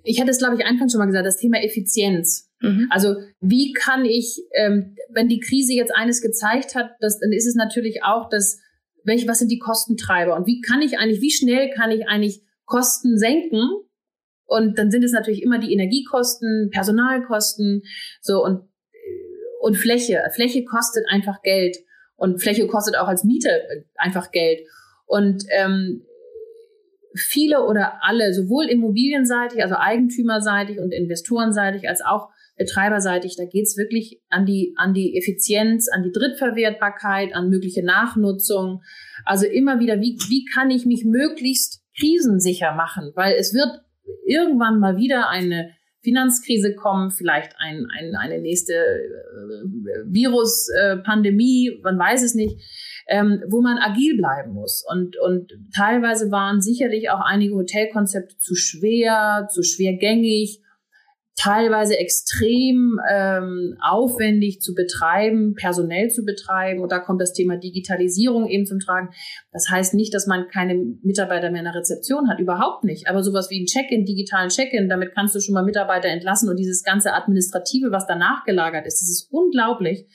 Ich 0.03 0.19
hatte 0.19 0.31
es, 0.31 0.39
glaube 0.39 0.57
ich, 0.57 0.65
anfangs 0.65 0.91
schon 0.91 0.99
mal 0.99 1.05
gesagt, 1.05 1.25
das 1.25 1.37
Thema 1.37 1.63
Effizienz. 1.63 2.51
Mhm. 2.59 2.87
Also 2.89 3.15
wie 3.39 3.71
kann 3.71 4.03
ich, 4.03 4.41
ähm, 4.53 4.95
wenn 5.09 5.29
die 5.29 5.39
Krise 5.39 5.73
jetzt 5.73 5.95
eines 5.95 6.21
gezeigt 6.21 6.75
hat, 6.75 6.91
das, 6.99 7.19
dann 7.19 7.31
ist 7.31 7.47
es 7.47 7.55
natürlich 7.55 8.03
auch, 8.03 8.27
dass 8.27 8.59
welche, 9.03 9.27
was 9.27 9.39
sind 9.39 9.51
die 9.51 9.59
Kostentreiber 9.59 10.35
und 10.35 10.47
wie 10.47 10.59
kann 10.59 10.81
ich 10.81 10.99
eigentlich, 10.99 11.21
wie 11.21 11.31
schnell 11.31 11.69
kann 11.69 11.91
ich 11.91 12.07
eigentlich 12.07 12.41
Kosten 12.65 13.17
senken? 13.17 13.63
Und 14.45 14.77
dann 14.77 14.91
sind 14.91 15.03
es 15.03 15.13
natürlich 15.13 15.43
immer 15.43 15.59
die 15.59 15.71
Energiekosten, 15.71 16.69
Personalkosten, 16.71 17.83
so 18.21 18.43
und 18.43 18.69
und 19.61 19.77
Fläche. 19.77 20.23
Fläche 20.33 20.65
kostet 20.65 21.05
einfach 21.07 21.41
Geld 21.43 21.77
und 22.21 22.39
Fläche 22.39 22.67
kostet 22.67 22.95
auch 22.95 23.07
als 23.07 23.23
Miete 23.23 23.49
einfach 23.95 24.31
Geld. 24.31 24.59
Und 25.07 25.43
ähm, 25.49 26.03
viele 27.15 27.65
oder 27.65 27.93
alle, 28.03 28.31
sowohl 28.35 28.65
immobilienseitig, 28.65 29.63
also 29.63 29.73
eigentümerseitig 29.75 30.77
und 30.77 30.91
investorenseitig, 30.91 31.89
als 31.89 32.05
auch 32.05 32.29
betreiberseitig, 32.57 33.37
da 33.37 33.45
geht's 33.45 33.75
wirklich 33.75 34.21
an 34.29 34.45
die, 34.45 34.75
an 34.77 34.93
die 34.93 35.17
Effizienz, 35.17 35.89
an 35.91 36.03
die 36.03 36.11
Drittverwertbarkeit, 36.11 37.33
an 37.33 37.49
mögliche 37.49 37.83
Nachnutzung. 37.83 38.83
Also 39.25 39.47
immer 39.47 39.79
wieder, 39.79 39.99
wie, 39.99 40.15
wie 40.29 40.45
kann 40.45 40.69
ich 40.69 40.85
mich 40.85 41.03
möglichst 41.03 41.81
krisensicher 41.99 42.75
machen? 42.75 43.13
Weil 43.15 43.33
es 43.33 43.55
wird 43.55 43.81
irgendwann 44.27 44.79
mal 44.79 44.95
wieder 44.95 45.27
eine 45.27 45.71
Finanzkrise 46.01 46.75
kommen, 46.75 47.11
vielleicht 47.11 47.53
ein, 47.59 47.85
ein, 47.97 48.15
eine 48.15 48.41
nächste 48.41 48.73
äh, 48.73 50.03
Virus-Pandemie, 50.05 51.67
äh, 51.67 51.81
man 51.83 51.99
weiß 51.99 52.23
es 52.23 52.33
nicht, 52.33 52.57
ähm, 53.07 53.43
wo 53.49 53.61
man 53.61 53.77
agil 53.77 54.17
bleiben 54.17 54.53
muss. 54.53 54.83
Und, 54.89 55.17
und 55.17 55.53
teilweise 55.75 56.31
waren 56.31 56.61
sicherlich 56.61 57.09
auch 57.09 57.21
einige 57.21 57.55
Hotelkonzepte 57.55 58.37
zu 58.37 58.55
schwer, 58.55 59.47
zu 59.51 59.63
schwergängig 59.63 60.61
teilweise 61.35 61.97
extrem 61.97 62.99
ähm, 63.09 63.77
aufwendig 63.81 64.61
zu 64.61 64.73
betreiben, 64.73 65.53
personell 65.55 66.09
zu 66.09 66.23
betreiben. 66.23 66.81
Und 66.81 66.91
da 66.91 66.99
kommt 66.99 67.21
das 67.21 67.33
Thema 67.33 67.57
Digitalisierung 67.57 68.47
eben 68.47 68.65
zum 68.65 68.79
Tragen. 68.79 69.09
Das 69.51 69.69
heißt 69.69 69.93
nicht, 69.93 70.13
dass 70.13 70.27
man 70.27 70.47
keine 70.49 70.75
Mitarbeiter 71.01 71.49
mehr 71.49 71.61
in 71.61 71.65
der 71.65 71.75
Rezeption 71.75 72.29
hat, 72.29 72.39
überhaupt 72.39 72.83
nicht. 72.83 73.07
Aber 73.07 73.23
sowas 73.23 73.49
wie 73.49 73.61
ein 73.61 73.65
Check-in, 73.65 74.05
digitalen 74.05 74.49
Check-in, 74.49 74.89
damit 74.89 75.13
kannst 75.15 75.33
du 75.33 75.39
schon 75.39 75.53
mal 75.53 75.63
Mitarbeiter 75.63 76.09
entlassen 76.09 76.49
und 76.49 76.57
dieses 76.57 76.83
ganze 76.83 77.13
Administrative, 77.13 77.91
was 77.91 78.05
danach 78.05 78.43
gelagert 78.43 78.85
ist, 78.85 79.01
das 79.01 79.09
ist 79.09 79.29
unglaublich, 79.31 80.05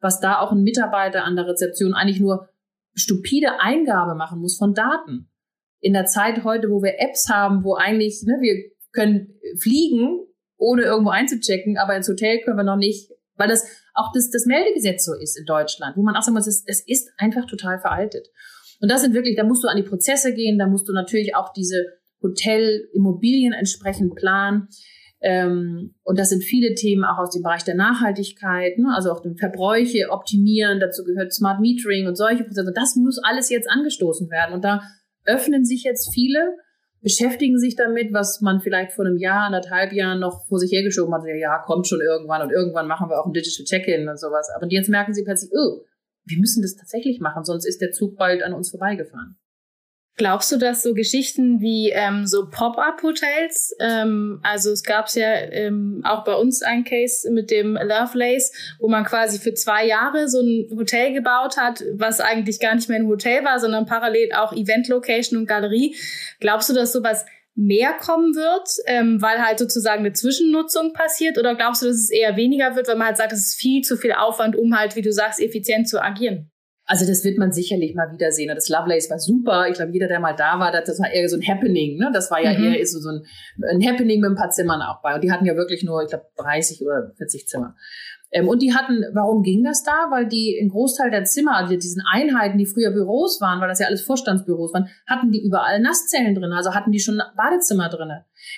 was 0.00 0.20
da 0.20 0.40
auch 0.40 0.52
ein 0.52 0.62
Mitarbeiter 0.62 1.24
an 1.24 1.36
der 1.36 1.46
Rezeption 1.46 1.94
eigentlich 1.94 2.20
nur 2.20 2.48
stupide 2.94 3.60
Eingabe 3.60 4.14
machen 4.14 4.40
muss 4.40 4.56
von 4.56 4.74
Daten. 4.74 5.30
In 5.80 5.92
der 5.92 6.06
Zeit 6.06 6.44
heute, 6.44 6.70
wo 6.70 6.82
wir 6.82 7.00
Apps 7.00 7.28
haben, 7.30 7.64
wo 7.64 7.74
eigentlich, 7.74 8.22
ne, 8.24 8.38
wir 8.40 8.70
können 8.92 9.34
fliegen, 9.60 10.25
ohne 10.58 10.82
irgendwo 10.82 11.10
einzuchecken, 11.10 11.78
aber 11.78 11.96
ins 11.96 12.08
Hotel 12.08 12.40
können 12.42 12.56
wir 12.56 12.64
noch 12.64 12.76
nicht, 12.76 13.10
weil 13.36 13.48
das 13.48 13.66
auch 13.94 14.12
das, 14.12 14.30
das 14.30 14.46
Meldegesetz 14.46 15.04
so 15.04 15.14
ist 15.14 15.38
in 15.38 15.46
Deutschland, 15.46 15.96
wo 15.96 16.02
man 16.02 16.16
auch 16.16 16.22
sagen 16.22 16.34
muss, 16.34 16.46
es, 16.46 16.64
ist 16.86 17.10
einfach 17.18 17.46
total 17.46 17.78
veraltet. 17.78 18.28
Und 18.80 18.90
das 18.90 19.02
sind 19.02 19.14
wirklich, 19.14 19.36
da 19.36 19.44
musst 19.44 19.64
du 19.64 19.68
an 19.68 19.76
die 19.76 19.82
Prozesse 19.82 20.34
gehen, 20.34 20.58
da 20.58 20.66
musst 20.66 20.88
du 20.88 20.92
natürlich 20.92 21.34
auch 21.34 21.52
diese 21.52 21.84
Hotelimmobilien 22.22 23.52
entsprechend 23.52 24.14
planen. 24.14 24.68
Ähm, 25.20 25.94
und 26.02 26.18
das 26.18 26.28
sind 26.28 26.44
viele 26.44 26.74
Themen 26.74 27.04
auch 27.04 27.18
aus 27.18 27.30
dem 27.30 27.42
Bereich 27.42 27.64
der 27.64 27.74
Nachhaltigkeit, 27.74 28.78
ne? 28.78 28.92
also 28.94 29.10
auch 29.10 29.22
den 29.22 29.36
Verbräuche 29.36 30.10
optimieren, 30.10 30.78
dazu 30.78 31.04
gehört 31.04 31.32
Smart 31.32 31.60
Metering 31.60 32.06
und 32.06 32.16
solche 32.16 32.44
Prozesse. 32.44 32.72
Das 32.74 32.96
muss 32.96 33.18
alles 33.22 33.48
jetzt 33.48 33.68
angestoßen 33.70 34.30
werden. 34.30 34.54
Und 34.54 34.62
da 34.62 34.82
öffnen 35.24 35.64
sich 35.64 35.84
jetzt 35.84 36.12
viele 36.12 36.56
beschäftigen 37.02 37.58
sich 37.58 37.76
damit, 37.76 38.12
was 38.12 38.40
man 38.40 38.60
vielleicht 38.60 38.92
vor 38.92 39.06
einem 39.06 39.16
Jahr, 39.16 39.44
anderthalb 39.44 39.92
Jahren 39.92 40.20
noch 40.20 40.46
vor 40.46 40.58
sich 40.58 40.72
hergeschoben 40.72 41.14
hat. 41.14 41.22
Ja, 41.38 41.58
kommt 41.58 41.86
schon 41.86 42.00
irgendwann 42.00 42.42
und 42.42 42.50
irgendwann 42.50 42.88
machen 42.88 43.08
wir 43.08 43.20
auch 43.20 43.26
ein 43.26 43.32
Digital 43.32 43.64
Check-in 43.64 44.08
und 44.08 44.18
sowas. 44.18 44.50
Aber 44.54 44.66
jetzt 44.68 44.88
merken 44.88 45.14
sie 45.14 45.24
plötzlich, 45.24 45.50
oh, 45.54 45.84
wir 46.24 46.38
müssen 46.38 46.62
das 46.62 46.74
tatsächlich 46.74 47.20
machen, 47.20 47.44
sonst 47.44 47.66
ist 47.66 47.80
der 47.80 47.92
Zug 47.92 48.16
bald 48.16 48.42
an 48.42 48.52
uns 48.52 48.70
vorbeigefahren. 48.70 49.36
Glaubst 50.18 50.50
du, 50.50 50.56
dass 50.56 50.82
so 50.82 50.94
Geschichten 50.94 51.60
wie 51.60 51.90
ähm, 51.90 52.26
so 52.26 52.48
Pop-up-Hotels, 52.48 53.76
ähm, 53.80 54.40
also 54.42 54.70
es 54.70 54.82
gab 54.82 55.10
ja 55.10 55.30
ähm, 55.50 56.00
auch 56.04 56.24
bei 56.24 56.32
uns 56.34 56.62
ein 56.62 56.84
Case 56.84 57.30
mit 57.30 57.50
dem 57.50 57.74
Lovelace, 57.74 58.50
wo 58.80 58.88
man 58.88 59.04
quasi 59.04 59.38
für 59.38 59.52
zwei 59.52 59.86
Jahre 59.86 60.30
so 60.30 60.40
ein 60.40 60.70
Hotel 60.74 61.12
gebaut 61.12 61.58
hat, 61.58 61.84
was 61.92 62.20
eigentlich 62.20 62.60
gar 62.60 62.74
nicht 62.74 62.88
mehr 62.88 62.98
ein 62.98 63.08
Hotel 63.08 63.44
war, 63.44 63.60
sondern 63.60 63.84
parallel 63.84 64.32
auch 64.32 64.54
Event-Location 64.54 65.38
und 65.38 65.46
Galerie. 65.46 65.94
Glaubst 66.40 66.70
du, 66.70 66.72
dass 66.72 66.92
sowas 66.92 67.26
mehr 67.54 67.92
kommen 67.92 68.34
wird, 68.34 68.70
ähm, 68.86 69.20
weil 69.20 69.44
halt 69.44 69.58
sozusagen 69.58 70.00
eine 70.00 70.14
Zwischennutzung 70.14 70.94
passiert? 70.94 71.36
Oder 71.36 71.54
glaubst 71.56 71.82
du, 71.82 71.86
dass 71.86 71.96
es 71.96 72.10
eher 72.10 72.36
weniger 72.36 72.74
wird, 72.74 72.88
weil 72.88 72.96
man 72.96 73.08
halt 73.08 73.18
sagt, 73.18 73.32
es 73.32 73.48
ist 73.48 73.54
viel 73.60 73.82
zu 73.82 73.98
viel 73.98 74.12
Aufwand, 74.12 74.56
um 74.56 74.78
halt, 74.78 74.96
wie 74.96 75.02
du 75.02 75.12
sagst, 75.12 75.40
effizient 75.40 75.88
zu 75.88 76.02
agieren? 76.02 76.50
Also 76.88 77.04
das 77.04 77.24
wird 77.24 77.36
man 77.36 77.50
sicherlich 77.50 77.96
mal 77.96 78.12
wiedersehen. 78.12 78.54
Das 78.54 78.68
Lovelace 78.68 79.10
war 79.10 79.18
super. 79.18 79.66
Ich 79.68 79.74
glaube, 79.74 79.92
jeder, 79.92 80.06
der 80.06 80.20
mal 80.20 80.34
da 80.36 80.60
war, 80.60 80.70
das 80.70 81.00
war 81.00 81.10
eher 81.10 81.28
so 81.28 81.36
ein 81.36 81.42
Happening. 81.46 81.98
Ne? 81.98 82.10
Das 82.14 82.30
war 82.30 82.40
ja 82.40 82.56
mhm. 82.56 82.74
eher 82.74 82.86
so, 82.86 83.08
ein, 83.10 83.22
ein, 83.68 83.84
Happening 83.84 84.20
mit 84.20 84.30
ein 84.30 84.36
paar 84.36 84.50
Zimmern 84.50 84.80
auch 84.82 85.02
bei. 85.02 85.14
Und 85.14 85.24
die 85.24 85.32
hatten 85.32 85.44
ja 85.44 85.56
wirklich 85.56 85.82
nur, 85.82 86.02
ich 86.02 86.10
glaube, 86.10 86.26
30 86.36 86.80
oder 86.82 87.12
40 87.16 87.48
Zimmer. 87.48 87.74
Ähm, 88.30 88.48
und 88.48 88.62
die 88.62 88.72
hatten, 88.72 89.04
warum 89.14 89.42
ging 89.42 89.64
das 89.64 89.82
da? 89.82 90.10
Weil 90.10 90.28
die 90.28 90.56
in 90.56 90.68
Großteil 90.68 91.10
der 91.10 91.24
Zimmer, 91.24 91.56
also 91.56 91.74
diesen 91.74 92.02
Einheiten, 92.08 92.56
die 92.56 92.66
früher 92.66 92.92
Büros 92.92 93.40
waren, 93.40 93.60
weil 93.60 93.68
das 93.68 93.80
ja 93.80 93.88
alles 93.88 94.02
Vorstandsbüros 94.02 94.72
waren, 94.72 94.88
hatten 95.08 95.32
die 95.32 95.42
überall 95.44 95.80
Nasszellen 95.80 96.36
drin, 96.36 96.52
also 96.52 96.74
hatten 96.74 96.92
die 96.92 97.00
schon 97.00 97.20
Badezimmer 97.36 97.88
drin. 97.88 98.10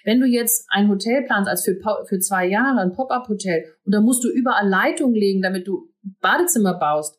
Wenn 0.05 0.21
du 0.21 0.27
jetzt 0.27 0.67
ein 0.69 0.89
Hotel 0.89 1.23
planst, 1.23 1.49
als 1.49 1.65
für, 1.65 1.79
für 2.07 2.19
zwei 2.19 2.47
Jahre, 2.47 2.81
ein 2.81 2.93
Pop-up-Hotel, 2.93 3.65
und 3.85 3.95
da 3.95 4.01
musst 4.01 4.23
du 4.23 4.29
überall 4.29 4.69
Leitungen 4.69 5.15
legen, 5.15 5.41
damit 5.41 5.67
du 5.67 5.89
Badezimmer 6.21 6.75
baust, 6.79 7.19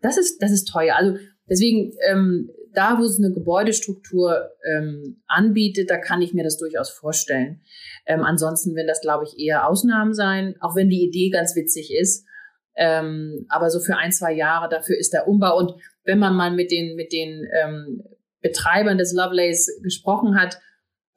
das 0.00 0.18
ist, 0.18 0.42
das 0.42 0.52
ist 0.52 0.66
teuer. 0.66 0.96
Also 0.96 1.16
deswegen, 1.48 1.92
ähm, 2.08 2.50
da 2.74 2.98
wo 2.98 3.04
es 3.04 3.18
eine 3.18 3.32
Gebäudestruktur 3.32 4.50
ähm, 4.64 5.22
anbietet, 5.26 5.90
da 5.90 5.98
kann 5.98 6.22
ich 6.22 6.34
mir 6.34 6.44
das 6.44 6.58
durchaus 6.58 6.90
vorstellen. 6.90 7.62
Ähm, 8.06 8.22
ansonsten 8.22 8.74
werden 8.74 8.86
das, 8.86 9.00
glaube 9.00 9.24
ich, 9.24 9.38
eher 9.38 9.66
Ausnahmen 9.66 10.14
sein, 10.14 10.54
auch 10.60 10.76
wenn 10.76 10.88
die 10.88 11.02
Idee 11.02 11.30
ganz 11.30 11.56
witzig 11.56 11.92
ist. 11.92 12.26
Ähm, 12.76 13.46
aber 13.48 13.70
so 13.70 13.80
für 13.80 13.96
ein, 13.96 14.12
zwei 14.12 14.32
Jahre, 14.32 14.68
dafür 14.68 14.96
ist 14.96 15.12
der 15.12 15.26
Umbau. 15.26 15.58
Und 15.58 15.74
wenn 16.04 16.18
man 16.18 16.36
mal 16.36 16.52
mit 16.52 16.70
den, 16.70 16.94
mit 16.94 17.12
den 17.12 17.48
ähm, 17.52 18.04
Betreibern 18.40 18.98
des 18.98 19.12
Lovelace 19.12 19.80
gesprochen 19.82 20.40
hat, 20.40 20.60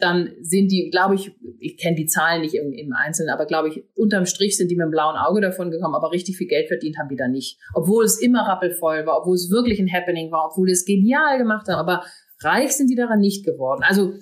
dann 0.02 0.32
sind 0.42 0.72
die, 0.72 0.90
glaube 0.90 1.16
ich, 1.16 1.32
ich 1.60 1.78
kenne 1.78 1.96
die 1.96 2.06
Zahlen 2.06 2.42
nicht 2.42 2.56
im, 2.56 2.74
im 2.74 2.94
Einzelnen, 2.94 3.30
aber 3.30 3.46
glaube 3.46 3.70
ich, 3.70 3.84
unterm 3.96 4.26
Strich 4.26 4.58
sind 4.58 4.70
die 4.70 4.76
mit 4.76 4.86
dem 4.86 4.92
blauen 4.92 5.16
Auge 5.16 5.42
davon 5.42 5.72
gekommen, 5.72 5.96
aber 5.96 6.12
richtig 6.12 6.38
viel 6.38 6.48
Geld 6.48 6.68
verdient 6.68 6.98
haben 6.98 7.10
die 7.10 7.16
da 7.16 7.28
nicht. 7.28 7.60
Obwohl 7.74 8.04
es 8.04 8.20
immer 8.20 8.48
rappelvoll 8.48 9.06
war, 9.06 9.20
obwohl 9.20 9.36
es 9.36 9.52
wirklich 9.52 9.80
ein 9.80 9.92
Happening 9.92 10.32
war, 10.32 10.50
obwohl 10.50 10.68
die 10.68 10.74
es 10.74 10.86
genial 10.86 11.38
gemacht 11.38 11.68
haben, 11.68 11.80
aber 11.80 12.04
reich 12.42 12.72
sind 12.72 12.90
die 12.90 12.96
daran 12.96 13.20
nicht 13.20 13.46
geworden. 13.46 13.84
Also, 13.84 14.14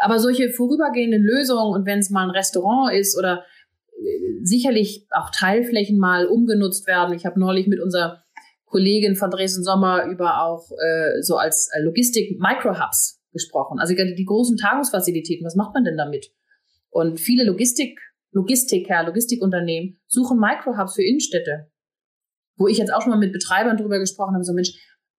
aber 0.00 0.18
solche 0.18 0.50
vorübergehenden 0.50 1.22
Lösungen 1.22 1.74
und 1.74 1.86
wenn 1.86 1.98
es 1.98 2.10
mal 2.10 2.24
ein 2.24 2.30
Restaurant 2.30 2.94
ist 2.94 3.18
oder 3.18 3.44
äh, 3.98 4.44
sicherlich 4.44 5.06
auch 5.10 5.30
Teilflächen 5.30 5.98
mal 5.98 6.26
umgenutzt 6.26 6.86
werden. 6.86 7.14
Ich 7.14 7.26
habe 7.26 7.38
neulich 7.38 7.66
mit 7.66 7.80
unserer 7.80 8.22
Kollegin 8.64 9.16
von 9.16 9.30
Dresden 9.30 9.64
Sommer 9.64 10.04
über 10.04 10.42
auch 10.42 10.70
äh, 10.70 11.22
so 11.22 11.36
als 11.36 11.70
Logistik 11.82 12.38
Microhubs 12.40 13.19
gesprochen. 13.32 13.78
Also 13.78 13.94
die 13.94 14.24
großen 14.24 14.56
Tagungsfazilitäten, 14.56 15.44
was 15.44 15.56
macht 15.56 15.74
man 15.74 15.84
denn 15.84 15.96
damit? 15.96 16.30
Und 16.90 17.20
viele 17.20 17.44
Logistik, 17.44 17.98
Logistiker, 18.32 19.04
Logistikunternehmen 19.04 20.00
suchen 20.06 20.38
Microhubs 20.38 20.94
für 20.94 21.04
Innenstädte. 21.04 21.70
Wo 22.56 22.68
ich 22.68 22.78
jetzt 22.78 22.92
auch 22.92 23.02
schon 23.02 23.10
mal 23.10 23.18
mit 23.18 23.32
Betreibern 23.32 23.76
drüber 23.76 23.98
gesprochen 23.98 24.34
habe, 24.34 24.44
so 24.44 24.52
Mensch, 24.52 24.72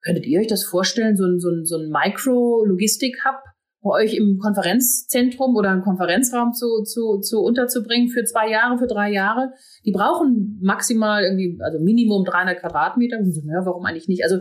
könntet 0.02 0.26
ihr 0.26 0.40
euch 0.40 0.46
das 0.46 0.64
vorstellen, 0.64 1.16
so 1.16 1.24
ein, 1.24 1.38
so 1.38 1.50
ein, 1.50 1.64
so 1.64 1.76
ein 1.76 1.90
Micro-Logistik-Hub 1.90 3.36
bei 3.82 3.90
euch 3.90 4.14
im 4.14 4.38
Konferenzzentrum 4.38 5.56
oder 5.56 5.72
im 5.72 5.82
Konferenzraum 5.82 6.52
zu, 6.52 6.82
zu, 6.84 7.20
zu 7.20 7.40
unterzubringen 7.40 8.08
für 8.08 8.24
zwei 8.24 8.50
Jahre, 8.50 8.78
für 8.78 8.86
drei 8.86 9.10
Jahre? 9.10 9.52
Die 9.84 9.92
brauchen 9.92 10.58
maximal 10.62 11.22
irgendwie, 11.22 11.58
also 11.62 11.78
Minimum 11.78 12.24
300 12.24 12.60
Quadratmeter. 12.60 13.18
Und 13.18 13.32
so, 13.32 13.40
naja, 13.44 13.64
warum 13.64 13.84
eigentlich 13.84 14.08
nicht? 14.08 14.24
Also 14.24 14.40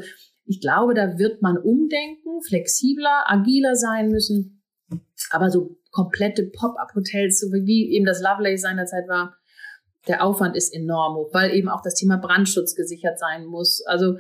ich 0.50 0.60
glaube, 0.62 0.95
da 0.95 1.20
wird 1.20 1.43
man 1.43 1.58
umdenken, 1.58 2.41
flexibler, 2.41 3.26
agiler 3.28 3.76
sein 3.76 4.10
müssen. 4.10 4.64
Aber 5.30 5.52
so 5.52 5.78
komplette 5.91 6.43
Pop-up-Hotels, 6.43 7.39
so 7.39 7.52
wie 7.54 7.93
eben 7.93 8.06
das 8.06 8.20
Lovelace 8.20 8.62
seinerzeit 8.62 9.08
war, 9.08 9.38
der 10.08 10.24
Aufwand 10.24 10.56
ist 10.56 10.74
enorm 10.74 11.18
hoch, 11.18 11.30
weil 11.34 11.54
eben 11.54 11.70
auch 11.70 11.84
das 11.84 11.93
Thema 11.93 12.18
Brandschutz 12.18 12.74
gesichert 12.74 13.20
sein 13.20 13.45
muss. 13.45 13.84
Also, 13.86 14.16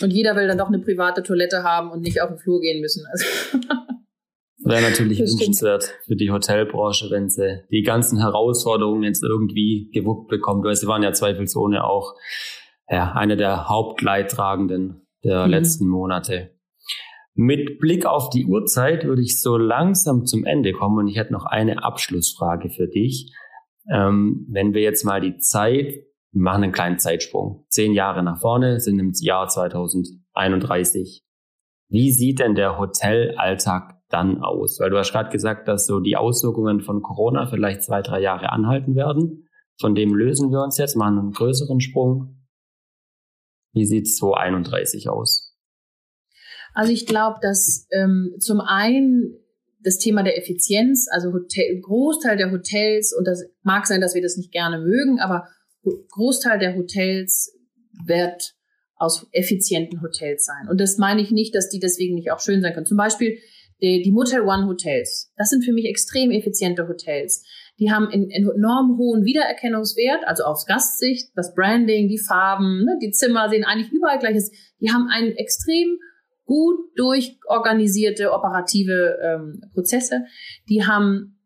und 0.00 0.10
jeder 0.10 0.36
will 0.36 0.48
dann 0.48 0.56
doch 0.56 0.68
eine 0.68 0.78
private 0.78 1.22
Toilette 1.22 1.62
haben 1.62 1.90
und 1.90 2.00
nicht 2.00 2.22
auf 2.22 2.30
den 2.30 2.38
Flur 2.38 2.60
gehen 2.60 2.80
müssen. 2.80 3.04
Also. 3.12 3.26
Wäre 4.64 4.88
natürlich 4.88 5.18
wünschenswert 5.20 5.92
für 6.06 6.16
die 6.16 6.30
Hotelbranche, 6.30 7.10
wenn 7.10 7.28
sie 7.28 7.62
die 7.70 7.82
ganzen 7.82 8.18
Herausforderungen 8.18 9.02
jetzt 9.02 9.22
irgendwie 9.22 9.90
gewuppt 9.92 10.28
bekommt, 10.28 10.64
weil 10.64 10.76
sie 10.76 10.86
waren 10.86 11.02
ja 11.02 11.12
zweifelsohne 11.12 11.84
auch 11.84 12.14
ja, 12.88 13.12
eine 13.12 13.36
der 13.36 13.68
Hauptleidtragenden 13.68 15.05
der 15.26 15.44
mhm. 15.44 15.50
letzten 15.50 15.88
Monate. 15.88 16.56
Mit 17.34 17.78
Blick 17.80 18.06
auf 18.06 18.30
die 18.30 18.46
Uhrzeit 18.46 19.04
würde 19.04 19.20
ich 19.20 19.42
so 19.42 19.58
langsam 19.58 20.24
zum 20.24 20.44
Ende 20.44 20.72
kommen 20.72 20.98
und 20.98 21.08
ich 21.08 21.18
hätte 21.18 21.34
noch 21.34 21.44
eine 21.44 21.84
Abschlussfrage 21.84 22.70
für 22.70 22.88
dich. 22.88 23.34
Ähm, 23.92 24.46
wenn 24.50 24.72
wir 24.72 24.80
jetzt 24.80 25.04
mal 25.04 25.20
die 25.20 25.36
Zeit, 25.38 25.92
wir 26.32 26.42
machen 26.42 26.64
einen 26.64 26.72
kleinen 26.72 26.98
Zeitsprung, 26.98 27.66
zehn 27.68 27.92
Jahre 27.92 28.22
nach 28.22 28.40
vorne, 28.40 28.80
sind 28.80 28.98
im 28.98 29.12
Jahr 29.20 29.48
2031. 29.48 31.22
Wie 31.88 32.10
sieht 32.10 32.40
denn 32.40 32.54
der 32.54 32.78
Hotelalltag 32.78 34.00
dann 34.08 34.42
aus? 34.42 34.80
Weil 34.80 34.90
du 34.90 34.98
hast 34.98 35.12
gerade 35.12 35.30
gesagt, 35.30 35.68
dass 35.68 35.86
so 35.86 36.00
die 36.00 36.16
Auswirkungen 36.16 36.80
von 36.80 37.02
Corona 37.02 37.46
vielleicht 37.46 37.84
zwei, 37.84 38.00
drei 38.00 38.20
Jahre 38.20 38.50
anhalten 38.50 38.94
werden. 38.94 39.48
Von 39.78 39.94
dem 39.94 40.14
lösen 40.14 40.50
wir 40.50 40.62
uns 40.62 40.78
jetzt, 40.78 40.96
machen 40.96 41.18
einen 41.18 41.32
größeren 41.32 41.80
Sprung. 41.80 42.45
Wie 43.76 43.84
sieht 43.84 44.08
2031 44.08 45.10
aus? 45.10 45.54
Also 46.72 46.92
ich 46.92 47.06
glaube, 47.06 47.36
dass 47.42 47.86
ähm, 47.92 48.34
zum 48.38 48.60
einen 48.60 49.36
das 49.80 49.98
Thema 49.98 50.22
der 50.22 50.38
Effizienz, 50.38 51.08
also 51.12 51.34
Hotel, 51.34 51.78
Großteil 51.82 52.38
der 52.38 52.52
Hotels, 52.52 53.14
und 53.16 53.26
das 53.26 53.44
mag 53.62 53.86
sein, 53.86 54.00
dass 54.00 54.14
wir 54.14 54.22
das 54.22 54.38
nicht 54.38 54.50
gerne 54.50 54.78
mögen, 54.78 55.20
aber 55.20 55.46
Großteil 55.82 56.58
der 56.58 56.74
Hotels 56.74 57.54
wird 58.06 58.54
aus 58.94 59.26
effizienten 59.32 60.00
Hotels 60.00 60.46
sein. 60.46 60.68
Und 60.70 60.80
das 60.80 60.96
meine 60.96 61.20
ich 61.20 61.30
nicht, 61.30 61.54
dass 61.54 61.68
die 61.68 61.78
deswegen 61.78 62.14
nicht 62.14 62.32
auch 62.32 62.40
schön 62.40 62.62
sein 62.62 62.72
können. 62.72 62.86
Zum 62.86 62.96
Beispiel 62.96 63.38
die, 63.82 64.02
die 64.02 64.10
Motel 64.10 64.40
One 64.40 64.66
Hotels. 64.66 65.32
Das 65.36 65.50
sind 65.50 65.66
für 65.66 65.72
mich 65.72 65.84
extrem 65.84 66.30
effiziente 66.30 66.88
Hotels. 66.88 67.44
Die 67.78 67.90
haben 67.90 68.08
einen 68.08 68.30
enorm 68.30 68.96
hohen 68.96 69.24
Wiedererkennungswert, 69.24 70.26
also 70.26 70.44
aus 70.44 70.64
Gastsicht, 70.66 71.30
das 71.34 71.54
Branding, 71.54 72.08
die 72.08 72.18
Farben, 72.18 72.84
ne, 72.84 72.98
die 73.02 73.10
Zimmer 73.10 73.50
sehen 73.50 73.64
eigentlich 73.64 73.92
überall 73.92 74.18
gleich. 74.18 74.36
Die 74.80 74.90
haben 74.90 75.08
einen 75.08 75.32
extrem 75.32 75.98
gut 76.46 76.78
durchorganisierte 76.96 78.32
operative 78.32 79.18
ähm, 79.22 79.60
Prozesse. 79.74 80.24
Die 80.68 80.84
haben, 80.84 81.38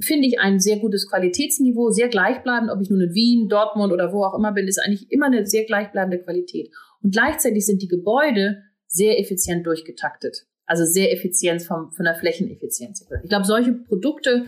finde 0.00 0.26
ich, 0.26 0.40
ein 0.40 0.58
sehr 0.58 0.78
gutes 0.78 1.08
Qualitätsniveau, 1.10 1.90
sehr 1.90 2.08
gleichbleibend, 2.08 2.70
ob 2.70 2.80
ich 2.80 2.88
nun 2.88 3.00
in 3.00 3.14
Wien, 3.14 3.48
Dortmund 3.48 3.92
oder 3.92 4.12
wo 4.12 4.24
auch 4.24 4.38
immer 4.38 4.52
bin, 4.52 4.66
ist 4.66 4.78
eigentlich 4.78 5.10
immer 5.10 5.26
eine 5.26 5.44
sehr 5.44 5.64
gleichbleibende 5.64 6.20
Qualität. 6.20 6.70
Und 7.02 7.12
gleichzeitig 7.12 7.66
sind 7.66 7.82
die 7.82 7.88
Gebäude 7.88 8.62
sehr 8.86 9.20
effizient 9.20 9.66
durchgetaktet. 9.66 10.46
Also 10.66 10.84
sehr 10.84 11.12
effizient 11.12 11.62
vom, 11.62 11.92
von 11.92 12.04
der 12.04 12.14
Flächeneffizienz. 12.14 13.06
Ich 13.22 13.28
glaube, 13.28 13.44
solche 13.44 13.72
Produkte 13.72 14.46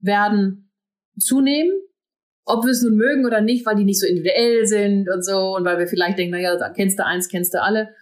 werden 0.00 0.71
zunehmen, 1.18 1.72
ob 2.44 2.64
wir 2.64 2.70
es 2.70 2.82
nun 2.82 2.96
mögen 2.96 3.26
oder 3.26 3.40
nicht, 3.40 3.64
weil 3.66 3.76
die 3.76 3.84
nicht 3.84 4.00
so 4.00 4.06
individuell 4.06 4.66
sind 4.66 5.08
und 5.08 5.24
so 5.24 5.56
und 5.56 5.64
weil 5.64 5.78
wir 5.78 5.86
vielleicht 5.86 6.18
denken, 6.18 6.32
naja, 6.32 6.56
kennst 6.74 6.98
du 6.98 7.06
eins, 7.06 7.28
kennst 7.28 7.54
du 7.54 7.62
alle. 7.62 7.94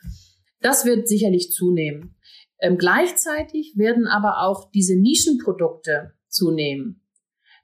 Das 0.61 0.84
wird 0.84 1.08
sicherlich 1.08 1.50
zunehmen. 1.50 2.16
Ähm, 2.61 2.76
gleichzeitig 2.76 3.74
werden 3.76 4.06
aber 4.06 4.42
auch 4.42 4.70
diese 4.70 4.96
Nischenprodukte 4.96 6.12
zunehmen. 6.28 7.02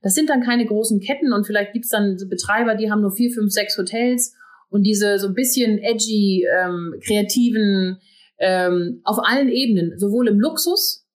Das 0.03 0.15
sind 0.15 0.31
dann 0.31 0.43
keine 0.43 0.67
großen 0.67 1.01
Ketten 1.01 1.33
und 1.33 1.47
vielleicht 1.47 1.73
gibt's 1.73 1.89
dann 1.89 2.17
Betreiber, 2.29 2.75
die 2.75 2.91
haben 2.91 3.01
nur 3.01 3.15
vier, 3.15 3.31
fünf, 3.31 3.53
sechs 3.53 3.77
Hotels 3.77 4.35
und 4.69 4.83
diese 4.83 5.19
so 5.19 5.29
ein 5.29 5.35
bisschen 5.35 5.79
edgy, 5.79 6.47
ähm, 6.47 6.95
kreativen, 7.05 7.99
ähm, 8.39 9.01
auf 9.05 9.19
allen 9.23 9.49
Ebenen, 9.49 9.99
sowohl 9.99 10.29
im 10.29 10.39
Luxus 10.39 11.06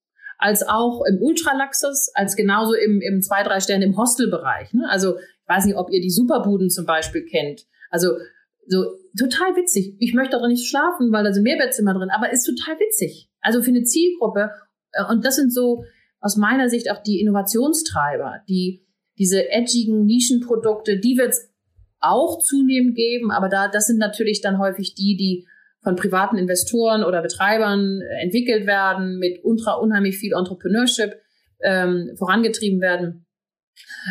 als 0.41 0.67
auch 0.67 1.05
im 1.05 1.21
Ultralaxus, 1.21 2.09
als 2.15 2.35
genauso 2.35 2.73
im, 2.73 2.99
im 2.99 3.21
zwei, 3.21 3.43
drei 3.43 3.59
Sterne 3.59 3.85
im 3.85 3.95
Hostelbereich. 3.95 4.73
Ne? 4.73 4.87
Also 4.89 5.17
ich 5.17 5.47
weiß 5.47 5.65
nicht, 5.65 5.77
ob 5.77 5.91
ihr 5.91 6.01
die 6.01 6.09
Superbuden 6.09 6.69
zum 6.69 6.85
Beispiel 6.85 7.23
kennt. 7.23 7.67
Also 7.91 8.17
so 8.67 8.85
total 9.17 9.55
witzig. 9.55 9.95
Ich 9.99 10.13
möchte 10.15 10.37
darin 10.37 10.51
nicht 10.51 10.67
schlafen, 10.67 11.11
weil 11.11 11.23
da 11.23 11.31
sind 11.31 11.43
Mehrbettzimmer 11.43 11.93
drin, 11.93 12.09
aber 12.09 12.31
ist 12.31 12.45
total 12.45 12.79
witzig. 12.79 13.29
Also 13.39 13.61
für 13.61 13.69
eine 13.69 13.83
Zielgruppe. 13.83 14.51
Äh, 14.93 15.03
und 15.11 15.23
das 15.23 15.35
sind 15.35 15.53
so 15.53 15.83
aus 16.19 16.37
meiner 16.37 16.69
Sicht 16.69 16.89
auch 16.89 17.03
die 17.03 17.19
Innovationstreiber, 17.21 18.41
die 18.49 18.83
diese 19.19 19.47
edgigen 19.49 20.05
Nischenprodukte, 20.05 20.99
die 20.99 21.17
wird 21.17 21.29
es 21.29 21.49
auch 21.99 22.39
zunehmend 22.39 22.95
geben, 22.95 23.29
aber 23.31 23.47
da 23.47 23.67
das 23.67 23.85
sind 23.85 23.99
natürlich 23.99 24.41
dann 24.41 24.57
häufig 24.57 24.95
die, 24.95 25.15
die 25.15 25.45
von 25.84 25.95
privaten 25.95 26.38
Investoren 26.38 27.03
oder 27.03 27.21
Betreibern 27.21 28.01
äh, 28.01 28.23
entwickelt 28.23 28.67
werden, 28.67 29.17
mit 29.17 29.39
ultra 29.43 29.73
unheimlich 29.73 30.17
viel 30.17 30.34
Entrepreneurship 30.34 31.15
ähm, 31.63 32.11
vorangetrieben 32.17 32.82
werden. 32.82 33.25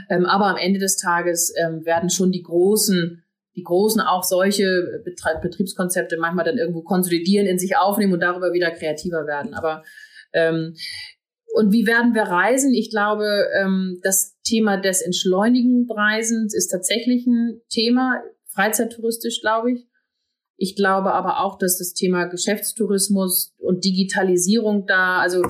Ähm, 0.09 0.27
aber 0.27 0.47
am 0.47 0.57
Ende 0.57 0.81
des 0.81 0.97
Tages 0.97 1.53
ähm, 1.57 1.85
werden 1.85 2.11
schon 2.11 2.33
die 2.33 2.43
großen, 2.43 3.23
die 3.57 3.63
großen 3.63 4.01
auch 4.01 4.25
solche 4.25 5.03
Betriebskonzepte 5.43 6.17
manchmal 6.17 6.45
dann 6.45 6.59
irgendwo 6.59 6.83
konsolidieren, 6.83 7.47
in 7.47 7.59
sich 7.59 7.77
aufnehmen 7.77 8.13
und 8.13 8.21
darüber 8.21 8.53
wieder 8.53 8.71
kreativer 8.71 9.27
werden. 9.27 9.55
Aber 9.55 9.83
ähm, 10.33 10.75
und 11.53 11.73
wie 11.73 11.87
werden 11.87 12.15
wir 12.15 12.23
reisen? 12.23 12.73
Ich 12.75 12.91
glaube, 12.91 13.49
ähm, 13.61 13.99
das 14.03 14.41
Thema 14.45 14.77
des 14.77 15.03
entschleunigenden 15.03 15.91
Reisens 15.91 16.55
ist 16.55 16.69
tatsächlich 16.69 17.27
ein 17.27 17.61
Thema, 17.69 18.23
freizeittouristisch, 18.55 19.41
glaube 19.41 19.73
ich. 19.73 19.90
Ich 20.63 20.77
glaube 20.77 21.15
aber 21.15 21.41
auch, 21.41 21.57
dass 21.57 21.79
das 21.79 21.95
Thema 21.95 22.27
Geschäftstourismus 22.27 23.55
und 23.57 23.83
Digitalisierung 23.83 24.85
da, 24.87 25.21
also 25.21 25.43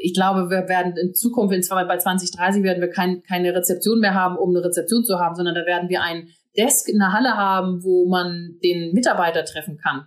ich 0.00 0.14
glaube, 0.14 0.48
wir 0.48 0.66
werden 0.66 0.96
in 0.96 1.12
Zukunft, 1.12 1.54
in 1.54 1.62
zwei, 1.62 1.84
bei 1.84 1.98
2030 1.98 2.62
werden 2.62 2.80
wir 2.80 2.88
kein, 2.88 3.22
keine 3.22 3.54
Rezeption 3.54 4.00
mehr 4.00 4.14
haben, 4.14 4.38
um 4.38 4.48
eine 4.48 4.64
Rezeption 4.64 5.04
zu 5.04 5.18
haben, 5.18 5.34
sondern 5.34 5.54
da 5.54 5.66
werden 5.66 5.90
wir 5.90 6.02
ein 6.02 6.28
Desk 6.56 6.88
in 6.88 7.00
der 7.00 7.12
Halle 7.12 7.36
haben, 7.36 7.84
wo 7.84 8.08
man 8.08 8.58
den 8.64 8.94
Mitarbeiter 8.94 9.44
treffen 9.44 9.76
kann. 9.76 10.06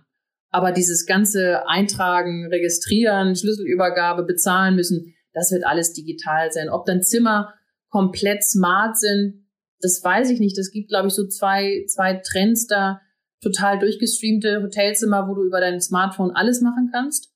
Aber 0.50 0.72
dieses 0.72 1.06
ganze 1.06 1.68
Eintragen, 1.68 2.48
Registrieren, 2.48 3.36
Schlüsselübergabe, 3.36 4.24
bezahlen 4.24 4.74
müssen, 4.74 5.14
das 5.32 5.52
wird 5.52 5.64
alles 5.64 5.92
digital 5.92 6.50
sein. 6.50 6.70
Ob 6.70 6.86
dann 6.86 7.04
Zimmer 7.04 7.54
komplett 7.88 8.42
smart 8.42 8.98
sind, 8.98 9.46
das 9.80 10.02
weiß 10.02 10.30
ich 10.30 10.40
nicht. 10.40 10.58
Es 10.58 10.72
gibt, 10.72 10.88
glaube 10.88 11.06
ich, 11.06 11.14
so 11.14 11.28
zwei, 11.28 11.84
zwei 11.86 12.14
Trends 12.14 12.66
da 12.66 13.00
total 13.40 13.78
durchgestreamte 13.78 14.62
Hotelzimmer, 14.62 15.28
wo 15.28 15.34
du 15.34 15.44
über 15.44 15.60
dein 15.60 15.80
Smartphone 15.80 16.32
alles 16.32 16.60
machen 16.60 16.90
kannst. 16.92 17.32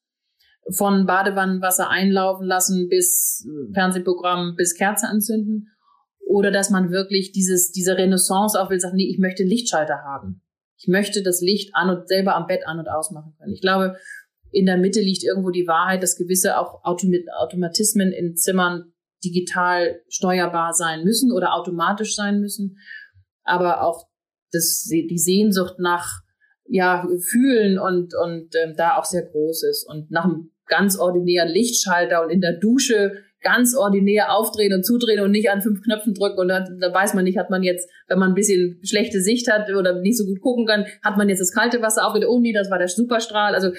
Von 0.70 1.06
Badewannenwasser 1.06 1.88
einlaufen 1.88 2.46
lassen 2.46 2.88
bis 2.88 3.48
Fernsehprogramm 3.72 4.54
bis 4.56 4.74
Kerze 4.74 5.08
anzünden. 5.08 5.68
Oder 6.24 6.50
dass 6.50 6.70
man 6.70 6.90
wirklich 6.90 7.32
dieses, 7.32 7.72
diese 7.72 7.98
Renaissance 7.98 8.60
auch 8.60 8.70
will, 8.70 8.80
sagen, 8.80 8.96
nee, 8.96 9.10
ich 9.10 9.18
möchte 9.18 9.42
einen 9.42 9.50
Lichtschalter 9.50 10.02
haben. 10.04 10.42
Ich 10.76 10.88
möchte 10.88 11.22
das 11.22 11.40
Licht 11.40 11.74
an 11.74 11.90
und 11.90 12.08
selber 12.08 12.34
am 12.36 12.46
Bett 12.46 12.66
an 12.66 12.78
und 12.78 12.88
ausmachen 12.88 13.34
können. 13.38 13.52
Ich 13.52 13.60
glaube, 13.60 13.96
in 14.50 14.66
der 14.66 14.76
Mitte 14.76 15.00
liegt 15.00 15.24
irgendwo 15.24 15.50
die 15.50 15.66
Wahrheit, 15.66 16.02
dass 16.02 16.16
gewisse 16.16 16.58
auch 16.58 16.84
Automatismen 16.84 18.12
in 18.12 18.36
Zimmern 18.36 18.92
digital 19.24 20.00
steuerbar 20.08 20.72
sein 20.72 21.04
müssen 21.04 21.32
oder 21.32 21.54
automatisch 21.54 22.14
sein 22.14 22.40
müssen. 22.40 22.78
Aber 23.44 23.82
auch 23.82 24.08
das, 24.52 24.84
die 24.88 25.18
Sehnsucht 25.18 25.78
nach 25.78 26.22
ja, 26.66 27.06
Fühlen 27.30 27.78
und, 27.78 28.14
und 28.14 28.54
ähm, 28.62 28.74
da 28.76 28.96
auch 28.96 29.04
sehr 29.04 29.22
groß 29.22 29.64
ist. 29.64 29.86
Und 29.88 30.10
nach 30.10 30.24
einem 30.24 30.52
ganz 30.66 30.98
ordinären 30.98 31.48
Lichtschalter 31.48 32.22
und 32.22 32.30
in 32.30 32.40
der 32.40 32.58
Dusche 32.58 33.12
ganz 33.42 33.74
ordinär 33.74 34.32
aufdrehen 34.32 34.72
und 34.72 34.84
zudrehen 34.84 35.20
und 35.20 35.32
nicht 35.32 35.50
an 35.50 35.60
fünf 35.60 35.82
Knöpfen 35.82 36.14
drücken 36.14 36.38
und 36.38 36.48
dann, 36.48 36.78
dann 36.80 36.94
weiß 36.94 37.14
man 37.14 37.24
nicht, 37.24 37.36
hat 37.36 37.50
man 37.50 37.62
jetzt, 37.62 37.90
wenn 38.06 38.18
man 38.18 38.30
ein 38.30 38.34
bisschen 38.34 38.80
schlechte 38.84 39.20
Sicht 39.20 39.50
hat 39.50 39.68
oder 39.68 40.00
nicht 40.00 40.16
so 40.16 40.24
gut 40.24 40.40
gucken 40.40 40.64
kann, 40.64 40.86
hat 41.02 41.16
man 41.16 41.28
jetzt 41.28 41.40
das 41.40 41.52
kalte 41.52 41.82
Wasser 41.82 42.06
aufgedreht, 42.06 42.30
oh 42.30 42.40
nee, 42.40 42.52
das 42.52 42.70
war 42.70 42.78
der 42.78 42.88
Superstrahl. 42.88 43.54
Also 43.54 43.72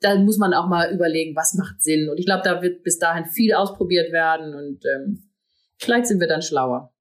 da 0.00 0.16
muss 0.16 0.38
man 0.38 0.52
auch 0.52 0.68
mal 0.68 0.92
überlegen, 0.92 1.34
was 1.34 1.54
macht 1.54 1.82
Sinn. 1.82 2.08
Und 2.10 2.18
ich 2.18 2.26
glaube, 2.26 2.42
da 2.44 2.60
wird 2.60 2.82
bis 2.82 2.98
dahin 2.98 3.24
viel 3.26 3.54
ausprobiert 3.54 4.12
werden 4.12 4.54
und 4.54 4.80
ähm, 4.84 5.30
vielleicht 5.78 6.06
sind 6.06 6.20
wir 6.20 6.28
dann 6.28 6.42
schlauer. 6.42 6.91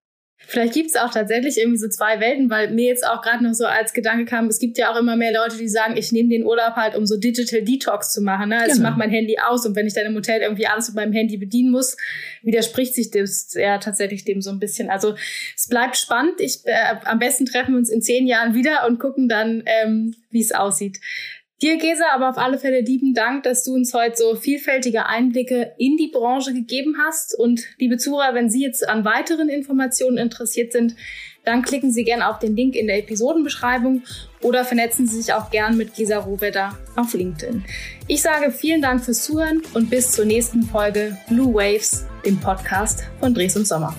Vielleicht 0.47 0.73
gibt 0.73 0.89
es 0.89 0.95
auch 0.95 1.11
tatsächlich 1.11 1.57
irgendwie 1.57 1.77
so 1.77 1.87
zwei 1.87 2.19
Welten, 2.19 2.49
weil 2.49 2.71
mir 2.71 2.87
jetzt 2.87 3.07
auch 3.07 3.21
gerade 3.21 3.43
noch 3.43 3.53
so 3.53 3.65
als 3.65 3.93
Gedanke 3.93 4.25
kam, 4.25 4.47
es 4.47 4.59
gibt 4.59 4.77
ja 4.77 4.91
auch 4.91 4.99
immer 4.99 5.15
mehr 5.15 5.31
Leute, 5.31 5.57
die 5.57 5.69
sagen, 5.69 5.95
ich 5.95 6.11
nehme 6.11 6.29
den 6.29 6.43
Urlaub 6.43 6.75
halt, 6.75 6.95
um 6.95 7.05
so 7.05 7.17
Digital 7.17 7.61
Detox 7.61 8.11
zu 8.11 8.21
machen. 8.21 8.49
Ne? 8.49 8.57
Also 8.57 8.73
genau. 8.73 8.75
ich 8.75 8.81
mache 8.89 8.99
mein 8.99 9.09
Handy 9.11 9.37
aus 9.39 9.65
und 9.65 9.75
wenn 9.75 9.87
ich 9.87 9.93
dann 9.93 10.05
im 10.05 10.15
Hotel 10.15 10.41
irgendwie 10.41 10.67
alles 10.67 10.89
mit 10.89 10.95
meinem 10.95 11.13
Handy 11.13 11.37
bedienen 11.37 11.71
muss, 11.71 11.95
widerspricht 12.41 12.95
sich 12.95 13.11
das 13.11 13.53
ja 13.53 13.77
tatsächlich 13.77 14.25
dem 14.25 14.41
so 14.41 14.49
ein 14.49 14.59
bisschen. 14.59 14.89
Also 14.89 15.15
es 15.55 15.67
bleibt 15.67 15.95
spannend. 15.95 16.39
Ich, 16.39 16.65
äh, 16.65 16.95
am 17.05 17.19
besten 17.19 17.45
treffen 17.45 17.73
wir 17.73 17.77
uns 17.77 17.89
in 17.89 18.01
zehn 18.01 18.27
Jahren 18.27 18.53
wieder 18.53 18.85
und 18.87 18.99
gucken 18.99 19.29
dann, 19.29 19.63
ähm, 19.65 20.15
wie 20.31 20.41
es 20.41 20.51
aussieht. 20.51 20.99
Dir, 21.61 21.77
Gesa, 21.77 22.05
aber 22.15 22.29
auf 22.29 22.39
alle 22.39 22.57
Fälle 22.57 22.81
lieben 22.81 23.13
Dank, 23.13 23.43
dass 23.43 23.63
du 23.63 23.75
uns 23.75 23.93
heute 23.93 24.15
so 24.15 24.35
vielfältige 24.35 25.05
Einblicke 25.05 25.73
in 25.77 25.95
die 25.95 26.07
Branche 26.07 26.53
gegeben 26.53 26.95
hast. 27.05 27.37
Und 27.37 27.61
liebe 27.77 27.97
Zuhörer, 27.97 28.33
wenn 28.33 28.49
Sie 28.49 28.63
jetzt 28.63 28.89
an 28.89 29.05
weiteren 29.05 29.47
Informationen 29.47 30.17
interessiert 30.17 30.71
sind, 30.71 30.95
dann 31.45 31.61
klicken 31.61 31.91
Sie 31.91 32.03
gerne 32.03 32.27
auf 32.27 32.39
den 32.39 32.55
Link 32.55 32.75
in 32.75 32.87
der 32.87 32.97
Episodenbeschreibung 32.97 34.01
oder 34.41 34.65
vernetzen 34.65 35.05
Sie 35.05 35.21
sich 35.21 35.33
auch 35.35 35.51
gern 35.51 35.77
mit 35.77 35.93
Gesa 35.93 36.17
Rohwedder 36.17 36.75
auf 36.95 37.13
LinkedIn. 37.13 37.63
Ich 38.07 38.23
sage 38.23 38.51
vielen 38.51 38.81
Dank 38.81 39.05
fürs 39.05 39.23
Zuhören 39.23 39.61
und 39.75 39.91
bis 39.91 40.11
zur 40.11 40.25
nächsten 40.25 40.63
Folge 40.63 41.15
Blue 41.29 41.53
Waves, 41.53 42.07
dem 42.25 42.39
Podcast 42.39 43.03
von 43.19 43.35
Dres 43.35 43.55
und 43.55 43.67
Sommer. 43.67 43.95